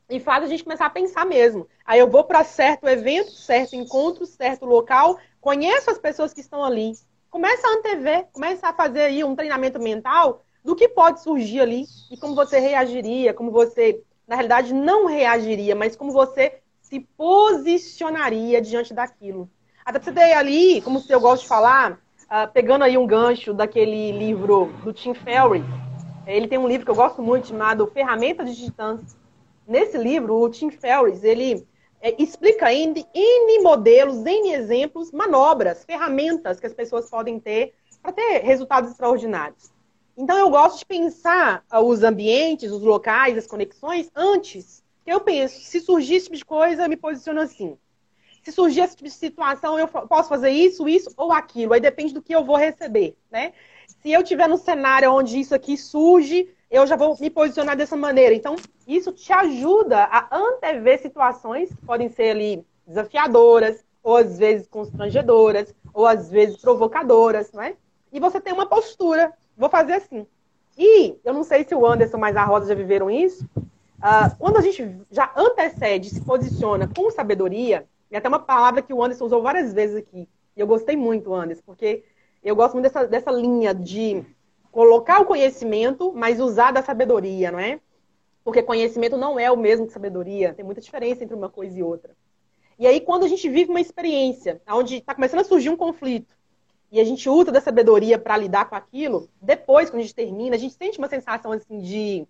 E 0.09 0.19
faz 0.19 0.43
a 0.43 0.47
gente 0.47 0.63
começar 0.63 0.85
a 0.85 0.89
pensar 0.89 1.25
mesmo. 1.25 1.67
Aí 1.85 1.99
eu 1.99 2.09
vou 2.09 2.23
para 2.23 2.43
certo 2.43 2.87
evento, 2.87 3.31
certo 3.31 3.75
encontro, 3.75 4.25
certo 4.25 4.65
local, 4.65 5.17
conheço 5.41 5.89
as 5.89 5.97
pessoas 5.97 6.33
que 6.33 6.41
estão 6.41 6.63
ali. 6.63 6.93
Começa 7.35 7.67
a 7.67 7.71
antever, 7.71 8.27
começa 8.31 8.69
a 8.69 8.73
fazer 8.73 9.01
aí 9.01 9.21
um 9.21 9.35
treinamento 9.35 9.77
mental 9.77 10.45
do 10.63 10.73
que 10.73 10.87
pode 10.87 11.21
surgir 11.21 11.59
ali 11.59 11.83
e 12.09 12.15
como 12.15 12.33
você 12.33 12.59
reagiria, 12.59 13.33
como 13.33 13.51
você, 13.51 14.01
na 14.25 14.35
realidade, 14.35 14.73
não 14.73 15.05
reagiria, 15.05 15.75
mas 15.75 15.97
como 15.97 16.13
você 16.13 16.59
se 16.81 17.01
posicionaria 17.17 18.61
diante 18.61 18.93
daquilo. 18.93 19.49
Até 19.83 19.99
você 19.99 20.13
ter 20.13 20.31
ali, 20.31 20.81
como 20.81 21.03
eu 21.09 21.19
gosto 21.19 21.41
de 21.41 21.49
falar, 21.49 21.99
uh, 22.21 22.49
pegando 22.53 22.85
aí 22.85 22.97
um 22.97 23.05
gancho 23.05 23.53
daquele 23.53 24.13
livro 24.13 24.71
do 24.81 24.93
Tim 24.93 25.13
Ferriss, 25.13 25.65
ele 26.25 26.47
tem 26.47 26.57
um 26.57 26.69
livro 26.69 26.85
que 26.85 26.91
eu 26.91 26.95
gosto 26.95 27.21
muito 27.21 27.49
chamado 27.49 27.85
Ferramentas 27.87 28.55
de 28.55 28.63
Titãs. 28.63 29.17
Nesse 29.67 29.97
livro, 29.97 30.39
o 30.39 30.49
Tim 30.49 30.69
Ferriss, 30.71 31.21
ele 31.21 31.67
é, 32.05 32.21
explica 32.21 32.71
em 32.73 32.93
N 33.13 33.63
modelos, 33.63 34.23
N 34.25 34.53
exemplos, 34.53 35.11
manobras, 35.11 35.83
ferramentas 35.83 36.59
que 36.59 36.67
as 36.67 36.73
pessoas 36.73 37.09
podem 37.09 37.39
ter 37.39 37.73
para 38.01 38.11
ter 38.11 38.39
resultados 38.39 38.91
extraordinários. 38.91 39.71
Então, 40.17 40.37
eu 40.37 40.49
gosto 40.49 40.79
de 40.79 40.85
pensar 40.85 41.63
uh, 41.73 41.79
os 41.79 42.03
ambientes, 42.03 42.71
os 42.71 42.81
locais, 42.81 43.37
as 43.37 43.47
conexões 43.47 44.09
antes 44.15 44.85
eu 45.05 45.21
penso, 45.21 45.61
se 45.61 45.79
surgir 45.79 46.15
esse 46.15 46.25
tipo 46.25 46.37
de 46.37 46.45
coisa, 46.45 46.83
eu 46.83 46.89
me 46.89 46.97
posiciono 46.97 47.39
assim. 47.39 47.77
Se 48.41 48.51
surgir 48.51 48.81
esse 48.81 48.95
tipo 48.95 49.07
de 49.07 49.15
situação, 49.15 49.77
eu 49.77 49.87
posso 49.87 50.29
fazer 50.29 50.49
isso, 50.49 50.87
isso 50.89 51.11
ou 51.15 51.31
aquilo. 51.31 51.73
Aí 51.73 51.79
depende 51.79 52.13
do 52.13 52.21
que 52.21 52.33
eu 52.33 52.43
vou 52.43 52.55
receber, 52.55 53.15
né? 53.29 53.53
Se 53.87 54.11
eu 54.11 54.23
tiver 54.23 54.47
no 54.47 54.57
cenário 54.57 55.11
onde 55.11 55.39
isso 55.39 55.53
aqui 55.53 55.77
surge, 55.77 56.49
eu 56.69 56.85
já 56.87 56.95
vou 56.95 57.17
me 57.19 57.29
posicionar 57.29 57.75
dessa 57.75 57.95
maneira. 57.95 58.33
Então, 58.33 58.55
isso 58.87 59.11
te 59.11 59.31
ajuda 59.31 60.03
a 60.03 60.35
antever 60.35 60.99
situações 60.99 61.69
que 61.69 61.85
podem 61.85 62.09
ser 62.09 62.31
ali 62.31 62.65
desafiadoras, 62.85 63.83
ou 64.03 64.17
às 64.17 64.37
vezes 64.37 64.67
constrangedoras, 64.67 65.73
ou 65.93 66.05
às 66.05 66.29
vezes 66.29 66.57
provocadoras, 66.57 67.51
né? 67.53 67.75
E 68.11 68.19
você 68.19 68.39
tem 68.39 68.53
uma 68.53 68.67
postura. 68.67 69.33
Vou 69.57 69.69
fazer 69.69 69.93
assim. 69.93 70.27
E 70.77 71.15
eu 71.23 71.33
não 71.33 71.43
sei 71.43 71.63
se 71.63 71.73
o 71.73 71.85
Anderson 71.85 72.17
mais 72.17 72.35
a 72.35 72.43
Rosa 72.43 72.67
já 72.67 72.75
viveram 72.75 73.09
isso, 73.09 73.47
Uh, 74.05 74.35
quando 74.37 74.57
a 74.57 74.61
gente 74.61 74.99
já 75.09 75.31
antecede, 75.35 76.09
se 76.09 76.21
posiciona 76.21 76.87
com 76.87 77.09
sabedoria, 77.09 77.87
e 78.11 78.15
até 78.15 78.27
uma 78.27 78.39
palavra 78.39 78.83
que 78.83 78.93
o 78.93 79.03
Anderson 79.03 79.25
usou 79.25 79.41
várias 79.41 79.73
vezes 79.73 79.95
aqui, 79.95 80.29
e 80.55 80.59
eu 80.59 80.67
gostei 80.67 80.95
muito, 80.95 81.33
Anderson, 81.33 81.63
porque 81.65 82.03
eu 82.43 82.55
gosto 82.55 82.73
muito 82.73 82.83
dessa, 82.83 83.07
dessa 83.07 83.31
linha 83.31 83.73
de 83.73 84.23
colocar 84.75 85.21
o 85.21 85.25
conhecimento, 85.25 86.11
mas 86.13 86.41
usar 86.41 86.71
da 86.71 86.83
sabedoria, 86.83 87.49
não 87.49 87.59
é? 87.59 87.79
Porque 88.43 88.61
conhecimento 88.61 89.15
não 89.15 89.39
é 89.39 89.49
o 89.49 89.55
mesmo 89.55 89.87
que 89.87 89.93
sabedoria, 89.93 90.53
tem 90.53 90.65
muita 90.65 90.81
diferença 90.81 91.23
entre 91.23 91.33
uma 91.33 91.49
coisa 91.49 91.79
e 91.79 91.81
outra. 91.81 92.13
E 92.77 92.85
aí, 92.85 92.99
quando 92.99 93.23
a 93.23 93.27
gente 93.29 93.47
vive 93.47 93.69
uma 93.69 93.79
experiência 93.79 94.61
onde 94.67 94.97
está 94.97 95.15
começando 95.15 95.39
a 95.39 95.45
surgir 95.45 95.69
um 95.69 95.77
conflito, 95.77 96.35
e 96.91 96.99
a 96.99 97.05
gente 97.05 97.29
usa 97.29 97.53
da 97.53 97.61
sabedoria 97.61 98.19
para 98.19 98.35
lidar 98.35 98.65
com 98.65 98.75
aquilo, 98.75 99.29
depois, 99.41 99.89
quando 99.89 100.01
a 100.01 100.03
gente 100.03 100.13
termina, 100.13 100.57
a 100.57 100.59
gente 100.59 100.75
sente 100.75 100.97
uma 100.97 101.07
sensação 101.07 101.53
assim 101.53 101.79
de, 101.79 102.27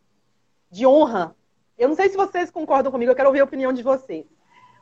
de 0.70 0.86
honra 0.86 1.36
eu 1.78 1.90
não 1.90 1.96
sei 1.96 2.10
se 2.10 2.16
vocês 2.16 2.50
concordam 2.50 2.92
comigo, 2.92 3.12
eu 3.12 3.16
quero 3.16 3.28
ouvir 3.28 3.42
a 3.42 3.44
opinião 3.44 3.74
de 3.74 3.84
vocês. 3.84 4.26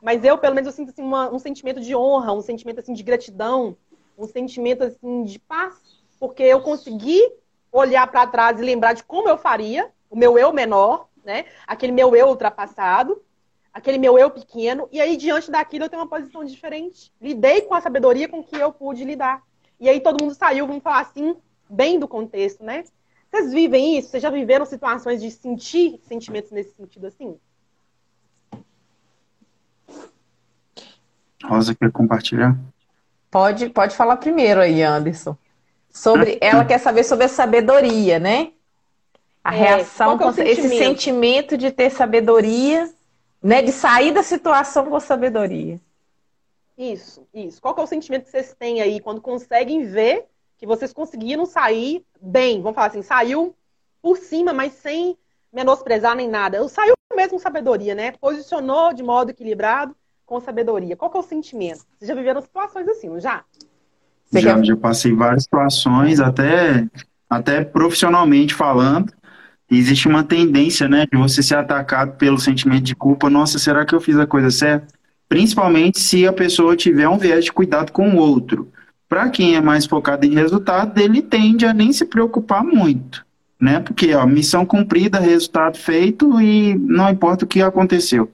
Mas 0.00 0.22
eu, 0.22 0.38
pelo 0.38 0.54
menos, 0.54 0.66
eu 0.68 0.72
sinto 0.72 0.90
assim, 0.90 1.02
uma, 1.02 1.32
um 1.32 1.38
sentimento 1.38 1.80
de 1.80 1.96
honra, 1.96 2.32
um 2.32 2.40
sentimento 2.40 2.78
assim, 2.78 2.92
de 2.92 3.02
gratidão, 3.02 3.76
um 4.16 4.26
sentimento 4.26 4.84
assim, 4.84 5.24
de 5.24 5.38
paz, 5.40 5.74
porque 6.20 6.42
eu 6.42 6.60
consegui 6.60 7.20
olhar 7.74 8.06
para 8.06 8.26
trás 8.26 8.60
e 8.60 8.62
lembrar 8.62 8.92
de 8.92 9.02
como 9.02 9.28
eu 9.28 9.36
faria, 9.36 9.90
o 10.08 10.16
meu 10.16 10.38
eu 10.38 10.52
menor, 10.52 11.08
né? 11.24 11.46
aquele 11.66 11.90
meu 11.90 12.14
eu 12.14 12.28
ultrapassado, 12.28 13.20
aquele 13.72 13.98
meu 13.98 14.16
eu 14.16 14.30
pequeno, 14.30 14.88
e 14.92 15.00
aí 15.00 15.16
diante 15.16 15.50
daquilo 15.50 15.84
eu 15.84 15.88
tenho 15.88 16.00
uma 16.00 16.08
posição 16.08 16.44
diferente. 16.44 17.12
Lidei 17.20 17.62
com 17.62 17.74
a 17.74 17.80
sabedoria 17.80 18.28
com 18.28 18.44
que 18.44 18.56
eu 18.56 18.72
pude 18.72 19.04
lidar. 19.04 19.42
E 19.80 19.88
aí 19.88 19.98
todo 20.00 20.22
mundo 20.22 20.34
saiu, 20.34 20.68
vamos 20.68 20.84
falar 20.84 21.00
assim, 21.00 21.36
bem 21.68 21.98
do 21.98 22.06
contexto, 22.06 22.62
né? 22.62 22.84
Vocês 23.28 23.52
vivem 23.52 23.98
isso? 23.98 24.10
Vocês 24.10 24.22
já 24.22 24.30
viveram 24.30 24.64
situações 24.64 25.20
de 25.20 25.28
sentir 25.32 25.98
sentimentos 26.06 26.52
nesse 26.52 26.76
sentido 26.76 27.08
assim? 27.08 27.36
Rosa 31.42 31.74
quer 31.74 31.90
compartilhar? 31.90 32.56
Pode, 33.28 33.68
pode 33.70 33.96
falar 33.96 34.16
primeiro 34.18 34.60
aí, 34.60 34.80
Anderson. 34.80 35.36
Sobre, 35.94 36.36
ela 36.40 36.64
quer 36.64 36.78
saber 36.78 37.04
sobre 37.04 37.26
a 37.26 37.28
sabedoria, 37.28 38.18
né? 38.18 38.50
A 39.44 39.54
é, 39.54 39.58
reação, 39.58 40.14
é 40.14 40.32
sentimento? 40.32 40.48
esse 40.48 40.68
sentimento 40.76 41.56
de 41.56 41.70
ter 41.70 41.88
sabedoria, 41.90 42.92
né? 43.40 43.62
De 43.62 43.70
sair 43.70 44.12
da 44.12 44.22
situação 44.22 44.86
com 44.86 44.98
sabedoria. 44.98 45.80
Isso, 46.76 47.24
isso. 47.32 47.62
Qual 47.62 47.76
é 47.78 47.80
o 47.80 47.86
sentimento 47.86 48.24
que 48.24 48.30
vocês 48.32 48.56
têm 48.58 48.82
aí 48.82 48.98
quando 48.98 49.20
conseguem 49.20 49.84
ver 49.84 50.26
que 50.58 50.66
vocês 50.66 50.92
conseguiram 50.92 51.46
sair 51.46 52.04
bem, 52.20 52.60
vamos 52.60 52.74
falar 52.74 52.88
assim, 52.88 53.02
saiu 53.02 53.54
por 54.02 54.16
cima, 54.16 54.52
mas 54.52 54.72
sem 54.72 55.16
menosprezar 55.52 56.16
nem 56.16 56.28
nada. 56.28 56.66
Saiu 56.68 56.94
mesmo 57.14 57.32
com 57.32 57.38
sabedoria, 57.38 57.94
né? 57.94 58.12
Posicionou 58.12 58.92
de 58.92 59.02
modo 59.02 59.30
equilibrado 59.30 59.94
com 60.26 60.40
sabedoria. 60.40 60.96
Qual 60.96 61.10
que 61.10 61.16
é 61.16 61.20
o 61.20 61.22
sentimento? 61.22 61.86
Vocês 61.96 62.08
já 62.08 62.14
viveram 62.14 62.40
situações 62.40 62.88
assim, 62.88 63.08
não 63.08 63.20
já? 63.20 63.44
Já, 64.40 64.62
já 64.62 64.76
passei 64.76 65.12
várias 65.12 65.44
situações, 65.44 66.20
até, 66.20 66.86
até 67.28 67.64
profissionalmente 67.64 68.54
falando. 68.54 69.12
Existe 69.70 70.06
uma 70.06 70.22
tendência, 70.22 70.88
né, 70.88 71.06
de 71.10 71.18
você 71.18 71.42
ser 71.42 71.56
atacado 71.56 72.12
pelo 72.12 72.38
sentimento 72.38 72.82
de 72.82 72.94
culpa. 72.94 73.30
Nossa, 73.30 73.58
será 73.58 73.84
que 73.84 73.94
eu 73.94 74.00
fiz 74.00 74.16
a 74.18 74.26
coisa 74.26 74.50
certa? 74.50 74.86
Principalmente 75.28 75.98
se 75.98 76.26
a 76.26 76.32
pessoa 76.32 76.76
tiver 76.76 77.08
um 77.08 77.18
viés 77.18 77.46
de 77.46 77.52
cuidado 77.52 77.90
com 77.90 78.10
o 78.10 78.16
outro. 78.16 78.70
Para 79.08 79.28
quem 79.30 79.56
é 79.56 79.60
mais 79.60 79.86
focado 79.86 80.26
em 80.26 80.34
resultado, 80.34 80.98
ele 80.98 81.22
tende 81.22 81.66
a 81.66 81.72
nem 81.72 81.92
se 81.92 82.04
preocupar 82.04 82.62
muito, 82.64 83.24
né? 83.60 83.80
Porque, 83.80 84.14
ó, 84.14 84.26
missão 84.26 84.66
cumprida, 84.66 85.18
resultado 85.18 85.78
feito 85.78 86.40
e 86.40 86.74
não 86.74 87.08
importa 87.10 87.44
o 87.44 87.48
que 87.48 87.62
aconteceu. 87.62 88.30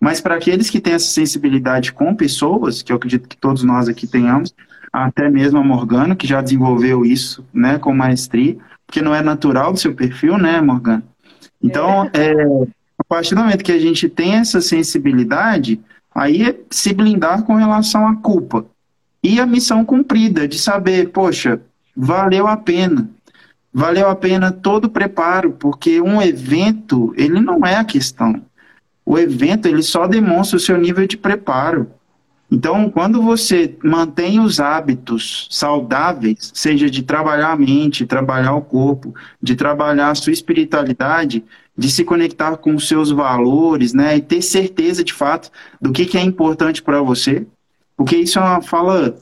Mas 0.00 0.20
para 0.20 0.34
aqueles 0.34 0.68
que 0.68 0.80
têm 0.80 0.94
essa 0.94 1.06
sensibilidade 1.06 1.92
com 1.92 2.14
pessoas, 2.14 2.82
que 2.82 2.92
eu 2.92 2.96
acredito 2.96 3.28
que 3.28 3.36
todos 3.36 3.62
nós 3.62 3.88
aqui 3.88 4.06
tenhamos, 4.06 4.54
até 5.02 5.28
mesmo 5.28 5.58
a 5.58 5.64
Morgana, 5.64 6.14
que 6.14 6.26
já 6.26 6.40
desenvolveu 6.40 7.04
isso, 7.04 7.44
né, 7.52 7.78
com 7.78 7.92
maestria, 7.92 8.56
porque 8.86 9.02
não 9.02 9.14
é 9.14 9.22
natural 9.22 9.72
do 9.72 9.78
seu 9.78 9.92
perfil, 9.92 10.38
né, 10.38 10.60
Morgana? 10.60 11.02
Então, 11.60 12.08
é. 12.12 12.30
É, 12.30 12.44
a 12.98 13.04
partir 13.04 13.34
do 13.34 13.40
momento 13.40 13.64
que 13.64 13.72
a 13.72 13.78
gente 13.78 14.08
tem 14.08 14.34
essa 14.34 14.60
sensibilidade, 14.60 15.80
aí 16.14 16.42
é 16.42 16.56
se 16.70 16.92
blindar 16.92 17.42
com 17.42 17.54
relação 17.54 18.06
à 18.06 18.14
culpa 18.14 18.64
e 19.22 19.40
a 19.40 19.46
missão 19.46 19.84
cumprida 19.84 20.46
de 20.46 20.58
saber, 20.58 21.08
poxa, 21.08 21.60
valeu 21.96 22.46
a 22.46 22.56
pena. 22.56 23.08
Valeu 23.72 24.08
a 24.08 24.14
pena 24.14 24.52
todo 24.52 24.84
o 24.84 24.90
preparo, 24.90 25.52
porque 25.52 26.00
um 26.00 26.22
evento, 26.22 27.12
ele 27.16 27.40
não 27.40 27.66
é 27.66 27.74
a 27.74 27.84
questão. 27.84 28.40
O 29.04 29.18
evento, 29.18 29.66
ele 29.66 29.82
só 29.82 30.06
demonstra 30.06 30.56
o 30.56 30.60
seu 30.60 30.78
nível 30.78 31.04
de 31.06 31.16
preparo. 31.16 31.90
Então, 32.54 32.88
quando 32.88 33.20
você 33.20 33.76
mantém 33.82 34.38
os 34.38 34.60
hábitos 34.60 35.48
saudáveis, 35.50 36.52
seja 36.54 36.88
de 36.88 37.02
trabalhar 37.02 37.50
a 37.50 37.56
mente, 37.56 38.06
trabalhar 38.06 38.54
o 38.54 38.62
corpo, 38.62 39.12
de 39.42 39.56
trabalhar 39.56 40.10
a 40.10 40.14
sua 40.14 40.32
espiritualidade, 40.32 41.44
de 41.76 41.90
se 41.90 42.04
conectar 42.04 42.56
com 42.58 42.76
os 42.76 42.86
seus 42.86 43.10
valores, 43.10 43.92
né, 43.92 44.16
e 44.16 44.22
ter 44.22 44.40
certeza 44.40 45.02
de 45.02 45.12
fato 45.12 45.50
do 45.80 45.90
que, 45.90 46.06
que 46.06 46.16
é 46.16 46.22
importante 46.22 46.80
para 46.80 47.02
você, 47.02 47.44
porque 47.96 48.18
isso 48.18 48.38
é 48.38 48.42
uma 48.42 48.62
fala. 48.62 49.16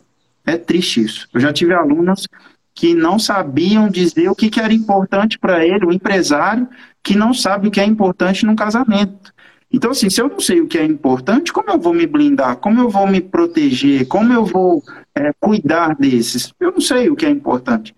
É 0.44 0.58
triste 0.58 1.00
isso. 1.00 1.26
Eu 1.32 1.40
já 1.40 1.54
tive 1.54 1.72
alunos 1.72 2.28
que 2.74 2.94
não 2.94 3.18
sabiam 3.18 3.88
dizer 3.88 4.28
o 4.28 4.34
que, 4.34 4.50
que 4.50 4.60
era 4.60 4.74
importante 4.74 5.38
para 5.38 5.64
ele, 5.64 5.86
o 5.86 5.92
empresário 5.92 6.68
que 7.02 7.16
não 7.16 7.32
sabe 7.32 7.68
o 7.68 7.70
que 7.70 7.80
é 7.80 7.84
importante 7.86 8.44
num 8.44 8.54
casamento. 8.54 9.31
Então, 9.72 9.90
assim, 9.90 10.10
se 10.10 10.20
eu 10.20 10.28
não 10.28 10.38
sei 10.38 10.60
o 10.60 10.66
que 10.66 10.76
é 10.76 10.84
importante, 10.84 11.52
como 11.52 11.70
eu 11.70 11.78
vou 11.78 11.94
me 11.94 12.06
blindar? 12.06 12.56
Como 12.56 12.80
eu 12.80 12.90
vou 12.90 13.06
me 13.06 13.20
proteger? 13.20 14.06
Como 14.06 14.32
eu 14.32 14.44
vou 14.44 14.82
é, 15.14 15.32
cuidar 15.40 15.96
desses? 15.96 16.52
Eu 16.60 16.72
não 16.72 16.80
sei 16.80 17.08
o 17.08 17.16
que 17.16 17.24
é 17.24 17.30
importante. 17.30 17.94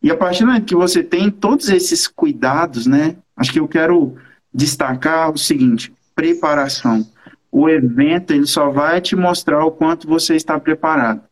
E 0.00 0.10
a 0.10 0.16
partir 0.16 0.40
do 0.40 0.46
momento 0.46 0.66
que 0.66 0.76
você 0.76 1.02
tem 1.02 1.28
todos 1.28 1.68
esses 1.68 2.06
cuidados, 2.06 2.86
né? 2.86 3.16
Acho 3.36 3.52
que 3.52 3.58
eu 3.58 3.66
quero 3.66 4.14
destacar 4.54 5.32
o 5.32 5.36
seguinte: 5.36 5.92
preparação. 6.14 7.04
O 7.50 7.68
evento 7.68 8.32
ele 8.32 8.46
só 8.46 8.70
vai 8.70 9.00
te 9.00 9.16
mostrar 9.16 9.64
o 9.64 9.72
quanto 9.72 10.06
você 10.06 10.36
está 10.36 10.58
preparado. 10.60 11.22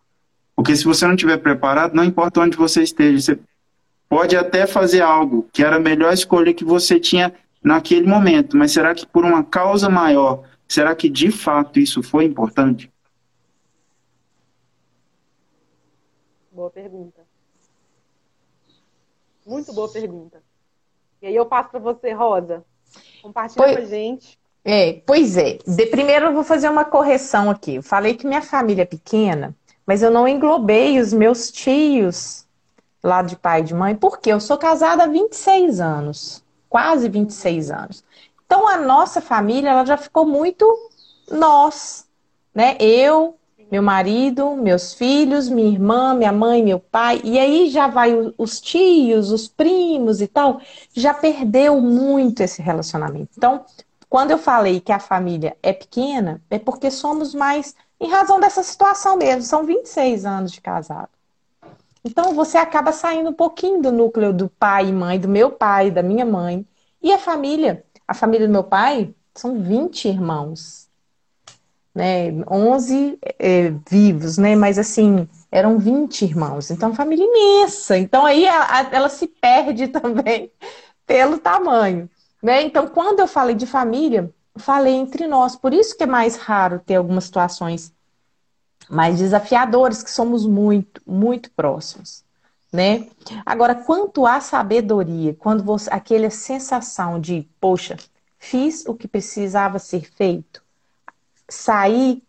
Porque 0.56 0.74
se 0.74 0.84
você 0.84 1.06
não 1.06 1.14
estiver 1.14 1.36
preparado, 1.36 1.94
não 1.94 2.02
importa 2.02 2.40
onde 2.40 2.56
você 2.56 2.82
esteja, 2.82 3.20
você 3.20 3.38
pode 4.08 4.34
até 4.36 4.66
fazer 4.66 5.02
algo 5.02 5.46
que 5.52 5.62
era 5.62 5.76
a 5.76 5.80
melhor 5.80 6.12
escolha 6.12 6.54
que 6.54 6.64
você 6.64 6.98
tinha 6.98 7.32
naquele 7.66 8.06
momento, 8.06 8.56
mas 8.56 8.70
será 8.70 8.94
que 8.94 9.04
por 9.04 9.24
uma 9.24 9.42
causa 9.42 9.90
maior, 9.90 10.44
será 10.68 10.94
que 10.94 11.10
de 11.10 11.32
fato 11.32 11.80
isso 11.80 12.00
foi 12.00 12.24
importante? 12.24 12.88
Boa 16.52 16.70
pergunta. 16.70 17.22
Muito 19.44 19.72
boa 19.72 19.90
pergunta. 19.90 20.40
E 21.20 21.26
aí 21.26 21.34
eu 21.34 21.44
passo 21.44 21.70
para 21.70 21.80
você, 21.80 22.12
Rosa. 22.12 22.64
Compartilha 23.20 23.64
pois, 23.64 23.76
com 23.76 23.82
a 23.82 23.84
gente. 23.84 24.38
É, 24.64 25.02
pois 25.04 25.36
é. 25.36 25.58
De 25.66 25.86
primeiro 25.86 26.26
eu 26.26 26.34
vou 26.34 26.44
fazer 26.44 26.68
uma 26.68 26.84
correção 26.84 27.50
aqui. 27.50 27.74
Eu 27.74 27.82
falei 27.82 28.14
que 28.14 28.28
minha 28.28 28.42
família 28.42 28.82
é 28.82 28.86
pequena, 28.86 29.56
mas 29.84 30.04
eu 30.04 30.10
não 30.12 30.28
englobei 30.28 31.00
os 31.00 31.12
meus 31.12 31.50
tios 31.50 32.46
lá 33.02 33.22
de 33.22 33.34
pai 33.34 33.60
e 33.60 33.64
de 33.64 33.74
mãe, 33.74 33.96
porque 33.96 34.32
eu 34.32 34.38
sou 34.38 34.56
casada 34.56 35.02
há 35.02 35.08
26 35.08 35.80
anos, 35.80 36.44
quase 36.68 37.08
26 37.08 37.70
anos. 37.70 38.04
Então 38.44 38.66
a 38.68 38.76
nossa 38.76 39.20
família 39.20 39.70
ela 39.70 39.84
já 39.84 39.96
ficou 39.96 40.24
muito 40.26 40.66
nós, 41.30 42.06
né? 42.54 42.76
Eu, 42.78 43.36
meu 43.70 43.82
marido, 43.82 44.54
meus 44.54 44.94
filhos, 44.94 45.48
minha 45.48 45.68
irmã, 45.68 46.14
minha 46.14 46.32
mãe, 46.32 46.62
meu 46.62 46.78
pai, 46.78 47.20
e 47.24 47.38
aí 47.38 47.68
já 47.68 47.88
vai 47.88 48.12
os 48.38 48.60
tios, 48.60 49.32
os 49.32 49.48
primos 49.48 50.20
e 50.20 50.28
tal, 50.28 50.60
já 50.94 51.12
perdeu 51.12 51.80
muito 51.80 52.42
esse 52.42 52.62
relacionamento. 52.62 53.30
Então, 53.36 53.64
quando 54.08 54.30
eu 54.30 54.38
falei 54.38 54.80
que 54.80 54.92
a 54.92 55.00
família 55.00 55.56
é 55.62 55.72
pequena, 55.72 56.40
é 56.48 56.58
porque 56.58 56.90
somos 56.90 57.34
mais 57.34 57.74
em 57.98 58.08
razão 58.08 58.38
dessa 58.38 58.62
situação 58.62 59.16
mesmo, 59.16 59.42
são 59.42 59.64
26 59.64 60.24
anos 60.24 60.52
de 60.52 60.60
casado. 60.60 61.15
Então 62.06 62.34
você 62.34 62.56
acaba 62.56 62.92
saindo 62.92 63.30
um 63.30 63.34
pouquinho 63.34 63.82
do 63.82 63.90
núcleo 63.90 64.32
do 64.32 64.48
pai 64.48 64.88
e 64.88 64.92
mãe, 64.92 65.18
do 65.18 65.28
meu 65.28 65.50
pai, 65.50 65.90
da 65.90 66.02
minha 66.02 66.24
mãe. 66.24 66.64
E 67.02 67.12
a 67.12 67.18
família, 67.18 67.84
a 68.06 68.14
família 68.14 68.46
do 68.46 68.52
meu 68.52 68.64
pai, 68.64 69.12
são 69.34 69.60
20 69.60 70.06
irmãos 70.08 70.86
né, 71.96 72.30
11 72.50 73.18
é, 73.38 73.72
vivos, 73.88 74.36
né, 74.36 74.54
mas 74.54 74.78
assim, 74.78 75.26
eram 75.50 75.78
20 75.78 76.26
irmãos, 76.26 76.70
então 76.70 76.94
família 76.94 77.24
imensa, 77.24 77.96
então 77.96 78.26
aí 78.26 78.44
ela, 78.44 78.88
ela 78.92 79.08
se 79.08 79.26
perde 79.26 79.88
também 79.88 80.52
pelo 81.06 81.38
tamanho, 81.38 82.10
né, 82.42 82.60
então 82.60 82.86
quando 82.86 83.20
eu 83.20 83.26
falei 83.26 83.54
de 83.54 83.64
família, 83.64 84.30
falei 84.58 84.92
entre 84.92 85.26
nós, 85.26 85.56
por 85.56 85.72
isso 85.72 85.96
que 85.96 86.04
é 86.04 86.06
mais 86.06 86.36
raro 86.36 86.82
ter 86.84 86.96
algumas 86.96 87.24
situações 87.24 87.90
mais 88.88 89.18
desafiadoras, 89.18 90.02
que 90.02 90.10
somos 90.10 90.46
muito, 90.46 91.00
muito 91.06 91.50
próximos, 91.52 92.24
né, 92.72 93.08
agora 93.44 93.74
quanto 93.74 94.26
à 94.26 94.40
sabedoria, 94.40 95.34
quando 95.34 95.62
você, 95.62 95.88
aquela 95.90 96.30
sensação 96.30 97.20
de, 97.20 97.48
poxa, 97.60 97.96
fiz 98.38 98.84
o 98.86 98.94
que 98.94 99.08
precisava 99.08 99.78
ser 99.78 100.10
feito, 100.12 100.62
sair 101.48 102.22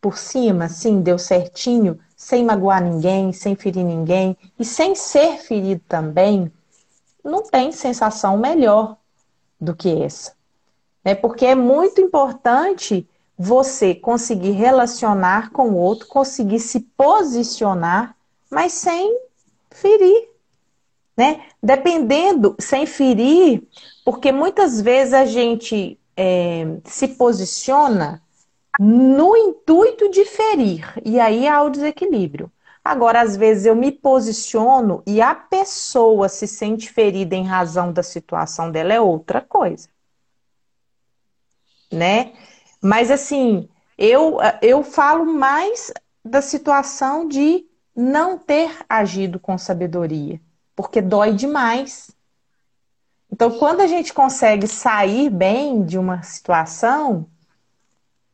por 0.00 0.18
cima, 0.18 0.68
sim, 0.68 1.00
deu 1.00 1.18
certinho, 1.18 1.98
sem 2.16 2.44
magoar 2.44 2.82
ninguém, 2.82 3.32
sem 3.32 3.54
ferir 3.54 3.84
ninguém 3.84 4.36
e 4.58 4.64
sem 4.64 4.94
ser 4.94 5.38
ferido 5.38 5.82
também, 5.86 6.50
não 7.22 7.42
tem 7.42 7.72
sensação 7.72 8.38
melhor 8.38 8.96
do 9.60 9.74
que 9.74 10.02
essa. 10.02 10.32
Né? 11.04 11.14
Porque 11.14 11.44
é 11.44 11.54
muito 11.54 12.00
importante 12.00 13.08
você 13.38 13.94
conseguir 13.94 14.52
relacionar 14.52 15.50
com 15.50 15.70
o 15.70 15.76
outro, 15.76 16.06
conseguir 16.06 16.60
se 16.60 16.80
posicionar, 16.80 18.16
mas 18.50 18.72
sem 18.72 19.18
ferir. 19.70 20.28
Né? 21.16 21.46
Dependendo, 21.62 22.54
sem 22.58 22.86
ferir, 22.86 23.62
porque 24.04 24.30
muitas 24.30 24.80
vezes 24.80 25.14
a 25.14 25.24
gente 25.24 25.98
é, 26.16 26.78
se 26.84 27.08
posiciona 27.08 28.22
no 28.78 29.34
intuito 29.36 30.10
de 30.10 30.24
ferir, 30.26 30.92
e 31.02 31.18
aí 31.18 31.48
há 31.48 31.62
o 31.62 31.70
desequilíbrio. 31.70 32.52
Agora, 32.84 33.20
às 33.20 33.36
vezes 33.36 33.66
eu 33.66 33.74
me 33.74 33.90
posiciono 33.90 35.02
e 35.06 35.20
a 35.20 35.34
pessoa 35.34 36.28
se 36.28 36.46
sente 36.46 36.88
ferida 36.88 37.34
em 37.34 37.44
razão 37.44 37.92
da 37.92 38.02
situação 38.02 38.70
dela 38.70 38.92
é 38.92 39.00
outra 39.00 39.40
coisa. 39.40 39.88
Né? 41.90 42.32
Mas 42.86 43.10
assim, 43.10 43.68
eu, 43.98 44.38
eu 44.62 44.84
falo 44.84 45.26
mais 45.26 45.92
da 46.24 46.40
situação 46.40 47.26
de 47.26 47.66
não 47.96 48.38
ter 48.38 48.70
agido 48.88 49.40
com 49.40 49.58
sabedoria, 49.58 50.40
porque 50.76 51.02
dói 51.02 51.32
demais. 51.32 52.12
Então, 53.28 53.58
quando 53.58 53.80
a 53.80 53.88
gente 53.88 54.14
consegue 54.14 54.68
sair 54.68 55.28
bem 55.28 55.84
de 55.84 55.98
uma 55.98 56.22
situação, 56.22 57.26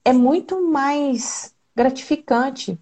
é 0.05 0.13
muito 0.13 0.61
mais 0.61 1.55
gratificante. 1.75 2.79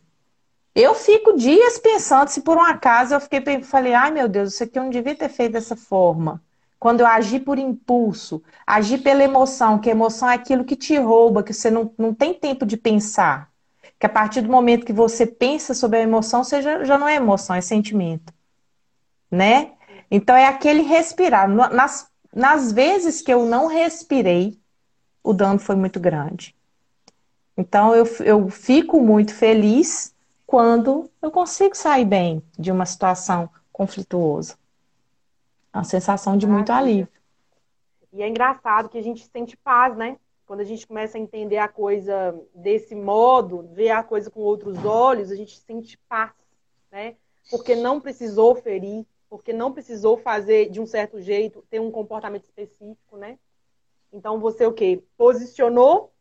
Eu 0.75 0.93
fico 0.93 1.37
dias 1.37 1.79
pensando 1.79 2.31
se 2.31 2.41
por 2.41 2.57
um 2.57 2.65
acaso 2.65 3.15
eu 3.15 3.21
fiquei 3.21 3.63
falei, 3.63 3.95
ai 3.95 4.11
meu 4.11 4.29
Deus, 4.29 4.55
isso 4.55 4.65
aqui 4.65 4.77
eu 4.77 4.83
não 4.83 4.91
devia 4.91 5.15
ter 5.15 5.29
feito 5.29 5.53
dessa 5.53 5.77
forma. 5.77 6.43
Quando 6.81 7.01
eu 7.01 7.07
agi 7.07 7.39
por 7.39 7.59
impulso, 7.59 8.43
agi 8.67 8.97
pela 8.97 9.23
emoção, 9.23 9.79
que 9.79 9.91
a 9.91 9.93
emoção 9.93 10.31
é 10.31 10.35
aquilo 10.35 10.65
que 10.65 10.75
te 10.75 10.97
rouba, 10.97 11.43
que 11.43 11.53
você 11.53 11.71
não, 11.71 11.93
não 11.99 12.15
tem 12.15 12.33
tempo 12.33 12.65
de 12.65 12.79
pensar. 12.79 13.51
Que 13.99 14.07
a 14.07 14.09
partir 14.09 14.41
do 14.41 14.51
momento 14.51 14.87
que 14.87 14.93
você 14.93 15.27
pensa 15.27 15.75
sobre 15.75 15.99
a 15.99 16.03
emoção, 16.03 16.43
você 16.43 16.63
já, 16.63 16.83
já 16.83 16.97
não 16.97 17.07
é 17.07 17.17
emoção, 17.17 17.55
é 17.55 17.61
sentimento. 17.61 18.33
Né? 19.31 19.73
Então 20.11 20.35
é 20.35 20.47
aquele 20.47 20.81
respirar. 20.81 21.47
Nas, 21.47 22.11
nas 22.35 22.73
vezes 22.73 23.21
que 23.21 23.33
eu 23.33 23.45
não 23.45 23.67
respirei, 23.67 24.59
o 25.23 25.35
dano 25.35 25.59
foi 25.59 25.77
muito 25.77 26.01
grande. 26.01 26.57
Então 27.59 27.95
eu, 27.95 28.07
eu 28.21 28.49
fico 28.49 29.03
muito 29.03 29.35
feliz 29.35 30.15
quando 30.47 31.11
eu 31.21 31.31
consigo 31.31 31.77
sair 31.77 32.07
bem 32.07 32.43
de 32.59 32.73
uma 32.73 32.87
situação 32.87 33.51
conflituosa. 33.71 34.60
Uma 35.73 35.85
sensação 35.85 36.37
de 36.37 36.47
muito 36.47 36.73
alívio. 36.73 37.09
E 38.13 38.23
é 38.23 38.29
engraçado 38.29 38.89
que 38.89 38.99
a 38.99 39.03
gente 39.03 39.29
sente 39.29 39.57
paz, 39.57 39.97
né? 39.97 40.17
Quando 40.47 40.61
a 40.61 40.65
gente 40.65 40.87
começa 40.87 41.17
a 41.17 41.21
entender 41.21 41.59
a 41.59 41.69
coisa 41.69 42.37
desse 42.53 42.95
modo, 42.95 43.69
ver 43.73 43.91
a 43.91 44.03
coisa 44.03 44.29
com 44.31 44.41
outros 44.41 44.85
olhos, 44.85 45.31
a 45.31 45.37
gente 45.37 45.57
sente 45.61 45.97
paz, 46.09 46.33
né? 46.91 47.15
Porque 47.51 47.77
não 47.77 48.01
precisou 48.01 48.57
ferir, 48.57 49.07
porque 49.29 49.53
não 49.53 49.73
precisou 49.73 50.17
fazer 50.17 50.69
de 50.71 50.81
um 50.81 50.87
certo 50.87 51.21
jeito, 51.21 51.65
ter 51.71 51.81
um 51.81 51.91
comportamento 51.91 52.45
específico, 52.45 53.17
né? 53.17 53.39
Então 54.13 54.41
você 54.41 54.67
o 54.67 54.73
quê? 54.73 55.03
Posicionou 55.17 56.13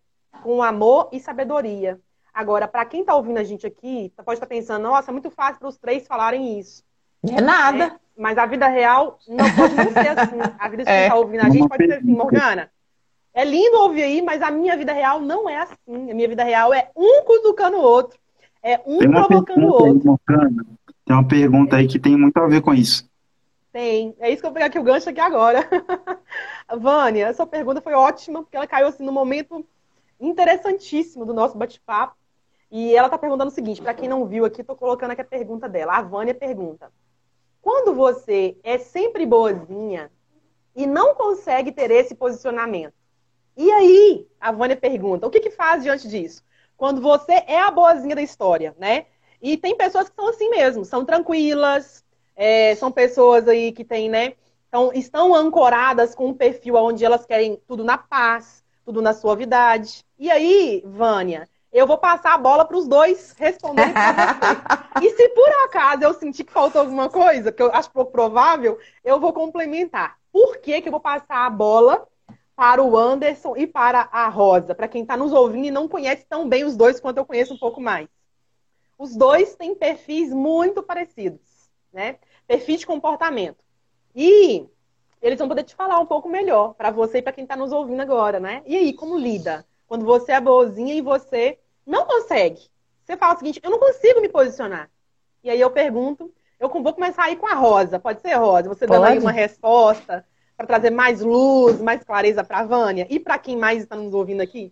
com 0.44 0.62
amor 0.62 1.10
e 1.12 1.20
sabedoria. 1.20 2.00
Agora, 2.32 2.68
para 2.68 2.86
quem 2.86 3.02
está 3.02 3.16
ouvindo 3.16 3.40
a 3.40 3.44
gente 3.44 3.66
aqui, 3.66 4.14
pode 4.24 4.38
estar 4.38 4.46
tá 4.46 4.48
pensando, 4.48 4.84
nossa, 4.84 5.10
é 5.10 5.12
muito 5.12 5.32
fácil 5.32 5.60
para 5.60 5.70
os 5.70 5.78
três 5.78 6.08
falarem 6.08 6.60
isso. 6.60 6.84
É 7.28 7.42
nada. 7.42 7.86
É, 7.86 8.00
mas 8.20 8.38
a 8.38 8.46
vida 8.46 8.68
real 8.68 9.18
não 9.26 9.38
pode 9.56 9.76
não 9.76 9.94
ser 9.94 10.20
assim. 10.20 10.38
A 10.60 10.68
vida 10.68 10.84
que 10.84 10.90
é. 10.90 11.04
está 11.04 11.16
ouvindo 11.16 11.40
a 11.40 11.50
gente 11.50 11.70
pode 11.70 11.86
ser 11.86 11.94
assim, 11.94 12.12
Morgana. 12.12 12.70
É 13.34 13.46
lindo 13.46 13.78
ouvir 13.78 14.04
aí, 14.04 14.22
mas 14.22 14.42
a 14.42 14.52
minha 14.52 14.76
vida 14.76 14.92
real 14.92 15.22
não 15.22 15.50
é 15.50 15.56
assim. 15.62 16.12
A 16.12 16.14
minha 16.14 16.28
vida 16.28 16.44
real 16.44 16.74
é 16.74 16.90
um 16.94 17.24
cutucando 17.24 17.78
o 17.78 17.82
outro. 17.82 18.20
É 18.62 18.82
um 18.86 18.98
provocando 18.98 19.64
o 19.64 19.72
outro. 19.72 19.86
Aí, 19.86 20.04
Morgana. 20.04 20.66
Tem 21.06 21.16
uma 21.16 21.28
pergunta 21.28 21.78
aí 21.78 21.88
que 21.88 21.98
tem 21.98 22.18
muito 22.18 22.36
a 22.38 22.46
ver 22.46 22.62
com 22.62 22.74
isso. 22.74 23.10
Tem. 23.72 24.14
É 24.20 24.30
isso 24.30 24.42
que 24.42 24.46
eu 24.46 24.50
vou 24.50 24.56
pegar 24.56 24.66
aqui 24.66 24.80
o 24.80 24.84
gancho 24.84 25.10
aqui 25.10 25.22
agora. 25.22 25.66
Vânia, 26.78 27.28
essa 27.28 27.48
pergunta 27.48 27.80
foi 27.80 27.94
ótima, 27.94 28.42
porque 28.42 28.58
ela 28.58 28.68
caiu 28.68 28.88
assim 28.88 29.06
no 29.06 29.14
momento 29.14 29.66
interessantíssimo 30.20 31.26
do 31.26 31.34
nosso 31.34 31.58
bate-papo. 31.58 32.16
E 32.70 32.94
ela 32.94 33.08
está 33.08 33.18
perguntando 33.18 33.50
o 33.50 33.54
seguinte, 33.54 33.82
para 33.82 33.94
quem 33.94 34.10
não 34.10 34.26
viu 34.26 34.44
aqui, 34.44 34.60
estou 34.60 34.76
colocando 34.76 35.12
aqui 35.12 35.22
a 35.22 35.26
pergunta 35.26 35.70
dela. 35.70 35.94
A 35.94 36.02
Vânia 36.02 36.36
pergunta: 36.36 36.92
Quando 37.62 37.94
você 37.94 38.58
é 38.64 38.78
sempre 38.78 39.26
boazinha 39.26 40.12
e 40.76 40.86
não 40.86 41.14
consegue 41.16 41.72
ter 41.72 41.92
esse 41.92 42.16
posicionamento, 42.16 42.94
e 43.56 43.72
aí 43.72 44.28
a 44.40 44.52
Vânia 44.52 44.78
pergunta: 44.78 45.28
o 45.28 45.30
que, 45.30 45.40
que 45.40 45.52
faz 45.52 45.84
diante 45.84 46.08
disso? 46.08 46.44
Quando 46.78 47.02
você 47.02 47.44
é 47.46 47.60
a 47.60 47.72
boazinha 47.72 48.16
da 48.16 48.22
história, 48.22 48.76
né? 48.80 49.06
E 49.42 49.58
tem 49.58 49.76
pessoas 49.76 50.10
que 50.10 50.16
são 50.16 50.30
assim 50.30 50.50
mesmo, 50.50 50.86
são 50.86 51.04
tranquilas, 51.06 52.04
é, 52.36 52.74
são 52.76 52.92
pessoas 52.92 53.48
aí 53.48 53.72
que 53.72 53.84
têm, 53.84 54.10
né? 54.10 54.34
Então, 54.70 54.92
estão 54.94 55.34
ancoradas 55.34 56.14
com 56.14 56.28
um 56.28 56.34
perfil 56.34 56.76
onde 56.76 57.04
elas 57.04 57.26
querem 57.26 57.60
tudo 57.68 57.84
na 57.84 57.98
paz, 57.98 58.64
tudo 58.86 59.02
na 59.02 59.14
suavidade. 59.14 60.06
E 60.18 60.30
aí, 60.30 60.84
Vânia, 60.86 61.50
eu 61.72 61.86
vou 61.86 61.98
passar 61.98 62.34
a 62.34 62.38
bola 62.38 62.66
para 62.66 62.78
os 62.78 62.88
dois 62.88 63.36
responderem 63.38 63.94
E 65.02 65.10
se 65.12 65.30
por 65.30 65.50
acaso 65.66 66.04
eu 66.04 66.14
sentir 66.14 66.44
que 66.44 66.52
faltou 66.52 66.82
alguma 66.82 67.10
coisa, 67.10 67.52
que 67.52 67.62
eu 67.62 67.74
acho 67.74 67.92
pouco 67.92 68.12
provável, 68.12 68.78
eu 69.04 69.20
vou 69.20 69.32
complementar. 69.32 70.18
Por 70.32 70.58
que, 70.58 70.82
que 70.82 70.88
eu 70.88 70.92
vou 70.92 71.00
passar 71.00 71.46
a 71.46 71.50
bola 71.50 72.08
para 72.56 72.84
o 72.84 72.98
Anderson 72.98 73.56
e 73.56 73.68
para 73.68 74.10
a 74.12 74.28
Rosa? 74.28 74.74
Para 74.74 74.88
quem 74.88 75.04
está 75.04 75.16
nos 75.16 75.32
ouvindo 75.32 75.66
e 75.66 75.72
não 75.72 75.88
conhece 75.88 76.26
tão 76.28 76.50
bem 76.50 76.64
os 76.64 76.76
dois 76.76 77.00
quanto 77.00 77.18
eu 77.18 77.26
conheço 77.26 77.54
um 77.54 77.60
pouco 77.60 77.80
mais. 77.80 78.08
Os 78.98 79.16
dois 79.16 79.56
têm 79.56 79.76
perfis 79.76 80.34
muito 80.34 80.84
parecidos, 80.84 81.70
né? 81.94 82.18
Perfil 82.48 82.78
de 82.78 82.86
comportamento. 82.86 83.64
E 84.16 84.68
eles 85.22 85.38
vão 85.38 85.48
poder 85.48 85.64
te 85.64 85.76
falar 85.76 86.00
um 86.00 86.06
pouco 86.06 86.28
melhor 86.28 86.74
para 86.74 86.92
você 86.92 87.20
e 87.20 87.22
para 87.22 87.32
quem 87.32 87.44
está 87.44 87.56
nos 87.56 87.72
ouvindo 87.72 88.02
agora, 88.02 88.40
né? 88.40 88.64
E 88.66 88.76
aí, 88.76 88.94
como 88.94 89.18
lida? 89.18 89.66
Quando 89.90 90.06
você 90.06 90.34
é 90.34 90.40
boazinha 90.40 90.94
e 90.94 91.02
você 91.02 91.58
não 91.86 92.06
consegue. 92.06 92.62
Você 93.04 93.18
fala 93.18 93.34
o 93.34 93.38
seguinte, 93.40 93.60
eu 93.64 93.72
não 93.72 93.80
consigo 93.80 94.22
me 94.22 94.30
posicionar. 94.30 94.88
E 95.44 95.50
aí 95.50 95.60
eu 95.60 95.72
pergunto, 95.72 96.32
eu 96.60 96.70
vou 96.70 96.94
começar 96.94 97.24
aí 97.24 97.36
com 97.36 97.48
a 97.48 97.56
Rosa. 97.56 98.00
Pode 98.00 98.22
ser, 98.22 98.36
Rosa? 98.36 98.70
Você 98.70 98.86
Pode. 98.86 99.00
dando 99.00 99.12
aí 99.12 99.18
uma 99.18 99.32
resposta 99.32 100.24
para 100.56 100.68
trazer 100.68 100.92
mais 100.92 101.22
luz, 101.22 101.82
mais 101.82 102.04
clareza 102.04 102.44
para 102.44 102.60
a 102.60 102.66
Vânia 102.66 103.08
e 103.10 103.20
para 103.20 103.40
quem 103.40 103.58
mais 103.58 103.82
está 103.82 103.96
nos 103.96 104.14
ouvindo 104.14 104.42
aqui? 104.42 104.72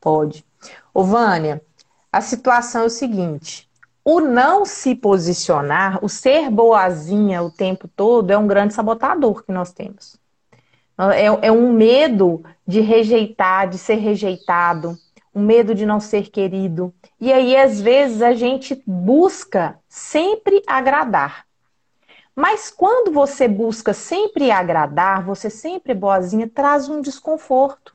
Pode. 0.00 0.44
Ô, 0.92 1.04
Vânia, 1.04 1.62
a 2.10 2.20
situação 2.20 2.82
é 2.82 2.86
o 2.86 2.90
seguinte: 2.90 3.70
o 4.04 4.20
não 4.20 4.64
se 4.64 4.96
posicionar, 4.96 6.04
o 6.04 6.08
ser 6.08 6.50
boazinha 6.50 7.44
o 7.44 7.50
tempo 7.50 7.86
todo, 7.86 8.32
é 8.32 8.36
um 8.36 8.48
grande 8.48 8.74
sabotador 8.74 9.44
que 9.44 9.52
nós 9.52 9.72
temos. 9.72 10.20
É, 11.10 11.46
é 11.48 11.52
um 11.52 11.72
medo 11.72 12.44
de 12.66 12.80
rejeitar, 12.80 13.68
de 13.68 13.78
ser 13.78 13.96
rejeitado, 13.96 14.96
um 15.34 15.42
medo 15.42 15.74
de 15.74 15.86
não 15.86 15.98
ser 15.98 16.30
querido. 16.30 16.94
E 17.20 17.32
aí, 17.32 17.56
às 17.56 17.80
vezes, 17.80 18.22
a 18.22 18.34
gente 18.34 18.82
busca 18.86 19.78
sempre 19.88 20.62
agradar. 20.66 21.46
Mas 22.34 22.70
quando 22.70 23.12
você 23.12 23.46
busca 23.46 23.92
sempre 23.92 24.50
agradar, 24.50 25.24
você 25.24 25.50
sempre 25.50 25.94
boazinha, 25.94 26.48
traz 26.48 26.88
um 26.88 27.00
desconforto. 27.00 27.94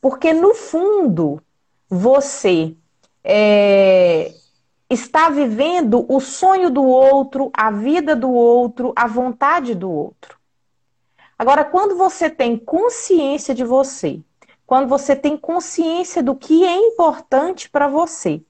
Porque 0.00 0.32
no 0.34 0.54
fundo, 0.54 1.42
você 1.88 2.76
é, 3.22 4.34
está 4.90 5.30
vivendo 5.30 6.04
o 6.08 6.20
sonho 6.20 6.68
do 6.68 6.84
outro, 6.84 7.50
a 7.54 7.70
vida 7.70 8.14
do 8.14 8.30
outro, 8.30 8.92
a 8.94 9.06
vontade 9.06 9.74
do 9.74 9.90
outro. 9.90 10.38
Agora, 11.38 11.64
quando 11.64 11.96
você 11.96 12.30
tem 12.30 12.56
consciência 12.56 13.54
de 13.54 13.64
você, 13.64 14.20
quando 14.66 14.88
você 14.88 15.14
tem 15.16 15.36
consciência 15.36 16.22
do 16.22 16.34
que 16.34 16.64
é 16.64 16.76
importante 16.76 17.68
para 17.68 17.88
você, 17.88 18.42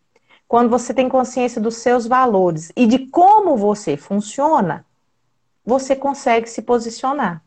quando 0.46 0.68
você 0.68 0.92
tem 0.92 1.08
consciência 1.08 1.60
dos 1.60 1.76
seus 1.76 2.06
valores 2.06 2.70
e 2.76 2.86
de 2.86 3.06
como 3.06 3.56
você 3.56 3.96
funciona, 3.96 4.86
você 5.64 5.96
consegue 5.96 6.46
se 6.46 6.62
posicionar. 6.62 7.42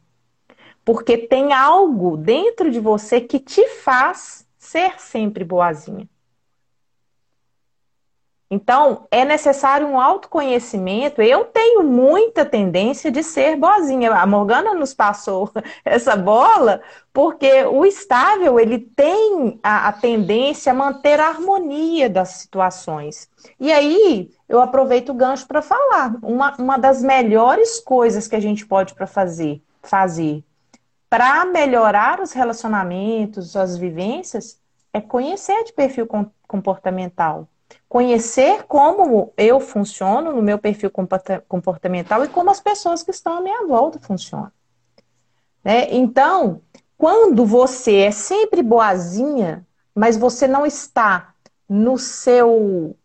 Porque 0.83 1.17
tem 1.17 1.53
algo 1.53 2.17
dentro 2.17 2.71
de 2.71 2.79
você 2.79 3.21
que 3.21 3.39
te 3.39 3.67
faz 3.67 4.47
ser 4.57 4.99
sempre 4.99 5.43
boazinha. 5.43 6.09
Então, 8.49 9.05
é 9.11 9.25
necessário 9.25 9.85
um 9.85 9.99
autoconhecimento. 9.99 11.21
Eu 11.21 11.45
tenho 11.45 11.83
muita 11.83 12.45
tendência 12.45 13.11
de 13.11 13.21
ser 13.21 13.57
boazinha. 13.57 14.13
A 14.13 14.25
Morgana 14.25 14.73
nos 14.73 14.93
passou 14.93 15.51
essa 15.83 16.15
bola 16.15 16.81
porque 17.11 17.63
o 17.65 17.85
estável 17.85 18.59
ele 18.59 18.79
tem 18.79 19.59
a, 19.61 19.89
a 19.89 19.91
tendência 19.91 20.71
a 20.71 20.75
manter 20.75 21.19
a 21.19 21.27
harmonia 21.27 22.09
das 22.09 22.29
situações. 22.29 23.29
E 23.59 23.71
aí, 23.71 24.31
eu 24.47 24.61
aproveito 24.61 25.09
o 25.09 25.15
gancho 25.15 25.45
para 25.45 25.61
falar. 25.61 26.15
Uma, 26.21 26.55
uma 26.57 26.77
das 26.77 27.03
melhores 27.03 27.79
coisas 27.81 28.27
que 28.27 28.35
a 28.35 28.39
gente 28.41 28.65
pode 28.65 28.93
para 28.93 29.07
fazer, 29.07 29.61
fazer 29.81 30.43
para 31.09 31.45
melhorar 31.45 32.19
os 32.19 32.33
relacionamentos, 32.33 33.55
as 33.55 33.77
vivências, 33.77 34.59
é 34.91 34.99
conhecer 34.99 35.63
de 35.63 35.73
perfil 35.73 36.07
comportamental 36.45 37.47
conhecer 37.87 38.63
como 38.63 39.33
eu 39.37 39.59
funciono 39.59 40.33
no 40.33 40.41
meu 40.41 40.57
perfil 40.57 40.91
comportamental 41.47 42.23
e 42.23 42.27
como 42.27 42.49
as 42.49 42.59
pessoas 42.59 43.03
que 43.03 43.11
estão 43.11 43.37
à 43.37 43.41
minha 43.41 43.65
volta 43.65 43.99
funcionam. 43.99 44.51
Né? 45.63 45.87
Então, 45.91 46.61
quando 46.97 47.45
você 47.45 47.95
é 47.97 48.11
sempre 48.11 48.61
boazinha, 48.61 49.65
mas 49.93 50.17
você 50.17 50.47
não 50.47 50.65
está 50.65 51.33
no 51.67 51.97
seu 51.97 52.95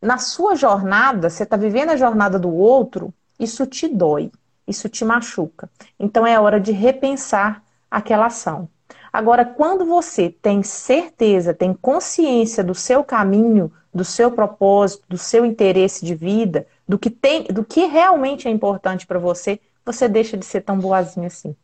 na 0.00 0.16
sua 0.16 0.54
jornada, 0.54 1.28
você 1.28 1.42
está 1.42 1.58
vivendo 1.58 1.90
a 1.90 1.96
jornada 1.96 2.38
do 2.38 2.50
outro, 2.50 3.12
isso 3.38 3.66
te 3.66 3.86
dói, 3.86 4.32
isso 4.66 4.88
te 4.88 5.04
machuca. 5.04 5.68
Então 5.98 6.26
é 6.26 6.40
hora 6.40 6.58
de 6.58 6.72
repensar 6.72 7.62
aquela 7.90 8.26
ação. 8.26 8.66
Agora, 9.12 9.44
quando 9.44 9.84
você 9.84 10.30
tem 10.30 10.62
certeza, 10.62 11.52
tem 11.52 11.74
consciência 11.74 12.62
do 12.62 12.74
seu 12.74 13.04
caminho, 13.04 13.70
do 13.92 14.04
seu 14.04 14.30
propósito, 14.30 15.04
do 15.08 15.18
seu 15.18 15.44
interesse 15.44 16.04
de 16.04 16.14
vida, 16.14 16.66
do 16.88 16.98
que 16.98 17.10
tem, 17.10 17.44
do 17.44 17.64
que 17.64 17.86
realmente 17.86 18.46
é 18.46 18.50
importante 18.50 19.06
para 19.06 19.18
você, 19.18 19.60
você 19.84 20.08
deixa 20.08 20.36
de 20.36 20.44
ser 20.44 20.60
tão 20.60 20.78
boazinha 20.78 21.26
assim. 21.26 21.56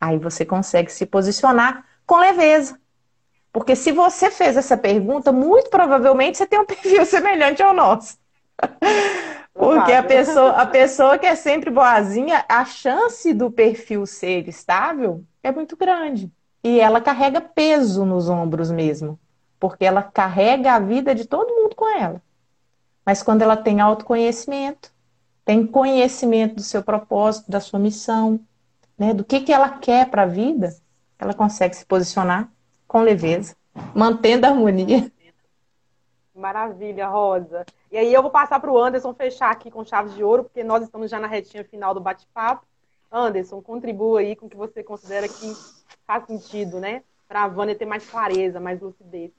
Aí 0.00 0.18
você 0.18 0.44
consegue 0.44 0.90
se 0.90 1.06
posicionar 1.06 1.84
com 2.04 2.16
leveza. 2.16 2.78
Porque 3.52 3.76
se 3.76 3.92
você 3.92 4.30
fez 4.30 4.56
essa 4.56 4.76
pergunta, 4.76 5.30
muito 5.30 5.70
provavelmente 5.70 6.38
você 6.38 6.46
tem 6.46 6.58
um 6.58 6.66
perfil 6.66 7.04
semelhante 7.06 7.62
ao 7.62 7.72
nosso. 7.72 8.18
Porque 9.54 9.92
a 9.92 10.02
pessoa, 10.02 10.50
a 10.52 10.66
pessoa 10.66 11.18
que 11.18 11.26
é 11.26 11.36
sempre 11.36 11.70
boazinha, 11.70 12.44
a 12.48 12.64
chance 12.64 13.32
do 13.32 13.50
perfil 13.50 14.06
ser 14.06 14.48
estável 14.48 15.22
é 15.42 15.52
muito 15.52 15.76
grande. 15.76 16.32
E 16.64 16.80
ela 16.80 17.00
carrega 17.00 17.40
peso 17.40 18.04
nos 18.04 18.28
ombros 18.28 18.70
mesmo 18.70 19.18
porque 19.62 19.84
ela 19.84 20.02
carrega 20.02 20.72
a 20.72 20.80
vida 20.80 21.14
de 21.14 21.24
todo 21.24 21.54
mundo 21.54 21.76
com 21.76 21.88
ela. 21.88 22.20
Mas 23.06 23.22
quando 23.22 23.42
ela 23.42 23.56
tem 23.56 23.80
autoconhecimento, 23.80 24.92
tem 25.44 25.64
conhecimento 25.64 26.56
do 26.56 26.62
seu 26.62 26.82
propósito, 26.82 27.48
da 27.48 27.60
sua 27.60 27.78
missão, 27.78 28.40
né, 28.98 29.14
do 29.14 29.22
que, 29.22 29.38
que 29.38 29.52
ela 29.52 29.68
quer 29.68 30.10
para 30.10 30.22
a 30.22 30.26
vida, 30.26 30.74
ela 31.16 31.32
consegue 31.32 31.76
se 31.76 31.86
posicionar 31.86 32.50
com 32.88 33.02
leveza, 33.02 33.54
mantendo 33.94 34.46
a 34.46 34.50
harmonia. 34.50 35.08
Maravilha, 36.34 37.06
Rosa. 37.06 37.64
E 37.88 37.96
aí 37.96 38.12
eu 38.12 38.20
vou 38.20 38.32
passar 38.32 38.58
para 38.58 38.72
o 38.72 38.76
Anderson 38.76 39.14
fechar 39.14 39.52
aqui 39.52 39.70
com 39.70 39.84
chaves 39.84 40.12
de 40.16 40.24
ouro, 40.24 40.42
porque 40.42 40.64
nós 40.64 40.82
estamos 40.82 41.08
já 41.08 41.20
na 41.20 41.28
retinha 41.28 41.62
final 41.62 41.94
do 41.94 42.00
bate-papo. 42.00 42.66
Anderson, 43.12 43.62
contribua 43.62 44.18
aí 44.18 44.34
com 44.34 44.46
o 44.46 44.50
que 44.50 44.56
você 44.56 44.82
considera 44.82 45.28
que 45.28 45.52
faz 46.04 46.26
sentido, 46.26 46.80
né? 46.80 47.04
Para 47.28 47.44
a 47.44 47.48
Vânia 47.48 47.76
ter 47.76 47.86
mais 47.86 48.04
clareza, 48.10 48.58
mais 48.58 48.80
lucidez. 48.80 49.30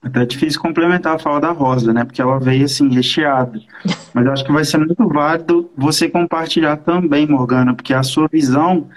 Até 0.00 0.22
é 0.22 0.26
difícil 0.26 0.60
complementar 0.60 1.16
a 1.16 1.18
fala 1.18 1.40
da 1.40 1.50
Rosa, 1.50 1.92
né? 1.92 2.04
Porque 2.04 2.22
ela 2.22 2.38
veio 2.38 2.64
assim, 2.64 2.88
recheada. 2.88 3.60
Mas 4.14 4.26
eu 4.26 4.32
acho 4.32 4.44
que 4.44 4.52
vai 4.52 4.64
ser 4.64 4.78
muito 4.78 5.08
válido 5.08 5.70
você 5.76 6.08
compartilhar 6.08 6.76
também, 6.78 7.26
Morgana, 7.26 7.74
porque 7.74 7.92
a 7.92 8.02
sua 8.02 8.28
visão, 8.28 8.88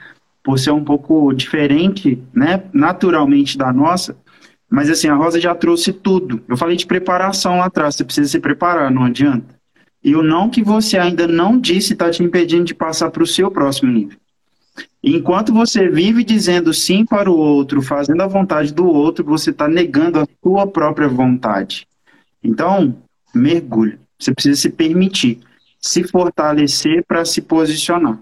por 0.43 0.59
ser 0.59 0.71
um 0.71 0.83
pouco 0.83 1.33
diferente, 1.33 2.21
né, 2.33 2.63
naturalmente 2.73 3.57
da 3.57 3.71
nossa, 3.71 4.15
mas 4.71 4.89
assim, 4.89 5.09
a 5.09 5.15
Rosa 5.15 5.39
já 5.39 5.53
trouxe 5.53 5.91
tudo. 5.91 6.41
Eu 6.47 6.55
falei 6.55 6.77
de 6.77 6.85
preparação 6.85 7.57
lá 7.57 7.65
atrás, 7.65 7.93
você 7.93 8.05
precisa 8.05 8.29
se 8.29 8.39
preparar, 8.39 8.89
não 8.89 9.03
adianta. 9.03 9.53
E 10.01 10.15
o 10.15 10.23
não 10.23 10.49
que 10.49 10.63
você 10.63 10.97
ainda 10.97 11.27
não 11.27 11.59
disse 11.59 11.91
está 11.91 12.09
te 12.09 12.23
impedindo 12.23 12.63
de 12.63 12.73
passar 12.73 13.11
para 13.11 13.21
o 13.21 13.27
seu 13.27 13.51
próximo 13.51 13.91
nível. 13.91 14.17
Enquanto 15.03 15.53
você 15.53 15.89
vive 15.89 16.23
dizendo 16.23 16.73
sim 16.73 17.05
para 17.05 17.29
o 17.29 17.35
outro, 17.35 17.81
fazendo 17.81 18.21
a 18.21 18.27
vontade 18.27 18.73
do 18.73 18.85
outro, 18.85 19.25
você 19.25 19.49
está 19.49 19.67
negando 19.67 20.19
a 20.19 20.27
sua 20.43 20.67
própria 20.67 21.07
vontade. 21.07 21.87
Então, 22.43 22.95
mergulhe. 23.33 23.99
Você 24.17 24.33
precisa 24.33 24.61
se 24.61 24.69
permitir, 24.69 25.39
se 25.79 26.03
fortalecer 26.03 27.03
para 27.07 27.25
se 27.25 27.41
posicionar. 27.41 28.19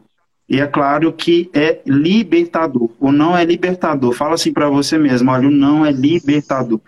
E 0.48 0.60
é 0.60 0.66
claro 0.66 1.12
que 1.14 1.50
é 1.54 1.82
libertador. 1.86 2.90
O 3.00 3.12
não 3.12 3.38
é 3.38 3.44
libertador. 3.46 4.14
Fala 4.14 4.36
assim 4.36 4.52
para 4.52 4.70
você 4.70 4.98
mesmo: 4.98 5.30
olha, 5.30 5.48
o 5.48 5.52
não 5.52 5.86
é 5.86 5.92
libertador. 5.92 6.80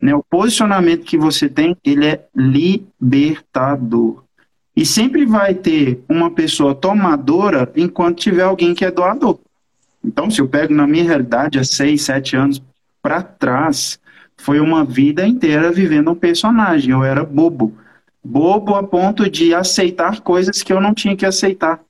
Né? 0.00 0.14
O 0.14 0.22
posicionamento 0.22 1.04
que 1.04 1.18
você 1.18 1.48
tem, 1.48 1.76
ele 1.84 2.06
é 2.06 2.24
libertador. 2.34 4.24
E 4.76 4.86
sempre 4.86 5.26
vai 5.26 5.54
ter 5.54 6.02
uma 6.08 6.30
pessoa 6.30 6.74
tomadora 6.74 7.70
enquanto 7.76 8.20
tiver 8.20 8.42
alguém 8.42 8.74
que 8.74 8.84
é 8.84 8.90
doador. 8.90 9.38
Então, 10.04 10.30
se 10.30 10.40
eu 10.40 10.48
pego 10.48 10.72
na 10.72 10.86
minha 10.86 11.04
realidade 11.04 11.58
há 11.58 11.64
seis, 11.64 12.02
sete 12.02 12.36
anos 12.36 12.62
para 13.02 13.22
trás, 13.22 13.98
foi 14.36 14.60
uma 14.60 14.84
vida 14.84 15.26
inteira 15.26 15.70
vivendo 15.70 16.10
um 16.10 16.14
personagem. 16.14 16.92
Eu 16.92 17.04
era 17.04 17.24
bobo. 17.24 17.74
bobo 18.24 18.74
a 18.74 18.82
ponto 18.82 19.28
de 19.28 19.54
aceitar 19.54 20.20
coisas 20.20 20.62
que 20.62 20.72
eu 20.72 20.80
não 20.80 20.94
tinha 20.94 21.16
que 21.16 21.26
aceitar. 21.26 21.80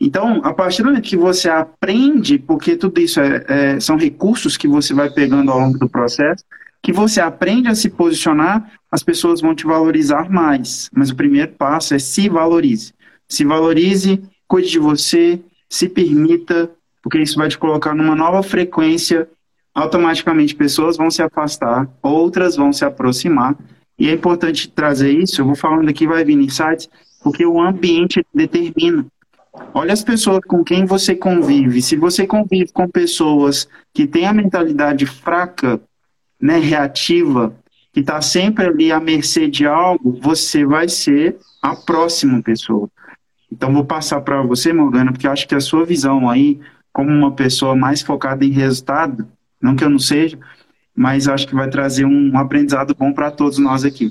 Então, 0.00 0.40
a 0.42 0.52
partir 0.52 0.82
do 0.82 0.86
momento 0.88 1.04
que 1.04 1.16
você 1.16 1.48
aprende, 1.48 2.38
porque 2.38 2.76
tudo 2.76 3.00
isso 3.00 3.20
é, 3.20 3.44
é, 3.46 3.80
são 3.80 3.96
recursos 3.96 4.56
que 4.56 4.66
você 4.66 4.92
vai 4.92 5.08
pegando 5.10 5.52
ao 5.52 5.60
longo 5.60 5.78
do 5.78 5.88
processo, 5.88 6.44
que 6.82 6.92
você 6.92 7.20
aprende 7.20 7.68
a 7.68 7.74
se 7.74 7.88
posicionar, 7.88 8.72
as 8.90 9.02
pessoas 9.02 9.40
vão 9.40 9.54
te 9.54 9.64
valorizar 9.64 10.28
mais. 10.28 10.90
Mas 10.92 11.10
o 11.10 11.16
primeiro 11.16 11.52
passo 11.52 11.94
é 11.94 11.98
se 11.98 12.28
valorize. 12.28 12.92
Se 13.28 13.44
valorize, 13.44 14.20
cuide 14.48 14.68
de 14.68 14.78
você, 14.78 15.40
se 15.70 15.88
permita, 15.88 16.70
porque 17.00 17.18
isso 17.18 17.38
vai 17.38 17.48
te 17.48 17.56
colocar 17.56 17.94
numa 17.94 18.16
nova 18.16 18.42
frequência. 18.42 19.28
Automaticamente 19.74 20.54
pessoas 20.54 20.96
vão 20.96 21.10
se 21.10 21.22
afastar, 21.22 21.88
outras 22.02 22.56
vão 22.56 22.72
se 22.72 22.84
aproximar. 22.84 23.56
E 23.98 24.08
é 24.08 24.12
importante 24.12 24.68
trazer 24.68 25.12
isso, 25.12 25.40
eu 25.40 25.46
vou 25.46 25.54
falando 25.54 25.88
aqui, 25.88 26.06
vai 26.06 26.24
vir 26.24 26.38
insights, 26.38 26.90
porque 27.22 27.46
o 27.46 27.60
ambiente 27.60 28.26
determina. 28.34 29.06
Olha 29.72 29.92
as 29.92 30.02
pessoas 30.02 30.40
com 30.46 30.64
quem 30.64 30.84
você 30.84 31.14
convive. 31.14 31.80
Se 31.80 31.96
você 31.96 32.26
convive 32.26 32.72
com 32.72 32.88
pessoas 32.88 33.68
que 33.94 34.06
têm 34.06 34.26
a 34.26 34.32
mentalidade 34.32 35.06
fraca, 35.06 35.80
né, 36.42 36.58
reativa, 36.58 37.54
que 37.92 38.00
está 38.00 38.20
sempre 38.20 38.66
ali 38.66 38.90
à 38.90 38.98
mercê 38.98 39.46
de 39.46 39.64
algo, 39.64 40.18
você 40.20 40.66
vai 40.66 40.88
ser 40.88 41.38
a 41.62 41.76
próxima 41.76 42.42
pessoa. 42.42 42.88
Então, 43.50 43.72
vou 43.72 43.84
passar 43.84 44.20
para 44.22 44.42
você, 44.42 44.72
Morgana, 44.72 45.12
porque 45.12 45.28
acho 45.28 45.46
que 45.46 45.54
a 45.54 45.60
sua 45.60 45.84
visão 45.84 46.28
aí, 46.28 46.60
como 46.92 47.10
uma 47.10 47.30
pessoa 47.32 47.76
mais 47.76 48.02
focada 48.02 48.44
em 48.44 48.50
resultado, 48.50 49.28
não 49.60 49.76
que 49.76 49.84
eu 49.84 49.90
não 49.90 49.98
seja, 50.00 50.36
mas 50.94 51.28
acho 51.28 51.46
que 51.46 51.54
vai 51.54 51.70
trazer 51.70 52.04
um 52.04 52.36
aprendizado 52.36 52.94
bom 52.94 53.12
para 53.12 53.30
todos 53.30 53.58
nós 53.58 53.84
aqui. 53.84 54.10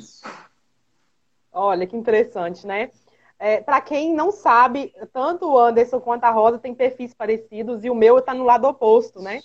Olha, 1.51 1.86
que 1.86 1.97
interessante, 1.97 2.65
né? 2.65 2.91
É, 3.38 3.59
para 3.59 3.82
quem 3.82 4.13
não 4.13 4.32
sabe, 4.32 4.93
tanto 5.11 5.47
o 5.47 5.59
Anderson 5.59 5.99
quanto 5.99 6.23
a 6.23 6.32
Rosa 6.32 6.59
têm 6.59 6.75
perfis 6.75 7.13
parecidos 7.13 7.84
e 7.84 7.89
o 7.89 7.95
meu 7.95 8.19
está 8.19 8.34
no 8.34 8.45
lado 8.45 8.67
oposto, 8.67 9.19
né? 9.19 9.41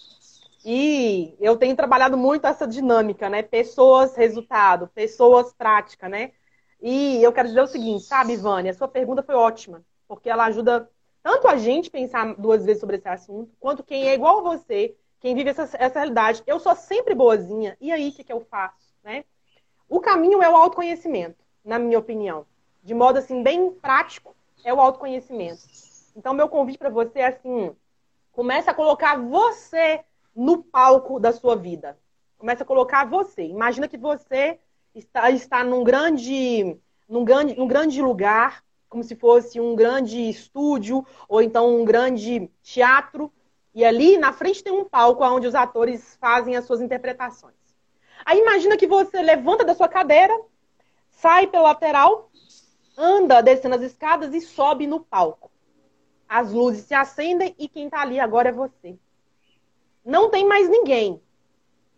E 0.68 1.36
eu 1.38 1.56
tenho 1.56 1.76
trabalhado 1.76 2.16
muito 2.16 2.44
essa 2.44 2.66
dinâmica, 2.66 3.30
né? 3.30 3.40
Pessoas, 3.40 4.16
resultado, 4.16 4.88
pessoas, 4.88 5.52
prática, 5.52 6.08
né? 6.08 6.32
E 6.82 7.22
eu 7.22 7.32
quero 7.32 7.46
dizer 7.46 7.60
o 7.60 7.68
seguinte, 7.68 8.02
sabe, 8.02 8.36
Vânia? 8.36 8.72
A 8.72 8.74
sua 8.74 8.88
pergunta 8.88 9.22
foi 9.22 9.36
ótima, 9.36 9.84
porque 10.08 10.28
ela 10.28 10.46
ajuda 10.46 10.90
tanto 11.22 11.46
a 11.46 11.56
gente 11.56 11.88
pensar 11.88 12.34
duas 12.34 12.64
vezes 12.64 12.80
sobre 12.80 12.96
esse 12.96 13.06
assunto, 13.06 13.52
quanto 13.60 13.84
quem 13.84 14.08
é 14.08 14.14
igual 14.14 14.40
a 14.40 14.56
você, 14.56 14.96
quem 15.20 15.36
vive 15.36 15.50
essa, 15.50 15.70
essa 15.78 16.00
realidade. 16.00 16.42
Eu 16.48 16.58
sou 16.58 16.74
sempre 16.74 17.14
boazinha, 17.14 17.76
e 17.80 17.92
aí 17.92 18.08
o 18.08 18.12
que, 18.12 18.24
que 18.24 18.32
eu 18.32 18.40
faço, 18.40 18.92
né? 19.04 19.24
O 19.88 20.00
caminho 20.00 20.42
é 20.42 20.50
o 20.50 20.56
autoconhecimento, 20.56 21.44
na 21.64 21.78
minha 21.78 22.00
opinião. 22.00 22.44
De 22.82 22.92
modo, 22.92 23.20
assim, 23.20 23.40
bem 23.40 23.70
prático, 23.70 24.34
é 24.64 24.74
o 24.74 24.80
autoconhecimento. 24.80 25.62
Então, 26.16 26.34
meu 26.34 26.48
convite 26.48 26.76
para 26.76 26.90
você 26.90 27.20
é 27.20 27.26
assim, 27.26 27.72
comece 28.32 28.68
a 28.68 28.74
colocar 28.74 29.16
você 29.16 30.04
no 30.36 30.62
palco 30.62 31.18
da 31.18 31.32
sua 31.32 31.56
vida. 31.56 31.98
Começa 32.36 32.62
a 32.62 32.66
colocar 32.66 33.06
você. 33.06 33.42
Imagina 33.44 33.88
que 33.88 33.96
você 33.96 34.60
está, 34.94 35.30
está 35.30 35.64
num 35.64 35.82
grande, 35.82 36.78
num 37.08 37.24
grande, 37.24 37.56
num 37.56 37.66
grande 37.66 38.02
lugar, 38.02 38.62
como 38.88 39.02
se 39.02 39.16
fosse 39.16 39.58
um 39.58 39.74
grande 39.74 40.28
estúdio 40.28 41.04
ou 41.26 41.40
então 41.40 41.80
um 41.80 41.84
grande 41.84 42.50
teatro, 42.62 43.32
e 43.74 43.84
ali 43.84 44.18
na 44.18 44.32
frente 44.32 44.62
tem 44.62 44.72
um 44.72 44.84
palco 44.84 45.24
onde 45.24 45.46
os 45.46 45.54
atores 45.54 46.16
fazem 46.20 46.56
as 46.56 46.66
suas 46.66 46.80
interpretações. 46.80 47.54
Aí 48.24 48.38
imagina 48.38 48.76
que 48.76 48.86
você 48.86 49.22
levanta 49.22 49.64
da 49.64 49.74
sua 49.74 49.88
cadeira, 49.88 50.38
sai 51.10 51.46
pela 51.46 51.68
lateral, 51.68 52.30
anda 52.96 53.42
descendo 53.42 53.74
as 53.74 53.82
escadas 53.82 54.34
e 54.34 54.40
sobe 54.40 54.86
no 54.86 55.00
palco. 55.00 55.50
As 56.28 56.52
luzes 56.52 56.84
se 56.84 56.94
acendem 56.94 57.54
e 57.58 57.68
quem 57.68 57.86
está 57.86 58.00
ali 58.00 58.18
agora 58.18 58.48
é 58.48 58.52
você 58.52 58.98
não 60.06 60.30
tem 60.30 60.46
mais 60.46 60.68
ninguém. 60.68 61.20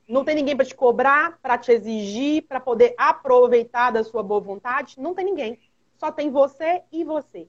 Não 0.08 0.24
tem 0.24 0.34
ninguém 0.34 0.56
para 0.56 0.64
te 0.64 0.74
cobrar, 0.74 1.38
para 1.42 1.58
te 1.58 1.70
exigir, 1.70 2.44
para 2.44 2.58
poder 2.58 2.94
aproveitar 2.96 3.90
da 3.90 4.02
sua 4.02 4.22
boa 4.22 4.40
vontade. 4.40 4.98
Não 4.98 5.14
tem 5.14 5.26
ninguém. 5.26 5.60
Só 5.98 6.10
tem 6.10 6.30
você 6.30 6.82
e 6.90 7.04
você. 7.04 7.46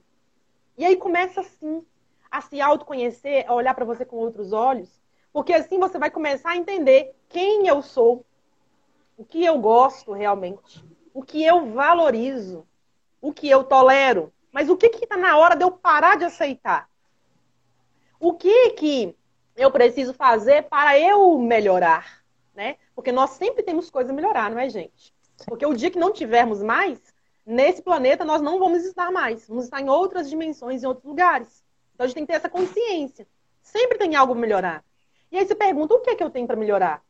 E 0.76 0.84
aí 0.84 0.96
começa 0.96 1.40
assim 1.40 1.82
a 2.30 2.42
se 2.42 2.60
autoconhecer, 2.60 3.44
a 3.48 3.54
olhar 3.54 3.74
para 3.74 3.86
você 3.86 4.04
com 4.04 4.16
outros 4.16 4.52
olhos, 4.52 5.00
porque 5.32 5.54
assim 5.54 5.78
você 5.78 5.98
vai 5.98 6.10
começar 6.10 6.50
a 6.50 6.56
entender 6.56 7.14
quem 7.28 7.66
eu 7.66 7.80
sou, 7.82 8.24
o 9.16 9.24
que 9.24 9.44
eu 9.44 9.58
gosto 9.58 10.12
realmente, 10.12 10.84
o 11.12 11.22
que 11.22 11.42
eu 11.42 11.72
valorizo, 11.72 12.66
o 13.20 13.32
que 13.32 13.48
eu 13.48 13.64
tolero, 13.64 14.32
mas 14.52 14.68
o 14.68 14.76
que 14.76 14.86
está 14.86 15.16
na 15.16 15.36
hora 15.36 15.56
de 15.56 15.64
eu 15.64 15.70
parar 15.70 16.16
de 16.16 16.24
aceitar? 16.24 16.88
O 18.18 18.34
que 18.34 18.70
que 18.70 19.16
eu 19.60 19.70
preciso 19.70 20.14
fazer 20.14 20.62
para 20.62 20.98
eu 20.98 21.36
melhorar, 21.38 22.22
né? 22.54 22.76
Porque 22.94 23.12
nós 23.12 23.32
sempre 23.32 23.62
temos 23.62 23.90
coisa 23.90 24.10
a 24.10 24.14
melhorar, 24.14 24.50
não 24.50 24.58
é, 24.58 24.70
gente? 24.70 25.14
Porque 25.46 25.66
o 25.66 25.74
dia 25.74 25.90
que 25.90 25.98
não 25.98 26.12
tivermos 26.12 26.62
mais, 26.62 26.98
nesse 27.44 27.82
planeta 27.82 28.24
nós 28.24 28.40
não 28.40 28.58
vamos 28.58 28.84
estar 28.84 29.12
mais. 29.12 29.46
Vamos 29.46 29.64
estar 29.64 29.82
em 29.82 29.90
outras 29.90 30.30
dimensões, 30.30 30.82
em 30.82 30.86
outros 30.86 31.04
lugares. 31.04 31.62
Então 31.94 32.04
a 32.04 32.08
gente 32.08 32.14
tem 32.14 32.24
que 32.24 32.32
ter 32.32 32.38
essa 32.38 32.48
consciência. 32.48 33.26
Sempre 33.60 33.98
tem 33.98 34.16
algo 34.16 34.32
a 34.32 34.36
melhorar. 34.36 34.82
E 35.30 35.36
aí 35.36 35.46
você 35.46 35.54
pergunta, 35.54 35.94
o 35.94 36.00
que 36.00 36.08
é 36.08 36.14
que 36.14 36.24
eu 36.24 36.30
tenho 36.30 36.46
para 36.46 36.56
melhorar? 36.56 37.02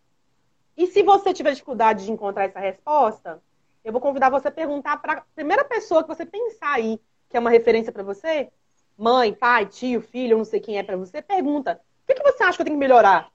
E 0.77 0.89
se 0.89 1.05
você 1.05 1.33
tiver 1.33 1.53
dificuldade 1.53 2.05
de 2.05 2.11
encontrar 2.11 2.47
essa 2.47 2.59
resposta, 2.59 3.41
eu 3.85 3.93
vou 3.93 4.01
convidar 4.01 4.29
você 4.29 4.49
a 4.49 4.53
perguntar 4.53 4.97
para 4.97 5.13
a 5.13 5.25
primeira 5.37 5.65
pessoa 5.65 6.03
que 6.03 6.09
você 6.09 6.27
pensar 6.27 6.73
aí, 6.73 7.01
que 7.29 7.37
é 7.37 7.41
uma 7.41 7.51
referência 7.51 7.93
para 7.93 8.03
você, 8.03 8.51
mãe, 8.99 9.33
pai, 9.33 9.67
tio, 9.67 10.03
filho, 10.03 10.37
não 10.37 10.45
sei 10.45 10.59
quem 10.59 10.79
é 10.79 10.83
para 10.83 10.97
você, 10.97 11.23
pergunta: 11.23 11.81
o 12.09 12.15
que, 12.15 12.23
você 12.23 12.43
acha 12.43 12.57
que 12.57 12.63
eu 12.63 12.67
tenho 12.67 12.77
que 12.77 12.81
melhorar? 12.81 13.31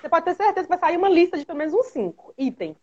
Você 0.00 0.08
pode 0.08 0.24
ter 0.24 0.34
certeza 0.34 0.66
que 0.66 0.68
vai 0.68 0.78
sair 0.78 0.96
uma 0.96 1.08
lista 1.08 1.36
de 1.36 1.44
pelo 1.44 1.58
menos 1.58 1.74
uns 1.74 1.86
cinco 1.86 2.32
itens. 2.38 2.76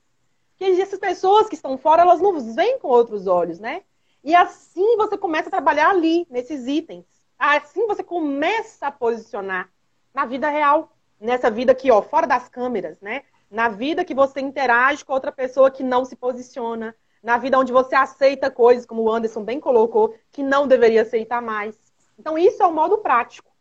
Porque 0.57 0.81
essas 0.81 0.99
pessoas 0.99 1.47
que 1.47 1.55
estão 1.55 1.77
fora, 1.77 2.01
elas 2.01 2.21
não 2.21 2.39
veem 2.53 2.79
com 2.79 2.87
outros 2.87 3.27
olhos, 3.27 3.59
né? 3.59 3.83
E 4.23 4.33
assim 4.33 4.97
você 4.97 5.17
começa 5.17 5.49
a 5.49 5.51
trabalhar 5.51 5.89
ali, 5.89 6.25
nesses 6.29 6.67
itens. 6.67 7.05
Assim 7.37 7.85
você 7.87 8.03
começa 8.03 8.87
a 8.87 8.91
posicionar 8.91 9.69
na 10.13 10.25
vida 10.25 10.49
real. 10.49 10.91
Nessa 11.19 11.49
vida 11.49 11.71
aqui, 11.71 11.91
ó, 11.91 12.01
fora 12.01 12.25
das 12.25 12.49
câmeras, 12.49 12.99
né? 12.99 13.23
Na 13.49 13.69
vida 13.69 14.03
que 14.03 14.13
você 14.13 14.41
interage 14.41 15.05
com 15.05 15.13
outra 15.13 15.31
pessoa 15.31 15.71
que 15.71 15.83
não 15.83 16.03
se 16.03 16.15
posiciona. 16.15 16.95
Na 17.21 17.37
vida 17.37 17.57
onde 17.57 17.71
você 17.71 17.95
aceita 17.95 18.51
coisas, 18.51 18.85
como 18.85 19.03
o 19.03 19.11
Anderson 19.11 19.43
bem 19.43 19.59
colocou, 19.59 20.15
que 20.31 20.43
não 20.43 20.67
deveria 20.67 21.03
aceitar 21.03 21.41
mais. 21.41 21.75
Então, 22.17 22.37
isso 22.37 22.61
é 22.61 22.65
o 22.65 22.73
modo 22.73 22.99
prático. 22.99 23.54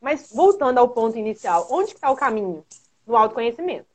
Mas 0.00 0.32
voltando 0.32 0.78
ao 0.78 0.88
ponto 0.88 1.18
inicial, 1.18 1.66
onde 1.70 1.92
está 1.92 2.10
o 2.10 2.16
caminho? 2.16 2.64
No 3.06 3.16
autoconhecimento. 3.16 3.86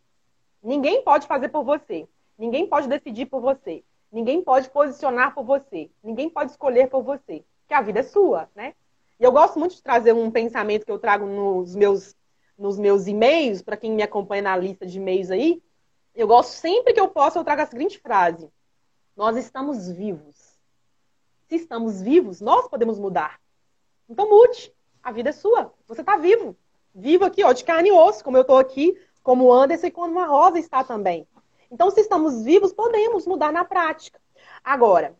Ninguém 0.62 1.02
pode 1.04 1.28
fazer 1.28 1.50
por 1.50 1.64
você. 1.64 2.08
Ninguém 2.38 2.68
pode 2.68 2.88
decidir 2.88 3.26
por 3.26 3.42
você. 3.42 3.84
Ninguém 4.12 4.44
pode 4.44 4.70
posicionar 4.70 5.34
por 5.34 5.44
você. 5.44 5.90
Ninguém 6.04 6.30
pode 6.30 6.52
escolher 6.52 6.90
por 6.90 7.04
você. 7.04 7.44
Que 7.68 7.74
a 7.74 7.82
vida 7.82 8.00
é 8.00 8.04
sua, 8.04 8.50
né? 8.56 8.74
E 9.20 9.24
eu 9.24 9.32
gosto 9.32 9.58
muito 9.58 9.76
de 9.76 9.82
trazer 9.82 10.14
um 10.14 10.30
pensamento 10.30 10.86
que 10.86 10.92
eu 10.92 11.00
trago 11.00 11.26
nos 11.26 11.76
meus, 11.76 12.16
nos 12.58 12.78
meus 12.78 13.08
e-mails, 13.08 13.62
para 13.62 13.78
quem 13.78 13.92
me 13.92 14.04
acompanha 14.04 14.42
na 14.42 14.58
lista 14.58 14.86
de 14.86 14.98
e-mails 14.98 15.32
aí. 15.32 15.64
Eu 16.14 16.28
gosto 16.28 16.52
sempre 16.52 16.94
que 16.94 17.00
eu 17.00 17.08
posso, 17.08 17.40
eu 17.40 17.44
trago 17.44 17.62
a 17.62 17.66
seguinte 17.66 18.00
frase: 18.00 18.50
Nós 19.16 19.38
estamos 19.38 19.90
vivos. 19.90 20.36
Se 21.48 21.56
estamos 21.56 22.02
vivos, 22.02 22.42
nós 22.42 22.68
podemos 22.68 23.00
mudar. 23.00 23.40
Então 24.10 24.30
mude. 24.30 24.74
A 25.04 25.12
vida 25.12 25.30
é 25.30 25.34
sua. 25.34 25.74
Você 25.88 26.02
está 26.02 26.16
vivo. 26.16 26.56
Vivo 26.96 27.26
aqui, 27.26 27.44
ó, 27.44 27.52
de 27.52 27.64
carne 27.64 27.90
e 27.90 27.92
osso, 27.92 28.24
como 28.24 28.38
eu 28.38 28.42
estou 28.42 28.58
aqui, 28.58 28.98
como 29.22 29.46
o 29.46 29.54
Anderson 29.54 29.88
e 29.88 29.92
como 29.92 30.20
a 30.20 30.28
Rosa 30.28 30.60
está 30.60 30.84
também. 30.84 31.28
Então, 31.70 31.92
se 31.92 32.00
estamos 32.00 32.44
vivos, 32.44 32.72
podemos 32.72 33.28
mudar 33.28 33.52
na 33.52 33.66
prática. 33.66 34.22
Agora, 34.64 35.16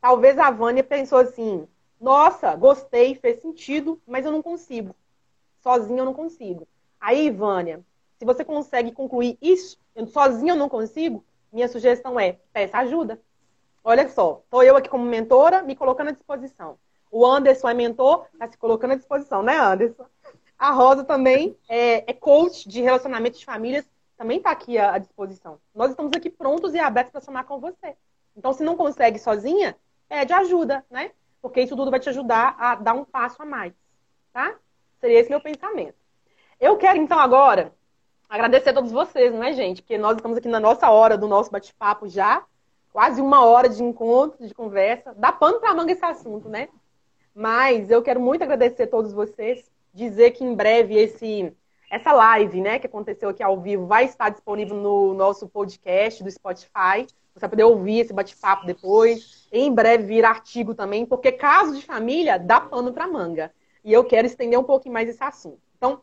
talvez 0.00 0.38
a 0.38 0.50
Vânia 0.50 0.82
pensou 0.82 1.18
assim: 1.18 1.68
nossa, 2.00 2.56
gostei, 2.56 3.14
fez 3.14 3.40
sentido, 3.40 4.00
mas 4.06 4.24
eu 4.24 4.32
não 4.32 4.42
consigo. 4.42 4.96
Sozinha 5.62 6.00
eu 6.00 6.06
não 6.06 6.14
consigo. 6.14 6.66
Aí, 6.98 7.30
Vânia, 7.30 7.84
se 8.18 8.24
você 8.24 8.44
consegue 8.44 8.90
concluir 8.92 9.38
isso, 9.40 9.78
eu, 9.94 10.06
sozinha 10.06 10.54
eu 10.54 10.56
não 10.56 10.68
consigo, 10.68 11.24
minha 11.52 11.68
sugestão 11.68 12.18
é: 12.18 12.38
peça 12.52 12.78
ajuda. 12.78 13.20
Olha 13.84 14.08
só, 14.08 14.40
estou 14.44 14.62
eu 14.62 14.76
aqui 14.76 14.88
como 14.88 15.04
mentora, 15.04 15.62
me 15.62 15.76
colocando 15.76 16.08
à 16.08 16.12
disposição. 16.12 16.78
O 17.10 17.26
Anderson 17.26 17.68
é 17.68 17.74
mentor, 17.74 18.26
está 18.32 18.48
se 18.48 18.56
colocando 18.56 18.92
à 18.92 18.96
disposição, 18.96 19.42
né, 19.42 19.58
Anderson? 19.58 20.06
A 20.58 20.70
Rosa 20.70 21.04
também 21.04 21.56
é, 21.68 22.10
é 22.10 22.12
coach 22.12 22.68
de 22.68 22.82
relacionamento 22.82 23.38
de 23.38 23.44
famílias, 23.44 23.84
também 24.16 24.36
está 24.36 24.50
aqui 24.50 24.76
à, 24.76 24.94
à, 24.94 24.98
disposição. 24.98 25.58
Nós 25.74 25.90
estamos 25.90 26.12
aqui 26.14 26.28
prontos 26.28 26.74
e 26.74 26.78
abertos 26.78 27.12
para 27.12 27.22
somar 27.22 27.44
com 27.46 27.58
você. 27.58 27.96
Então, 28.36 28.52
se 28.52 28.62
não 28.62 28.76
consegue 28.76 29.18
sozinha, 29.18 29.74
é 30.08 30.24
de 30.24 30.32
ajuda, 30.34 30.84
né? 30.90 31.12
Porque 31.40 31.62
isso 31.62 31.74
tudo 31.74 31.90
vai 31.90 31.98
te 31.98 32.10
ajudar 32.10 32.54
a 32.58 32.74
dar 32.74 32.92
um 32.92 33.04
passo 33.04 33.42
a 33.42 33.46
mais, 33.46 33.72
tá? 34.32 34.54
Seria 35.00 35.20
esse 35.20 35.30
meu 35.30 35.40
pensamento. 35.40 35.94
Eu 36.60 36.76
quero, 36.76 36.98
então, 36.98 37.18
agora 37.18 37.72
agradecer 38.28 38.70
a 38.70 38.74
todos 38.74 38.92
vocês, 38.92 39.32
não 39.32 39.42
é, 39.42 39.52
gente? 39.54 39.80
Porque 39.82 39.96
nós 39.96 40.16
estamos 40.16 40.36
aqui 40.36 40.48
na 40.48 40.60
nossa 40.60 40.90
hora 40.90 41.16
do 41.16 41.26
nosso 41.26 41.50
bate-papo 41.50 42.06
já. 42.06 42.44
quase 42.92 43.20
uma 43.22 43.44
hora 43.44 43.68
de 43.68 43.82
encontro, 43.82 44.46
de 44.46 44.52
conversa. 44.52 45.14
Dá 45.16 45.32
pano 45.32 45.58
para 45.58 45.74
manga 45.74 45.92
esse 45.92 46.04
assunto, 46.04 46.48
né? 46.48 46.68
Mas 47.34 47.90
eu 47.90 48.02
quero 48.02 48.20
muito 48.20 48.42
agradecer 48.42 48.84
a 48.84 48.86
todos 48.88 49.12
vocês, 49.12 49.70
dizer 49.92 50.32
que 50.32 50.44
em 50.44 50.54
breve 50.54 50.94
esse 50.96 51.54
essa 51.90 52.12
live, 52.12 52.60
né, 52.60 52.78
que 52.78 52.86
aconteceu 52.86 53.28
aqui 53.30 53.42
ao 53.42 53.60
vivo, 53.60 53.84
vai 53.84 54.04
estar 54.04 54.28
disponível 54.28 54.76
no 54.76 55.12
nosso 55.12 55.48
podcast 55.48 56.22
do 56.22 56.30
Spotify. 56.30 57.04
Você 57.34 57.40
vai 57.40 57.50
poder 57.50 57.64
ouvir 57.64 57.98
esse 57.98 58.12
bate-papo 58.12 58.64
depois. 58.64 59.48
Em 59.50 59.74
breve 59.74 60.04
vir 60.04 60.24
artigo 60.24 60.72
também, 60.72 61.04
porque 61.04 61.32
caso 61.32 61.74
de 61.74 61.84
família 61.84 62.38
dá 62.38 62.60
pano 62.60 62.92
para 62.92 63.08
manga. 63.08 63.52
E 63.84 63.92
eu 63.92 64.04
quero 64.04 64.26
estender 64.26 64.56
um 64.56 64.62
pouquinho 64.62 64.92
mais 64.92 65.08
esse 65.08 65.22
assunto. 65.22 65.60
Então, 65.76 66.00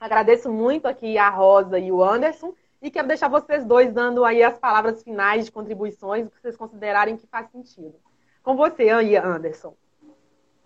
agradeço 0.00 0.50
muito 0.50 0.88
aqui 0.88 1.16
a 1.16 1.30
Rosa 1.30 1.78
e 1.78 1.92
o 1.92 2.02
Anderson. 2.02 2.52
E 2.82 2.90
quero 2.90 3.06
deixar 3.06 3.28
vocês 3.28 3.64
dois 3.64 3.92
dando 3.92 4.24
aí 4.24 4.42
as 4.42 4.58
palavras 4.58 5.02
finais 5.04 5.44
de 5.44 5.52
contribuições, 5.52 6.26
o 6.26 6.30
que 6.30 6.40
vocês 6.40 6.56
considerarem 6.56 7.16
que 7.16 7.26
faz 7.28 7.48
sentido. 7.50 7.94
Com 8.42 8.56
você, 8.56 8.88
Anderson. 8.88 9.74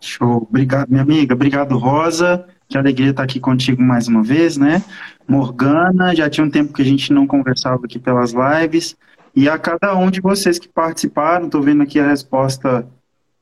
Show. 0.03 0.47
Obrigado, 0.49 0.89
minha 0.91 1.03
amiga. 1.03 1.35
Obrigado, 1.35 1.79
Rosa. 1.79 2.45
Que 2.69 2.77
alegria 2.77 3.11
estar 3.11 3.23
aqui 3.23 3.39
contigo 3.39 3.83
mais 3.83 4.09
uma 4.09 4.23
vez, 4.23 4.57
né? 4.57 4.83
Morgana, 5.29 6.15
já 6.15 6.29
tinha 6.29 6.47
um 6.47 6.51
tempo 6.51 6.73
que 6.73 6.83
a 6.83 6.85
gente 6.85 7.13
não 7.13 7.27
conversava 7.27 7.85
aqui 7.85 7.99
pelas 7.99 8.33
lives. 8.33 8.97
E 9.35 9.49
a 9.49 9.59
cada 9.59 9.97
um 9.97 10.11
de 10.11 10.21
vocês 10.21 10.59
que 10.59 10.69
participaram, 10.69 11.47
estou 11.47 11.63
vendo 11.63 11.83
aqui 11.83 12.01
a 12.01 12.07
resposta 12.07 12.87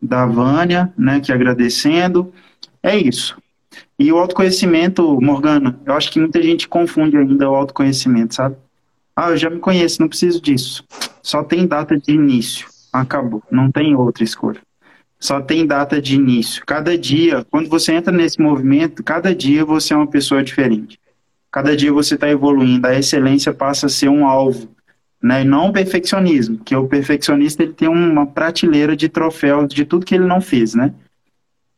da 0.01 0.25
Vânia, 0.27 0.93
né, 0.97 1.21
que 1.21 1.33
agradecendo. 1.33 2.33
É 2.83 2.97
isso. 2.97 3.37
E 3.99 4.13
o 4.13 4.19
autoconhecimento, 4.19 5.21
Morgana, 5.21 5.79
eu 5.85 5.95
acho 5.95 6.11
que 6.11 6.21
muita 6.21 6.43
gente 6.43 6.69
confunde 6.69 7.17
ainda 7.17 7.51
o 7.51 7.55
autoconhecimento, 7.55 8.35
sabe? 8.35 8.57
Ah, 9.15 9.31
eu 9.31 9.37
já 9.37 9.51
me 9.51 9.59
conheço, 9.59 10.01
não 10.01 10.09
preciso 10.09 10.41
disso. 10.41 10.85
Só 11.23 11.43
tem 11.43 11.67
data 11.67 11.99
de 11.99 12.13
início. 12.13 12.67
Acabou. 12.93 13.43
Não 13.51 13.71
tem 13.71 13.95
outra 13.95 14.25
escolha. 14.25 14.61
Só 15.21 15.41
tem 15.41 15.67
data 15.67 16.01
de 16.01 16.17
início. 16.17 16.65
Cada 16.65 16.97
dia, 16.97 17.45
quando 17.51 17.69
você 17.69 17.93
entra 17.93 18.11
nesse 18.11 18.41
movimento, 18.41 19.05
cada 19.05 19.35
dia 19.35 19.65
você 19.67 19.93
é 19.93 19.97
uma 19.97 20.07
pessoa 20.07 20.43
diferente. 20.43 20.99
Cada 21.51 21.77
dia 21.77 21.93
você 21.93 22.15
está 22.15 22.29
evoluindo. 22.29 22.87
A 22.87 22.99
excelência 22.99 23.53
passa 23.53 23.87
a 23.87 23.91
ser 23.91 24.09
um 24.09 24.27
alvo, 24.27 24.69
né? 25.23 25.43
E 25.43 25.45
não 25.45 25.69
o 25.69 25.73
perfeccionismo, 25.73 26.59
que 26.65 26.75
o 26.75 26.89
perfeccionista 26.89 27.63
ele 27.63 27.75
tem 27.75 27.89
uma 27.89 28.27
prateleira 28.27 28.97
de 28.97 29.11
troféus 29.11 29.75
de 29.75 29.85
tudo 29.85 30.07
que 30.07 30.15
ele 30.15 30.27
não 30.27 30.41
fez, 30.41 30.75
né? 30.75 30.95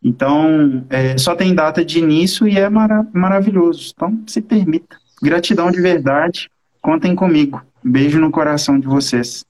Então, 0.01 0.85
é, 0.89 1.19
só 1.19 1.35
tem 1.35 1.55
data 1.55 1.85
de 1.85 1.99
início 1.99 2.47
e 2.47 2.59
é 2.59 2.69
mara 2.69 3.07
maravilhoso. 3.13 3.93
Então, 3.95 4.23
se 4.27 4.41
permita. 4.41 4.97
Gratidão 5.21 5.71
de 5.71 5.81
verdade. 5.81 6.49
Contem 6.81 7.15
comigo. 7.15 7.63
Beijo 7.83 8.21
no 8.21 8.31
coração 8.31 8.79
de 8.79 8.87
vocês. 8.87 9.45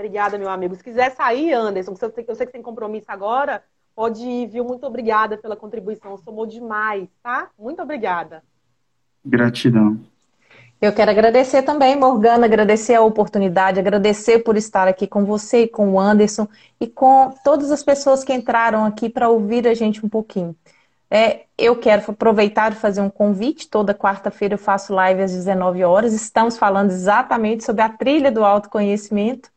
Obrigada, 0.00 0.38
meu 0.38 0.48
amigo. 0.48 0.74
Se 0.74 0.82
quiser 0.82 1.14
sair, 1.14 1.52
Anderson, 1.52 1.90
eu 1.90 2.10
sei, 2.10 2.24
eu 2.26 2.34
sei 2.34 2.46
que 2.46 2.52
tem 2.52 2.62
compromisso 2.62 3.04
agora, 3.08 3.62
pode 3.94 4.24
ir, 4.24 4.46
viu? 4.46 4.64
Muito 4.64 4.86
obrigada 4.86 5.36
pela 5.36 5.54
contribuição. 5.54 6.16
Somou 6.16 6.46
demais, 6.46 7.06
tá? 7.22 7.50
Muito 7.58 7.82
obrigada. 7.82 8.42
Gratidão. 9.22 10.00
Eu 10.80 10.94
quero 10.94 11.10
agradecer 11.10 11.60
também, 11.64 11.96
Morgana, 11.96 12.46
agradecer 12.46 12.94
a 12.94 13.02
oportunidade, 13.02 13.78
agradecer 13.78 14.38
por 14.38 14.56
estar 14.56 14.88
aqui 14.88 15.06
com 15.06 15.26
você 15.26 15.64
e 15.64 15.68
com 15.68 15.92
o 15.92 16.00
Anderson 16.00 16.48
e 16.80 16.86
com 16.86 17.34
todas 17.44 17.70
as 17.70 17.82
pessoas 17.82 18.24
que 18.24 18.32
entraram 18.32 18.86
aqui 18.86 19.10
para 19.10 19.28
ouvir 19.28 19.68
a 19.68 19.74
gente 19.74 20.04
um 20.04 20.08
pouquinho. 20.08 20.56
É, 21.10 21.42
eu 21.58 21.76
quero 21.76 22.10
aproveitar 22.10 22.72
e 22.72 22.76
fazer 22.76 23.02
um 23.02 23.10
convite. 23.10 23.68
Toda 23.68 23.92
quarta-feira 23.92 24.54
eu 24.54 24.58
faço 24.58 24.94
live 24.94 25.20
às 25.20 25.32
19 25.32 25.84
horas. 25.84 26.14
Estamos 26.14 26.56
falando 26.56 26.90
exatamente 26.90 27.64
sobre 27.64 27.82
a 27.82 27.90
trilha 27.90 28.32
do 28.32 28.42
autoconhecimento 28.42 29.50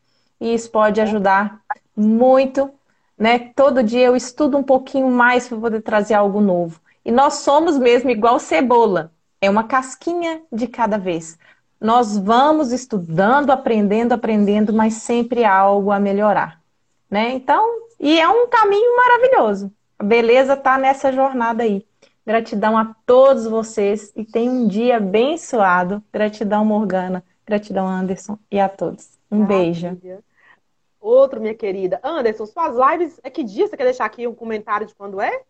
e 0.44 0.54
isso 0.54 0.70
pode 0.70 1.00
ajudar 1.00 1.62
muito. 1.96 2.70
Né? 3.18 3.40
Todo 3.56 3.82
dia 3.82 4.08
eu 4.08 4.14
estudo 4.14 4.58
um 4.58 4.64
pouquinho 4.64 5.10
mais 5.10 5.48
para 5.48 5.58
poder 5.58 5.82
trazer 5.82 6.16
algo 6.16 6.42
novo. 6.42 6.82
E 7.06 7.14
nós 7.14 7.36
somos 7.36 7.78
mesmo 7.78 8.10
igual 8.10 8.38
cebola. 8.40 9.14
É 9.40 9.50
uma 9.50 9.64
casquinha 9.64 10.42
de 10.52 10.68
cada 10.68 10.98
vez. 10.98 11.38
Nós 11.80 12.18
vamos 12.18 12.74
estudando, 12.74 13.52
aprendendo, 13.52 14.12
aprendendo, 14.12 14.74
mas 14.74 14.96
sempre 14.96 15.46
há 15.46 15.56
algo 15.56 15.92
a 15.92 16.00
melhorar. 16.00 16.60
Né? 17.10 17.32
Então, 17.32 17.66
e 17.98 18.20
é 18.20 18.28
um 18.28 18.46
caminho 18.50 18.98
maravilhoso. 18.98 19.72
A 19.98 20.04
beleza 20.04 20.56
está 20.56 20.78
nessa 20.78 21.10
jornada 21.14 21.64
aí. 21.64 21.86
Gratidão 22.28 22.78
a 22.78 22.94
todos 23.06 23.46
vocês 23.48 24.12
e 24.14 24.26
tenham 24.26 24.56
um 24.56 24.68
dia 24.68 24.98
abençoado. 24.98 26.04
Gratidão, 26.12 26.66
Morgana. 26.66 27.24
Gratidão, 27.46 27.88
Anderson. 27.88 28.38
E 28.52 28.60
a 28.60 28.68
todos. 28.68 29.10
Um 29.32 29.46
beijo. 29.46 29.98
Outro, 31.04 31.42
minha 31.42 31.54
querida. 31.54 32.00
Anderson, 32.02 32.46
suas 32.46 32.76
lives, 32.78 33.20
é 33.22 33.30
que 33.30 33.44
dia 33.44 33.68
você 33.68 33.76
quer 33.76 33.84
deixar 33.84 34.06
aqui 34.06 34.26
um 34.26 34.34
comentário 34.34 34.88
de 34.88 34.96
quando 34.96 35.20
é? 35.20 35.42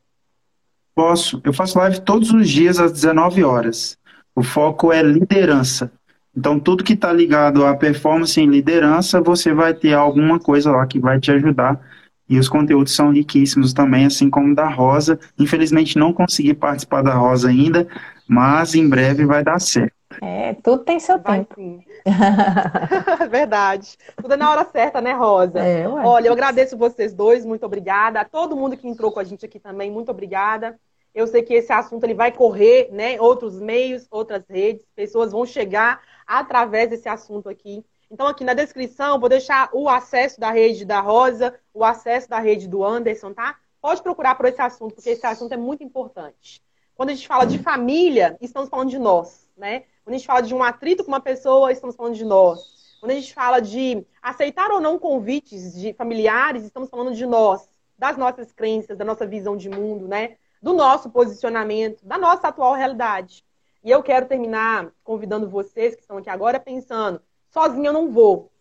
Posso. 0.96 1.40
Eu 1.44 1.54
faço 1.54 1.78
live 1.78 2.02
todos 2.02 2.32
os 2.32 2.50
dias 2.50 2.80
às 2.80 2.92
19 2.92 3.44
horas. 3.44 3.96
O 4.36 4.42
foco 4.42 4.92
é 4.92 5.04
liderança. 5.04 5.92
Então, 6.36 6.60
tudo 6.60 6.84
que 6.84 6.94
está 6.94 7.14
ligado 7.14 7.64
à 7.68 7.76
performance 7.76 8.42
em 8.42 8.48
liderança, 8.48 9.22
você 9.22 9.54
vai 9.54 9.76
ter 9.76 9.94
alguma 9.94 10.40
coisa 10.40 10.72
lá 10.72 10.88
que 10.88 11.00
vai 11.00 11.20
te 11.20 11.30
ajudar. 11.30 11.80
E 12.28 12.40
os 12.40 12.50
conteúdos 12.50 12.96
são 12.96 13.12
riquíssimos 13.12 13.74
também, 13.74 14.08
assim 14.08 14.32
como 14.32 14.56
da 14.56 14.68
Rosa. 14.68 15.20
Infelizmente, 15.38 16.00
não 16.00 16.12
consegui 16.12 16.56
participar 16.56 17.04
da 17.04 17.14
Rosa 17.14 17.50
ainda, 17.50 17.88
mas 18.28 18.74
em 18.74 18.90
breve 18.90 19.24
vai 19.24 19.44
dar 19.44 19.60
certo. 19.60 19.94
É, 20.22 20.54
tudo 20.56 20.84
tem 20.84 21.00
seu 21.00 21.20
vai 21.20 21.40
tempo. 21.40 21.56
Sim. 21.56 21.84
Verdade. 23.30 23.98
Tudo 24.22 24.34
é 24.34 24.38
na 24.38 24.52
hora 24.52 24.66
certa, 24.66 25.02
né, 25.02 25.14
Rosa? 25.14 25.60
É, 25.60 25.88
Olha, 25.88 26.28
eu 26.28 26.34
agradeço 26.34 26.78
vocês 26.78 27.14
dois, 27.14 27.46
muito 27.46 27.66
obrigada. 27.66 28.22
A 28.22 28.26
todo 28.26 28.56
mundo 28.56 28.78
que 28.78 28.88
entrou 28.88 29.12
com 29.12 29.20
a 29.20 29.24
gente 29.24 29.46
aqui 29.46 29.60
também, 29.60 29.92
muito 29.92 30.10
obrigada. 30.10 30.80
Eu 31.14 31.28
sei 31.28 31.44
que 31.44 31.54
esse 31.54 31.72
assunto 31.72 32.04
ele 32.04 32.16
vai 32.16 32.32
correr, 32.32 32.90
né? 32.92 33.22
Outros 33.22 33.60
meios, 33.60 34.08
outras 34.10 34.48
redes, 34.50 34.86
pessoas 34.96 35.32
vão 35.32 35.46
chegar 35.46 36.02
através 36.26 36.90
desse 36.90 37.08
assunto 37.08 37.50
aqui. 37.50 37.86
Então, 38.10 38.28
aqui 38.28 38.44
na 38.44 38.54
descrição, 38.54 39.20
vou 39.20 39.30
deixar 39.30 39.70
o 39.74 39.90
acesso 39.90 40.40
da 40.40 40.52
rede 40.52 40.86
da 40.86 41.00
Rosa, 41.00 41.60
o 41.74 41.84
acesso 41.84 42.30
da 42.30 42.40
rede 42.40 42.68
do 42.68 42.84
Anderson, 42.84 43.34
tá? 43.34 43.58
Pode 43.82 44.02
procurar 44.02 44.36
por 44.36 44.46
esse 44.46 44.62
assunto, 44.62 44.96
porque 44.96 45.10
esse 45.10 45.26
assunto 45.26 45.52
é 45.52 45.58
muito 45.58 45.84
importante. 45.84 46.62
Quando 46.96 47.10
a 47.10 47.14
gente 47.14 47.28
fala 47.28 47.46
de 47.46 47.58
família, 47.60 48.38
estamos 48.40 48.70
falando 48.70 48.90
de 48.90 49.00
nós, 49.00 49.50
né? 49.58 49.84
Quando 50.04 50.16
a 50.16 50.18
gente 50.18 50.28
fala 50.28 50.42
de 50.42 50.54
um 50.54 50.62
atrito 50.62 51.04
com 51.04 51.12
uma 51.12 51.22
pessoa, 51.22 51.72
estamos 51.72 51.96
falando 51.96 52.16
de 52.16 52.26
nós. 52.26 52.98
Quando 53.00 53.12
a 53.12 53.16
gente 53.16 53.34
fala 53.34 53.62
de 53.62 54.06
aceitar 54.22 54.70
ou 54.70 54.82
não 54.82 55.00
convites 55.00 55.74
de 55.74 55.94
familiares, 55.94 56.64
estamos 56.64 56.90
falando 56.90 57.16
de 57.16 57.26
nós, 57.26 57.70
das 57.98 58.18
nossas 58.18 58.52
crenças, 58.52 58.98
da 58.98 59.06
nossa 59.06 59.26
visão 59.26 59.56
de 59.56 59.70
mundo, 59.70 60.08
né? 60.08 60.36
Do 60.62 60.74
nosso 60.74 61.10
posicionamento, 61.10 62.06
da 62.06 62.18
nossa 62.18 62.50
atual 62.50 62.74
realidade. 62.74 63.46
E 63.82 63.90
eu 63.90 64.04
quero 64.04 64.26
terminar 64.26 64.92
convidando 65.04 65.50
vocês 65.50 65.96
que 65.96 66.02
estão 66.02 66.18
aqui 66.18 66.30
agora 66.30 66.60
pensando, 66.60 67.22
sozinho 67.50 67.88
eu 67.88 67.94
não 67.94 68.12
vou. 68.12 68.52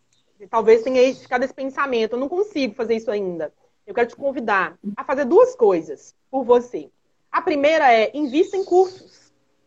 Talvez 0.49 0.83
tenha 0.83 1.15
ficado 1.15 1.43
esse 1.43 1.55
pensamento, 1.55 2.13
eu 2.13 2.21
não 2.21 2.29
consigo 2.29 2.75
fazer 2.75 2.97
isso 2.97 3.11
ainda. 3.11 3.53
Eu 3.85 3.95
quero 3.95 4.09
te 4.09 4.17
convidar 4.17 4.79
a 4.97 5.05
fazer 5.05 5.25
duas 5.25 5.57
coisas 5.57 6.15
por 6.31 6.45
você. 6.45 6.89
A 7.31 7.43
primeira 7.43 7.93
é 7.93 8.11
invista 8.15 8.57
em 8.57 8.65
cursos. 8.65 9.22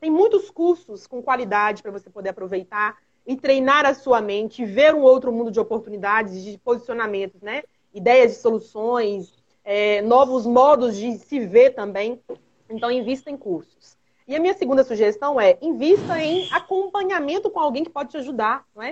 Tem 0.05 0.11
muitos 0.11 0.51
cursos 0.51 1.07
com 1.07 1.19
qualidade 1.19 1.81
para 1.81 1.89
você 1.89 2.11
poder 2.11 2.29
aproveitar 2.29 2.95
e 3.25 3.35
treinar 3.35 3.87
a 3.87 3.95
sua 3.95 4.21
mente, 4.21 4.63
ver 4.63 4.93
um 4.93 5.01
outro 5.01 5.31
mundo 5.31 5.49
de 5.49 5.59
oportunidades, 5.59 6.43
de 6.43 6.59
posicionamentos, 6.59 7.41
né? 7.41 7.63
Ideias 7.91 8.33
de 8.33 8.37
soluções, 8.37 9.33
é, 9.63 10.03
novos 10.03 10.45
modos 10.45 10.95
de 10.95 11.17
se 11.17 11.39
ver 11.39 11.71
também. 11.71 12.21
Então, 12.69 12.91
invista 12.91 13.31
em 13.31 13.35
cursos. 13.35 13.97
E 14.27 14.35
a 14.35 14.39
minha 14.39 14.53
segunda 14.53 14.83
sugestão 14.83 15.41
é 15.41 15.57
invista 15.59 16.21
em 16.21 16.47
acompanhamento 16.53 17.49
com 17.49 17.59
alguém 17.59 17.83
que 17.83 17.89
pode 17.89 18.11
te 18.11 18.17
ajudar, 18.17 18.63
não 18.75 18.83
é? 18.83 18.91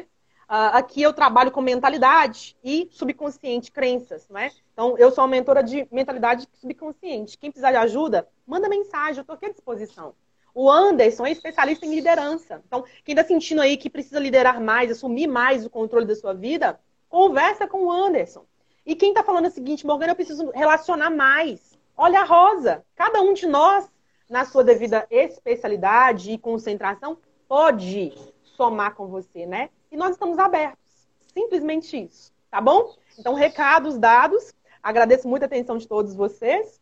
Uh, 0.49 0.73
aqui 0.73 1.03
eu 1.03 1.13
trabalho 1.13 1.51
com 1.51 1.61
mentalidade 1.61 2.57
e 2.63 2.89
subconsciente, 2.91 3.71
crenças, 3.71 4.27
não 4.27 4.39
é? 4.39 4.51
Então, 4.73 4.97
eu 4.97 5.11
sou 5.11 5.23
uma 5.23 5.29
mentora 5.29 5.61
de 5.61 5.87
mentalidade 5.91 6.47
subconsciente. 6.55 7.37
Quem 7.37 7.51
precisar 7.51 7.69
de 7.69 7.77
ajuda, 7.77 8.27
manda 8.47 8.67
mensagem, 8.67 9.17
eu 9.17 9.21
estou 9.21 9.35
aqui 9.35 9.45
à 9.45 9.49
disposição. 9.49 10.15
O 10.53 10.69
Anderson 10.69 11.25
é 11.25 11.31
especialista 11.31 11.85
em 11.85 11.95
liderança. 11.95 12.61
Então, 12.67 12.83
quem 13.03 13.13
está 13.13 13.27
sentindo 13.27 13.61
aí 13.61 13.75
que 13.75 13.89
precisa 13.89 14.19
liderar 14.19 14.61
mais, 14.61 14.91
assumir 14.91 15.27
mais 15.27 15.65
o 15.65 15.69
controle 15.69 16.05
da 16.05 16.15
sua 16.15 16.33
vida, 16.33 16.79
conversa 17.09 17.67
com 17.67 17.85
o 17.85 17.91
Anderson. 17.91 18.45
E 18.85 18.95
quem 18.95 19.09
está 19.09 19.23
falando 19.23 19.47
o 19.47 19.51
seguinte, 19.51 19.85
Morgana, 19.85 20.11
eu 20.11 20.15
preciso 20.15 20.51
relacionar 20.51 21.09
mais. 21.09 21.77
Olha 21.97 22.21
a 22.21 22.23
Rosa. 22.23 22.85
Cada 22.95 23.21
um 23.21 23.33
de 23.33 23.47
nós, 23.47 23.89
na 24.29 24.45
sua 24.45 24.63
devida 24.63 25.07
especialidade 25.09 26.31
e 26.31 26.37
concentração, 26.37 27.17
pode 27.47 28.13
somar 28.55 28.93
com 28.95 29.07
você, 29.07 29.45
né? 29.45 29.69
E 29.91 29.97
nós 29.97 30.11
estamos 30.11 30.37
abertos. 30.37 31.07
Simplesmente 31.33 32.03
isso. 32.03 32.31
Tá 32.51 32.61
bom? 32.61 32.93
Então, 33.17 33.33
recados 33.33 33.97
dados. 33.97 34.53
Agradeço 34.81 35.27
muito 35.27 35.43
a 35.43 35.45
atenção 35.45 35.77
de 35.77 35.87
todos 35.87 36.13
vocês. 36.13 36.79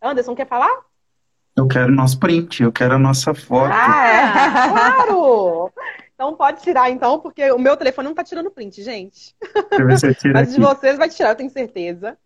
Anderson, 0.00 0.36
quer 0.36 0.46
falar? 0.46 0.84
Eu 1.56 1.66
quero 1.66 1.90
nosso 1.90 2.18
print, 2.18 2.62
eu 2.62 2.70
quero 2.70 2.94
a 2.94 2.98
nossa 2.98 3.32
foto. 3.32 3.72
Ah, 3.72 4.06
é, 4.06 4.68
claro! 4.68 5.72
Então, 6.14 6.34
pode 6.34 6.62
tirar, 6.62 6.90
então, 6.90 7.18
porque 7.18 7.50
o 7.50 7.58
meu 7.58 7.76
telefone 7.76 8.06
não 8.06 8.12
está 8.12 8.22
tirando 8.22 8.50
print, 8.50 8.82
gente. 8.82 9.34
Tira 9.70 9.86
Mas 10.34 10.54
de 10.54 10.60
vocês 10.60 10.98
vai 10.98 11.08
tirar, 11.08 11.30
eu 11.30 11.34
tenho 11.34 11.50
certeza. 11.50 12.16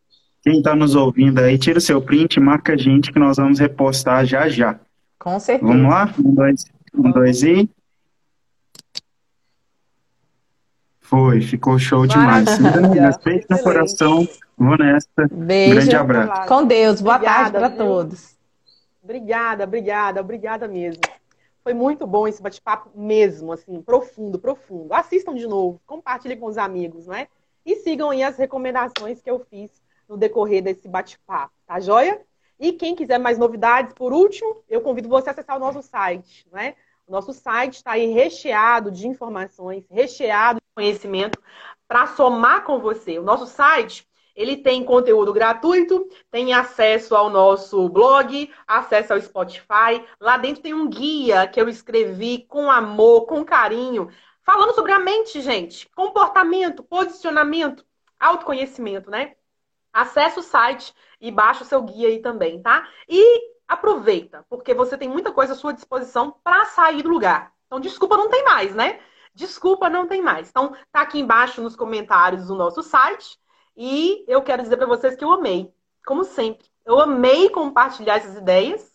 Quem 0.42 0.58
está 0.58 0.74
nos 0.74 0.94
ouvindo 0.94 1.38
aí, 1.38 1.58
tira 1.58 1.78
o 1.78 1.82
seu 1.82 2.00
print, 2.00 2.40
marca 2.40 2.72
a 2.72 2.76
gente 2.76 3.12
que 3.12 3.18
nós 3.18 3.36
vamos 3.36 3.58
repostar 3.58 4.24
já 4.24 4.48
já. 4.48 4.80
Com 5.18 5.38
certeza. 5.38 5.70
Vamos 5.70 5.90
lá? 5.90 6.12
Um, 6.18 6.34
dois, 6.34 6.64
um, 6.94 7.10
dois 7.10 7.42
e. 7.42 7.70
Foi, 11.00 11.40
ficou 11.40 11.78
show 11.78 12.06
demais. 12.06 12.46
Respeito 12.94 13.46
no 13.50 13.58
coração. 13.58 14.26
Vou 14.56 14.78
nessa. 14.78 15.08
Beijo. 15.30 15.74
Grande 15.74 15.96
abraço. 15.96 16.48
Com 16.48 16.64
Deus. 16.64 17.00
Boa 17.00 17.16
obrigada, 17.16 17.58
tarde 17.58 17.58
para 17.58 17.70
todos. 17.70 18.39
Obrigada, 19.10 19.64
obrigada, 19.64 20.20
obrigada 20.20 20.68
mesmo. 20.68 21.02
Foi 21.64 21.74
muito 21.74 22.06
bom 22.06 22.28
esse 22.28 22.40
bate-papo 22.40 22.92
mesmo, 22.94 23.50
assim, 23.50 23.82
profundo, 23.82 24.38
profundo. 24.38 24.94
Assistam 24.94 25.34
de 25.34 25.48
novo, 25.48 25.80
compartilhem 25.84 26.38
com 26.38 26.46
os 26.46 26.56
amigos, 26.56 27.08
né? 27.08 27.26
E 27.66 27.74
sigam 27.74 28.10
aí 28.10 28.22
as 28.22 28.36
recomendações 28.36 29.20
que 29.20 29.28
eu 29.28 29.40
fiz 29.40 29.82
no 30.08 30.16
decorrer 30.16 30.62
desse 30.62 30.86
bate-papo, 30.86 31.52
tá 31.66 31.80
joia? 31.80 32.24
E 32.56 32.72
quem 32.72 32.94
quiser 32.94 33.18
mais 33.18 33.36
novidades, 33.36 33.92
por 33.94 34.12
último, 34.12 34.62
eu 34.68 34.80
convido 34.80 35.08
você 35.08 35.28
a 35.28 35.32
acessar 35.32 35.56
o 35.56 35.60
nosso 35.60 35.82
site, 35.82 36.46
né? 36.52 36.76
O 37.04 37.10
nosso 37.10 37.32
site 37.32 37.78
está 37.78 37.92
aí 37.92 38.06
recheado 38.06 38.92
de 38.92 39.08
informações, 39.08 39.84
recheado 39.90 40.60
de 40.60 40.72
conhecimento 40.72 41.36
para 41.88 42.06
somar 42.06 42.62
com 42.62 42.78
você. 42.78 43.18
O 43.18 43.24
nosso 43.24 43.48
site 43.48 44.06
ele 44.40 44.56
tem 44.56 44.82
conteúdo 44.82 45.34
gratuito, 45.34 46.08
tem 46.30 46.54
acesso 46.54 47.14
ao 47.14 47.28
nosso 47.28 47.86
blog, 47.90 48.50
acesso 48.66 49.12
ao 49.12 49.20
Spotify. 49.20 50.02
Lá 50.18 50.38
dentro 50.38 50.62
tem 50.62 50.72
um 50.72 50.88
guia 50.88 51.46
que 51.46 51.60
eu 51.60 51.68
escrevi 51.68 52.46
com 52.48 52.70
amor, 52.70 53.26
com 53.26 53.44
carinho, 53.44 54.08
falando 54.42 54.74
sobre 54.74 54.92
a 54.92 54.98
mente, 54.98 55.42
gente. 55.42 55.86
Comportamento, 55.94 56.82
posicionamento, 56.82 57.84
autoconhecimento, 58.18 59.10
né? 59.10 59.34
Acesse 59.92 60.38
o 60.38 60.42
site 60.42 60.94
e 61.20 61.30
baixa 61.30 61.62
o 61.62 61.66
seu 61.66 61.82
guia 61.82 62.08
aí 62.08 62.20
também, 62.20 62.62
tá? 62.62 62.88
E 63.06 63.52
aproveita, 63.68 64.46
porque 64.48 64.72
você 64.72 64.96
tem 64.96 65.08
muita 65.08 65.30
coisa 65.30 65.52
à 65.52 65.56
sua 65.56 65.74
disposição 65.74 66.34
para 66.42 66.64
sair 66.64 67.02
do 67.02 67.10
lugar. 67.10 67.52
Então, 67.66 67.78
desculpa, 67.78 68.16
não 68.16 68.30
tem 68.30 68.42
mais, 68.42 68.74
né? 68.74 69.00
Desculpa, 69.34 69.90
não 69.90 70.06
tem 70.06 70.22
mais. 70.22 70.48
Então, 70.48 70.74
tá 70.90 71.02
aqui 71.02 71.20
embaixo 71.20 71.60
nos 71.60 71.76
comentários 71.76 72.46
do 72.46 72.54
nosso 72.54 72.82
site. 72.82 73.38
E 73.76 74.24
eu 74.28 74.42
quero 74.42 74.62
dizer 74.62 74.76
para 74.76 74.86
vocês 74.86 75.16
que 75.16 75.24
eu 75.24 75.32
amei, 75.32 75.72
como 76.04 76.24
sempre. 76.24 76.66
Eu 76.84 77.00
amei 77.00 77.48
compartilhar 77.50 78.16
essas 78.16 78.36
ideias. 78.36 78.90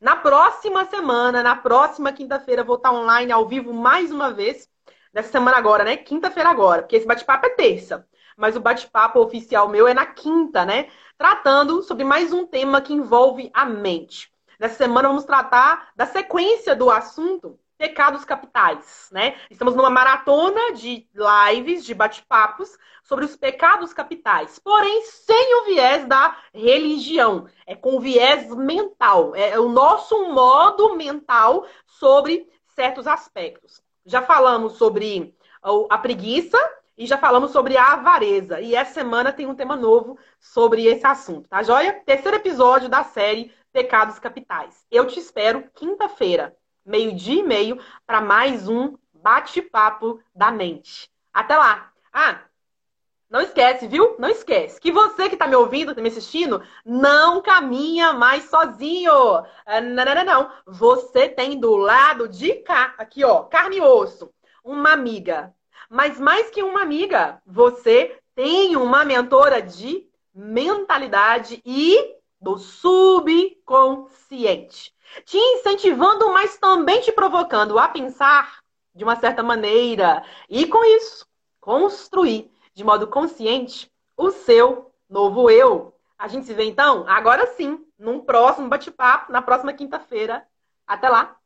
Na 0.00 0.16
próxima 0.16 0.84
semana, 0.86 1.42
na 1.42 1.56
próxima 1.56 2.12
quinta-feira, 2.12 2.64
vou 2.64 2.76
estar 2.76 2.92
online 2.92 3.32
ao 3.32 3.46
vivo 3.46 3.72
mais 3.72 4.10
uma 4.10 4.32
vez. 4.32 4.68
Nessa 5.12 5.30
semana 5.30 5.56
agora, 5.56 5.84
né? 5.84 5.96
Quinta-feira 5.96 6.48
agora, 6.50 6.82
porque 6.82 6.96
esse 6.96 7.06
bate-papo 7.06 7.46
é 7.46 7.50
terça. 7.50 8.06
Mas 8.36 8.56
o 8.56 8.60
bate-papo 8.60 9.20
oficial 9.20 9.68
meu 9.68 9.86
é 9.86 9.94
na 9.94 10.06
quinta, 10.06 10.64
né? 10.64 10.88
Tratando 11.16 11.82
sobre 11.82 12.04
mais 12.04 12.32
um 12.32 12.44
tema 12.46 12.80
que 12.80 12.92
envolve 12.92 13.50
a 13.54 13.64
mente. 13.64 14.32
Nessa 14.58 14.76
semana 14.76 15.08
vamos 15.08 15.24
tratar 15.24 15.90
da 15.94 16.06
sequência 16.06 16.74
do 16.74 16.90
assunto 16.90 17.58
pecados 17.76 18.24
capitais, 18.24 19.08
né? 19.12 19.36
Estamos 19.50 19.74
numa 19.74 19.90
maratona 19.90 20.72
de 20.72 21.06
lives, 21.14 21.84
de 21.84 21.94
bate-papos 21.94 22.76
sobre 23.02 23.24
os 23.24 23.36
pecados 23.36 23.92
capitais, 23.92 24.58
porém 24.58 25.02
sem 25.04 25.60
o 25.60 25.64
viés 25.66 26.06
da 26.06 26.36
religião, 26.52 27.46
é 27.66 27.74
com 27.74 28.00
viés 28.00 28.48
mental, 28.54 29.34
é 29.34 29.58
o 29.58 29.68
nosso 29.68 30.32
modo 30.32 30.94
mental 30.96 31.66
sobre 31.86 32.48
certos 32.68 33.06
aspectos. 33.06 33.82
Já 34.06 34.22
falamos 34.22 34.74
sobre 34.74 35.34
a 35.90 35.98
preguiça 35.98 36.58
e 36.96 37.06
já 37.06 37.18
falamos 37.18 37.50
sobre 37.50 37.76
a 37.76 37.92
avareza, 37.92 38.60
e 38.60 38.74
essa 38.74 38.94
semana 38.94 39.32
tem 39.32 39.46
um 39.46 39.54
tema 39.54 39.76
novo 39.76 40.18
sobre 40.38 40.86
esse 40.86 41.06
assunto, 41.06 41.48
tá 41.48 41.62
joia? 41.62 42.00
Terceiro 42.06 42.36
episódio 42.36 42.88
da 42.88 43.02
série 43.02 43.52
Pecados 43.72 44.18
Capitais. 44.18 44.86
Eu 44.90 45.06
te 45.06 45.18
espero 45.18 45.68
quinta-feira 45.74 46.56
meio-dia 46.84 47.40
e 47.40 47.42
meio, 47.42 47.80
para 48.06 48.20
mais 48.20 48.68
um 48.68 48.96
bate-papo 49.12 50.20
da 50.34 50.50
mente. 50.50 51.10
Até 51.32 51.56
lá! 51.56 51.90
Ah, 52.12 52.40
não 53.34 53.40
esquece, 53.40 53.88
viu? 53.88 54.14
Não 54.18 54.28
esquece 54.28 54.80
que 54.80 54.92
você 54.92 55.28
que 55.28 55.34
está 55.34 55.48
me 55.48 55.56
ouvindo, 55.56 55.90
está 55.90 56.00
me 56.00 56.08
assistindo, 56.08 56.62
não 56.84 57.42
caminha 57.42 58.12
mais 58.12 58.44
sozinho. 58.44 59.12
Ah, 59.66 59.80
não, 59.80 60.04
não, 60.04 60.14
não, 60.14 60.24
não. 60.24 60.52
Você 60.66 61.28
tem 61.28 61.58
do 61.58 61.74
lado 61.74 62.28
de 62.28 62.54
cá, 62.56 62.94
aqui, 62.96 63.24
ó, 63.24 63.42
carne 63.42 63.78
e 63.78 63.80
osso, 63.80 64.30
uma 64.62 64.92
amiga. 64.92 65.52
Mas 65.90 66.20
mais 66.20 66.48
que 66.50 66.62
uma 66.62 66.82
amiga, 66.82 67.42
você 67.44 68.16
tem 68.34 68.76
uma 68.76 69.04
mentora 69.04 69.60
de 69.60 70.06
mentalidade 70.34 71.60
e 71.64 72.14
do 72.44 72.58
subconsciente 72.58 74.94
te 75.24 75.38
incentivando, 75.38 76.32
mas 76.32 76.58
também 76.58 77.00
te 77.00 77.12
provocando 77.12 77.78
a 77.78 77.88
pensar 77.88 78.58
de 78.94 79.04
uma 79.04 79.16
certa 79.16 79.42
maneira 79.42 80.24
e 80.48 80.66
com 80.66 80.84
isso 80.84 81.26
construir 81.60 82.50
de 82.74 82.84
modo 82.84 83.06
consciente 83.06 83.90
o 84.16 84.30
seu 84.30 84.92
novo 85.08 85.50
eu. 85.50 85.94
A 86.18 86.28
gente 86.28 86.46
se 86.46 86.54
vê 86.54 86.64
então, 86.64 87.04
agora 87.08 87.46
sim, 87.54 87.84
num 87.98 88.20
próximo 88.20 88.68
bate-papo, 88.68 89.32
na 89.32 89.42
próxima 89.42 89.72
quinta-feira. 89.72 90.46
Até 90.86 91.08
lá! 91.08 91.36